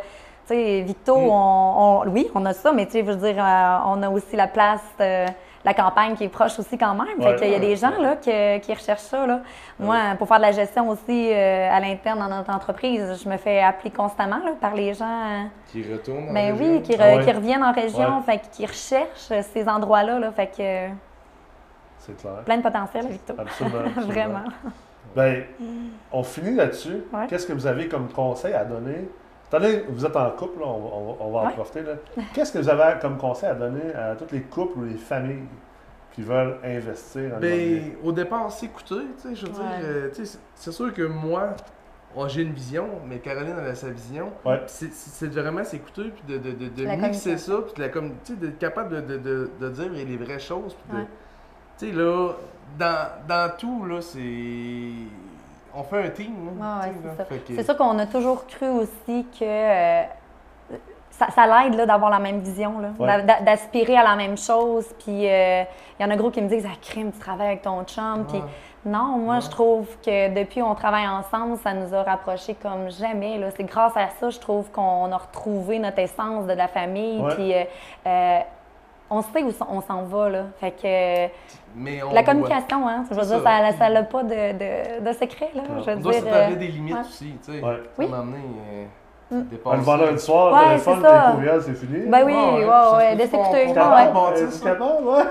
tu 0.47 0.53
sais, 0.55 0.81
Victo, 0.81 1.17
Mm. 1.17 1.29
on, 1.29 2.01
on- 2.03 2.07
oui, 2.09 2.29
on 2.35 2.45
a 2.45 2.53
ça, 2.53 2.71
mais 2.71 2.85
tu 2.85 2.93
sais, 2.93 2.99
je 3.05 3.11
veux 3.11 3.15
dire, 3.17 3.35
euh, 3.43 3.77
on 3.87 4.01
a 4.03 4.09
aussi 4.09 4.35
la 4.37 4.47
place, 4.47 4.81
euh, 5.01 5.25
la 5.65 5.73
campagne 5.73 6.15
qui 6.15 6.25
est 6.25 6.29
proche 6.29 6.59
aussi 6.59 6.77
quand 6.77 6.93
même. 6.93 7.17
Ouais. 7.19 7.37
Fait 7.37 7.43
qu'il 7.45 7.51
y 7.51 7.55
a 7.55 7.59
des 7.59 7.75
gens 7.77 7.91
là, 7.99 8.15
qui 8.17 8.73
recherchent 8.73 8.99
ça. 9.01 9.25
Là. 9.25 9.41
Moi, 9.79 9.97
pour 10.17 10.27
faire 10.27 10.37
de 10.37 10.41
la 10.43 10.51
gestion 10.51 10.89
aussi 10.89 11.31
euh, 11.31 11.69
à 11.71 11.79
l'interne 11.79 12.19
dans 12.19 12.27
notre 12.35 12.49
entreprise, 12.53 13.21
je 13.23 13.29
me 13.29 13.37
fais 13.37 13.61
appeler 13.61 13.91
constamment 13.91 14.39
là, 14.43 14.51
par 14.59 14.75
les 14.75 14.93
gens. 14.93 15.05
euh, 15.05 15.43
qui 15.67 15.83
retourne 15.91 16.29
en 16.29 16.33
ben 16.33 16.51
région. 16.57 16.73
oui, 16.75 16.81
qui, 16.81 16.91
re- 16.93 16.97
Ah 17.01 17.15
ouais. 17.15 17.23
qui 17.23 17.31
reviennent 17.31 17.63
en 17.63 17.71
région, 17.71 18.17
Ouais. 18.17 18.23
fait 18.37 18.41
qui 18.51 18.65
recherchent 18.65 19.41
ces 19.53 19.67
endroits-là. 19.69 20.19
Là, 20.19 20.31
fait 20.31 20.47
que 20.47 20.93
C'est 21.99 22.17
clair. 22.17 22.41
plein 22.45 22.57
de 22.57 22.61
potentiel, 22.63 23.07
Victo. 23.07 23.33
Absolument. 23.37 23.77
absolument. 23.85 24.11
Vraiment. 24.13 24.43
Ben, 25.15 25.43
on 26.11 26.23
finit 26.23 26.55
là-dessus. 26.55 27.03
Qu'est-ce 27.29 27.45
que 27.47 27.53
vous 27.53 27.67
avez 27.67 27.87
comme 27.87 28.09
conseil 28.09 28.53
à 28.53 28.65
donner? 28.65 29.07
Attendez, 29.53 29.85
vous 29.89 30.03
êtes 30.05 30.15
en 30.15 30.31
couple, 30.31 30.59
là, 30.61 30.65
on, 30.67 30.79
va- 30.79 30.89
on 30.95 31.05
va- 31.05 31.17
on 31.25 31.31
va 31.31 31.39
en 31.39 31.45
Ouais. 31.47 31.53
profiter. 31.53 31.81
Qu'est-ce 32.33 32.51
que 32.51 32.57
vous 32.57 32.69
avez 32.69 32.99
comme 32.99 33.17
conseil 33.17 33.49
à 33.49 33.53
donner 33.53 33.93
à 33.93 34.15
tous 34.15 34.33
les 34.33 34.41
couples 34.41 34.79
ou 34.79 34.83
les 34.85 34.97
familles 34.97 35.43
qui 36.13 36.23
veulent 36.23 36.57
investir 36.63 37.35
en? 37.35 37.39
Ben, 37.39 37.91
au 38.03 38.11
départ, 38.11 38.51
s'écouter, 38.51 38.95
tu 39.21 39.29
sais, 39.29 39.35
je 39.35 39.45
veux 39.45 39.51
Ouais. 39.51 39.67
euh, 39.83 40.09
tu 40.13 40.25
sais, 40.25 40.39
c'est- 40.55 40.71
sûr 40.71 40.91
que 40.91 41.03
moi, 41.03 41.49
oh, 42.15 42.25
j'ai 42.27 42.41
une 42.41 42.53
vision, 42.53 42.87
mais 43.07 43.19
Caroline, 43.19 43.53
elle 43.61 43.67
a 43.69 43.75
sa 43.75 43.89
vision. 43.91 44.31
Ouais. 44.43 44.61
C'est 44.65 45.27
vraiment 45.31 45.63
s'écouter, 45.63 46.05
puis 46.15 46.23
de, 46.27 46.39
de, 46.39 46.51
de, 46.55 46.69
de 46.69 46.83
La 46.85 46.97
mixer 46.97 47.37
ça, 47.37 47.57
puis 47.63 47.73
de 47.75 47.81
la 47.81 47.89
comme, 47.89 48.09
tu 48.23 48.33
sais, 48.33 48.39
d'être 48.39 48.57
capable 48.57 48.95
de, 48.95 49.01
de, 49.01 49.17
de, 49.19 49.49
de 49.61 49.69
dire 49.69 49.91
les 49.91 50.17
vraies 50.17 50.39
choses, 50.39 50.73
puis 50.73 50.97
de, 50.97 51.01
Ouais. 51.01 51.07
tu 51.77 51.89
sais, 51.89 51.91
là, 51.95 52.31
dans, 52.79 53.07
dans 53.27 53.51
tout, 53.55 53.85
là, 53.85 54.01
c'est... 54.01 54.19
On 55.75 55.83
fait 55.83 56.05
un 56.05 56.09
team, 56.09 56.33
ouais, 56.59 56.61
là. 56.61 57.25
c'est 57.47 57.63
ça. 57.63 57.73
Qu'on 57.75 57.97
a 57.99 58.05
toujours 58.05 58.45
cru 58.47 58.67
aussi 58.67 59.25
que 59.39 59.43
euh, 59.43 60.03
ça, 61.09 61.27
ça 61.31 61.47
l'aide 61.47 61.85
d'avoir 61.87 62.11
la 62.11 62.19
même 62.19 62.39
vision, 62.39 62.75
Ouais. 62.99 63.23
d'aspirer 63.41 63.97
à 63.97 64.03
la 64.03 64.15
même 64.15 64.37
chose. 64.37 64.85
Puis 65.03 65.27
euh, 65.29 65.63
il 65.99 66.03
y 66.03 66.05
en 66.05 66.11
a 66.11 66.15
gros 66.15 66.29
qui 66.31 66.41
me 66.41 66.47
disent 66.47 66.67
Ah, 66.67 66.75
crime, 66.81 67.11
tu 67.11 67.19
travailles 67.19 67.47
avec 67.47 67.61
ton 67.63 67.83
chum. 67.85 68.25
Puis 68.27 68.41
non, 68.85 69.17
moi, 69.17 69.39
je 69.39 69.49
trouve 69.49 69.87
que 70.05 70.33
depuis 70.33 70.61
qu'on 70.61 70.75
travaille 70.75 71.07
ensemble, 71.07 71.57
ça 71.57 71.73
nous 71.73 71.93
a 71.95 72.03
rapprochés 72.03 72.53
comme 72.55 72.91
jamais. 72.91 73.39
C'est 73.55 73.63
grâce 73.63 73.95
à 73.97 74.09
ça, 74.19 74.29
je 74.29 74.39
trouve 74.39 74.69
qu'on 74.71 75.11
a 75.11 75.17
retrouvé 75.17 75.79
notre 75.79 75.99
essence 75.99 76.45
de 76.45 76.53
la 76.53 76.67
famille. 76.67 77.23
Puis 77.35 77.53
euh, 78.05 78.39
on 79.09 79.21
sait 79.21 79.43
où 79.43 79.51
on 79.69 79.81
s'en 79.81 80.03
va. 80.03 80.29
Là. 80.29 80.43
Fait 80.59 80.71
que 80.71 81.33
Mais 81.75 82.01
on 82.03 82.07
la 82.13 82.21
doit- 82.21 82.33
communication, 82.33 82.87
hein, 82.87 83.03
je 83.09 83.15
veux 83.15 83.21
C'est 83.23 83.27
dire, 83.35 83.43
ça. 83.43 83.71
ça 83.77 83.89
n'a 83.89 84.03
pas 84.03 84.23
de, 84.23 84.29
de, 84.29 85.05
de 85.05 85.13
secret. 85.13 85.49
Là, 85.55 85.61
Non. 85.69 85.81
je 85.81 85.91
veux 85.91 85.97
On 85.97 85.99
doit 86.01 86.11
dire, 86.13 86.23
s'établir 86.23 86.57
euh, 86.57 86.59
des 86.59 86.67
limites 86.67 86.93
ouais. 86.95 86.99
aussi, 87.01 87.35
tu 87.43 87.51
sais. 87.53 87.61
Ouais. 87.61 87.83
Oui. 87.97 88.07
Donné, 88.07 88.37
euh, 88.37 88.85
Mm. 89.33 89.41
dépasser- 89.49 89.69
Ah, 89.73 89.75
le 89.77 89.81
vendredi 89.81 90.19
soir, 90.23 90.53
Ouais, 90.53 90.59
le 90.59 90.65
téléphone, 90.69 91.03
les 91.03 91.31
courriels, 91.33 91.61
c'est 91.65 91.73
fini. 91.73 91.99
Ben 92.07 92.21
oui, 92.25 92.33
Ouais, 92.33 92.39
ouais, 92.41 92.65
ouais, 92.65 92.97
ouais, 92.97 93.03
ça 93.03 93.09
se 93.09 93.15
peut 93.15 93.15
de 93.17 93.21
s'écouter. 93.27 93.63
qu'on- 93.65 93.67
Tu 93.67 93.73
capable? 93.73 94.03
Euh? 94.83 95.11
Ouais. 95.17 95.23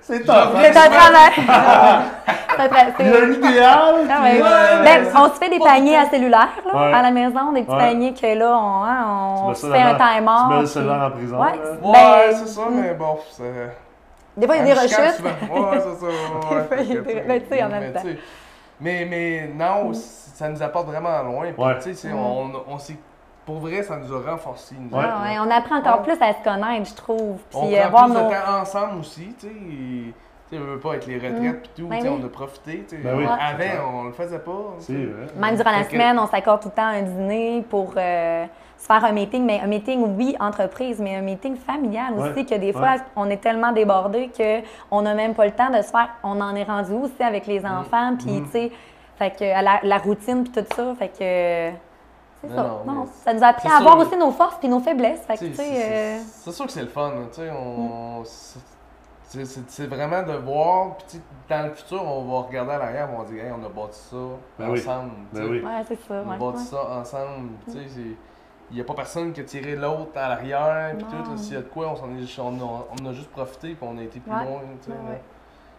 c'est 0.00 0.20
top. 0.24 0.36
reviens 0.54 0.70
hein? 0.70 0.72
C'est 0.72 0.78
un 0.78 0.90
travail. 0.90 1.32
C'est 2.98 3.22
un 3.22 3.30
idéal. 3.32 3.94
Ah 4.10 4.24
euh, 4.24 4.82
Ben, 4.84 5.06
on 5.16 5.24
se 5.26 5.38
fait 5.38 5.48
des 5.48 5.58
paniers 5.58 5.96
à 5.96 6.06
cellulaire 6.10 6.48
là, 6.66 6.74
Ouais. 6.74 6.92
à 6.94 7.02
la 7.02 7.10
maison, 7.10 7.52
des 7.52 7.62
petits 7.62 7.72
Ouais. 7.72 7.78
paniers 7.78 8.14
que 8.14 8.38
là, 8.38 8.58
on, 8.58 8.84
hein, 8.84 9.04
on 9.48 9.54
se 9.54 9.66
ça 9.66 9.72
fait 9.72 9.80
un 9.82 9.92
dans- 9.92 9.98
Tu 9.98 10.04
timer. 10.18 10.54
mets 10.54 10.60
le 10.60 10.66
cellulaire 10.66 11.02
en 11.02 11.10
prison. 11.10 11.40
Ouais. 11.40 11.92
Ben, 11.92 12.32
c'est 12.32 12.48
ça, 12.48 12.60
mm. 12.68 12.80
mais 12.80 12.94
bon, 12.94 13.18
c'est... 13.30 13.76
Des 14.36 14.46
fois, 14.46 14.56
il 14.56 14.66
y 14.66 14.70
a 14.70 14.74
des 14.74 14.80
rechutes. 14.80 15.20
Ouais, 15.22 15.78
c'est 15.78 16.06
ça. 16.06 16.06
Des 16.50 16.66
fois, 16.68 16.76
il 16.80 16.92
y 16.94 16.96
a 16.96 17.00
des- 17.02 17.14
ben, 17.26 17.40
tu 17.42 17.48
sais, 17.56 17.62
en 17.62 17.68
mais, 17.68 17.80
même 17.80 17.92
temps. 17.92 18.00
Mais, 18.82 19.06
mais 19.08 19.48
non, 19.54 19.92
ça 19.94 20.48
nous 20.48 20.62
apporte 20.62 20.86
vraiment 20.88 21.22
loin. 21.22 21.52
Puis, 21.52 21.62
Ouais. 21.62 21.76
tu 21.76 21.82
sais, 21.82 21.94
c'est- 21.94 22.08
Mm. 22.12 22.18
on, 22.18 22.50
on 22.68 22.78
s'est... 22.78 22.96
Pour 23.46 23.56
vrai, 23.58 23.82
ça 23.82 23.96
nous 23.96 24.12
a 24.14 24.30
renforcés. 24.30 24.76
nous 24.78 24.88
Ouais. 24.96 24.98
autres, 25.04 25.08
là. 25.08 25.22
ouais, 25.22 25.38
on 25.40 25.50
apprend 25.50 25.78
encore 25.78 25.98
Ouais. 26.06 26.14
plus 26.14 26.22
à 26.24 26.32
se 26.32 26.42
connaître, 26.44 26.88
je 26.90 26.94
trouve. 26.94 27.38
On 27.54 27.66
Puis 27.66 27.76
euh, 27.76 27.80
prend 27.88 27.90
voir 27.90 28.04
plus 28.04 28.14
nos. 28.14 28.28
de 28.28 28.34
temps 28.34 28.60
ensemble 28.60 29.00
aussi, 29.00 29.34
tu 29.38 29.46
sais. 29.48 30.14
Tu 30.52 30.58
sais, 30.58 30.62
on 30.62 30.66
veut 30.72 30.78
pas 30.78 30.90
avec 30.90 31.06
les 31.06 31.14
retraites 31.16 31.64
et 31.64 31.80
tout, 31.80 31.86
Ben 31.88 31.96
tu 31.96 32.02
sais, 32.02 32.08
oui. 32.10 32.18
on 32.22 32.26
a 32.26 32.28
profité. 32.28 32.84
Ben 33.02 33.16
oui, 33.16 33.24
Avant, 33.24 34.00
on 34.00 34.04
le 34.04 34.12
faisait 34.12 34.38
pas. 34.38 34.76
Même 34.90 35.56
durant 35.56 35.70
la 35.70 35.78
Fait 35.78 35.84
que- 35.86 35.92
semaine, 35.92 36.18
on 36.18 36.26
s'accorde 36.26 36.60
tout 36.60 36.68
le 36.68 36.74
temps 36.74 36.88
un 36.88 37.00
dîner 37.02 37.64
pour 37.70 37.94
euh, 37.96 38.44
se 38.76 38.84
faire 38.86 39.02
un 39.02 39.12
meeting, 39.12 39.46
mais 39.46 39.60
un 39.60 39.66
meeting, 39.66 40.14
oui, 40.18 40.36
entreprise, 40.38 40.98
mais 41.00 41.16
un 41.16 41.22
meeting 41.22 41.56
familial 41.56 42.12
aussi, 42.18 42.32
Ouais. 42.40 42.44
que 42.44 42.54
des 42.56 42.72
fois, 42.74 42.82
Ouais. 42.82 43.00
on 43.16 43.30
est 43.30 43.38
tellement 43.38 43.72
débordé 43.72 44.30
qu'on 44.36 45.00
n'a 45.02 45.14
même 45.14 45.32
pas 45.34 45.46
le 45.46 45.52
temps 45.52 45.70
de 45.70 45.80
se 45.80 45.88
faire. 45.90 46.10
On 46.22 46.38
en 46.40 46.54
est 46.54 46.64
rendu 46.64 46.92
où 46.92 47.04
aussi 47.04 47.22
avec 47.22 47.46
les 47.46 47.64
enfants, 47.64 48.14
puis, 48.18 48.32
Mm. 48.40 48.44
tu 48.44 48.50
sais, 48.50 48.72
fait 49.18 49.30
que 49.30 49.44
à 49.56 49.62
la, 49.62 49.80
la 49.82 49.96
routine, 49.98 50.44
puis 50.44 50.52
tout 50.62 50.66
ça, 50.76 50.94
fait 50.98 51.08
que. 51.08 51.78
C'est 52.44 52.54
ça. 52.56 52.82
non, 52.84 53.06
ça 53.24 53.32
nous 53.32 53.42
a 53.44 53.46
appris 53.46 53.68
à 53.68 53.80
voir 53.80 53.98
sûr. 54.00 54.08
aussi 54.08 54.16
nos 54.18 54.32
forces 54.32 54.56
puis 54.56 54.68
nos 54.68 54.80
faiblesses. 54.80 55.20
C'est- 55.36 55.44
euh, 55.60 56.18
c'est- 56.26 56.50
sûr 56.52 56.66
que 56.66 56.72
c'est 56.72 56.80
le 56.82 56.88
fun, 56.88 57.10
là, 57.10 57.16
tu 57.32 57.40
sais, 57.40 57.48
on... 57.50 58.22
c'est- 59.32 59.44
C'est 59.46 59.70
c'est 59.70 59.86
vraiment 59.86 60.22
de 60.22 60.32
voir, 60.38 60.96
puis 60.98 61.20
dans 61.48 61.66
le 61.66 61.72
futur, 61.72 62.02
on 62.06 62.24
va 62.24 62.46
regarder 62.48 62.72
à 62.72 62.78
l'arrière, 62.78 63.08
on 63.16 63.22
va 63.22 63.28
dire, 63.30 63.44
hey, 63.44 63.50
on 63.52 63.64
a 63.64 63.68
bâti 63.68 63.98
ça 63.98 64.16
Ben 64.58 64.70
ensemble. 64.70 65.10
Ben 65.32 65.44
oui. 65.50 65.60
Ouais, 65.62 65.82
c'est 65.88 66.00
ça. 66.06 66.22
On 66.26 66.30
a 66.30 66.32
ouais, 66.34 66.38
bâti 66.52 66.64
ça 66.64 66.90
ensemble, 67.00 67.48
tu 67.66 67.72
sais, 67.72 67.78
c'est- 67.88 68.16
il 68.70 68.76
n'y 68.76 68.80
a 68.80 68.84
pas 68.84 68.94
personne 68.94 69.32
qui 69.32 69.40
a 69.40 69.44
tiré 69.44 69.76
l'autre 69.76 70.10
à 70.16 70.28
l'arrière, 70.30 70.94
puis 70.96 71.06
tout, 71.06 71.36
s'il 71.36 71.54
y 71.54 71.56
a 71.56 71.60
de 71.60 71.66
quoi, 71.68 71.88
on, 71.90 71.96
s'en 71.96 72.06
est, 72.16 72.38
on, 72.40 72.48
a, 72.64 72.86
on 73.02 73.06
a 73.06 73.12
juste 73.12 73.30
profité, 73.30 73.68
puis 73.74 73.78
on 73.90 73.98
a 73.98 74.02
été 74.02 74.18
plus 74.20 74.30
Ouais. 74.32 74.44
loin. 74.44 74.60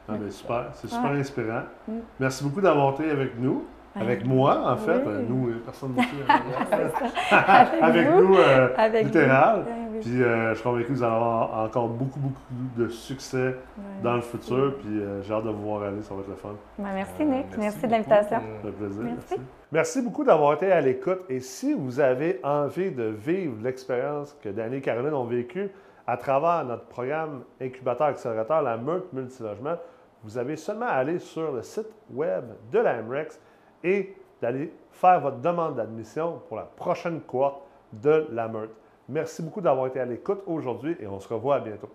Ah, 0.10 0.14
ben, 0.20 0.30
super. 0.30 0.66
C'est 0.74 0.88
super 0.90 1.12
Ouais. 1.12 1.20
inspirant. 1.20 1.62
Mm. 1.88 1.94
Merci 2.20 2.44
beaucoup 2.44 2.60
d'avoir 2.62 2.94
été 2.94 3.10
avec 3.10 3.40
nous. 3.40 3.64
Avec 3.96 4.26
moi, 4.26 4.72
en 4.74 4.76
fait. 4.76 4.98
Oui. 4.98 5.04
Euh, 5.06 5.22
Nous, 5.30 5.50
euh, 5.50 5.62
personne 5.64 5.94
d'autre. 5.94 6.08
Avec 7.32 7.82
avec 7.84 8.08
vous. 8.10 8.22
nous, 8.24 8.38
euh, 8.38 8.70
Avec 8.76 9.06
littéral. 9.06 9.62
vous. 9.62 9.83
Puis 10.04 10.22
euh, 10.22 10.50
je 10.50 10.56
suis 10.56 10.64
convaincu 10.64 10.86
que 10.88 10.94
vous 10.94 11.04
allez 11.04 11.14
avoir 11.16 11.64
encore 11.66 11.88
beaucoup, 11.88 12.20
beaucoup 12.20 12.42
de 12.78 12.88
succès 12.90 13.56
Ouais. 13.78 13.84
dans 14.04 14.16
le 14.16 14.22
futur. 14.22 14.76
Puis 14.80 15.00
euh, 15.00 15.22
j'ai 15.24 15.34
hâte 15.34 15.46
de 15.46 15.50
vous 15.50 15.64
voir 15.64 15.84
aller, 15.84 16.02
ça 16.04 16.14
va 16.14 16.22
être 16.22 16.30
le 16.30 16.36
fun. 16.36 16.50
Merci, 16.78 17.22
Euh, 17.22 17.26
Nick. 17.26 17.58
Merci, 17.58 17.82
de 17.88 17.92
l'invitation. 17.92 18.38
euh, 18.38 18.62
Ça 18.64 18.72
plaisir. 18.78 19.04
Merci. 19.04 19.18
Merci. 19.30 19.42
Merci 19.72 20.02
beaucoup 20.02 20.24
d'avoir 20.24 20.54
été 20.54 20.72
à 20.72 20.82
l'écoute. 20.82 21.22
Et 21.30 21.40
si 21.40 21.74
vous 21.74 22.00
avez 22.00 22.40
envie 22.44 22.92
de 22.92 23.04
vivre 23.04 23.56
l'expérience 23.64 24.38
que 24.42 24.50
Danny 24.50 24.78
et 24.78 24.82
Caroline 24.82 25.14
ont 25.14 25.26
vécue 25.26 25.70
à 26.06 26.18
travers 26.18 26.66
notre 26.66 26.86
programme 26.86 27.44
incubateur 27.62 28.08
accélérateur, 28.08 28.62
la 28.62 28.78
Meurthe 28.78 29.12
Multilogement, 29.14 29.76
vous 30.24 30.38
avez 30.38 30.56
seulement 30.58 30.86
à 30.88 30.92
aller 30.96 31.20
sur 31.20 31.52
le 31.52 31.62
site 31.64 31.88
web 32.12 32.44
de 32.72 32.80
la 32.80 33.02
MREX 33.02 33.40
et 33.84 34.16
d'aller 34.42 34.74
faire 34.92 35.20
votre 35.22 35.38
demande 35.38 35.76
d'admission 35.76 36.42
pour 36.48 36.58
la 36.58 36.64
prochaine 36.64 37.22
cohorte 37.22 37.62
de 37.94 38.28
la 38.32 38.48
Meurthe. 38.48 38.70
Merci 39.10 39.42
beaucoup 39.42 39.62
d'avoir 39.62 39.88
été 39.88 40.00
à 40.00 40.06
l'écoute 40.06 40.42
aujourd'hui 40.46 40.96
et 41.00 41.08
on 41.08 41.20
se 41.20 41.28
revoit 41.28 41.58
à 41.58 41.60
bientôt. 41.60 41.90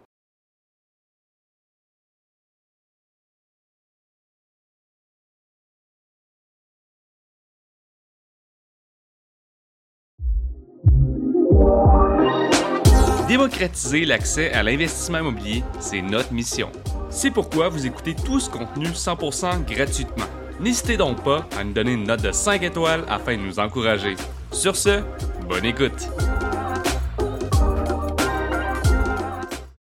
Démocratiser 13.26 14.06
l'accès 14.06 14.52
à 14.52 14.62
l'investissement 14.62 15.18
immobilier, 15.18 15.62
c'est 15.80 16.00
notre 16.00 16.32
mission. 16.32 16.70
C'est 17.10 17.30
pourquoi 17.30 17.68
vous 17.68 17.86
écoutez 17.86 18.14
tout 18.14 18.40
ce 18.40 18.48
contenu 18.48 18.86
100% 18.86 19.64
gratuitement. 19.66 20.24
N'hésitez 20.60 20.96
donc 20.96 21.22
pas 21.22 21.46
à 21.58 21.62
nous 21.62 21.72
donner 21.72 21.92
une 21.92 22.04
note 22.04 22.22
de 22.22 22.32
5 22.32 22.62
étoiles 22.62 23.04
afin 23.08 23.36
de 23.36 23.42
nous 23.42 23.58
encourager. 23.58 24.16
Sur 24.50 24.76
ce, 24.76 25.02
bonne 25.46 25.66
écoute! 25.66 26.08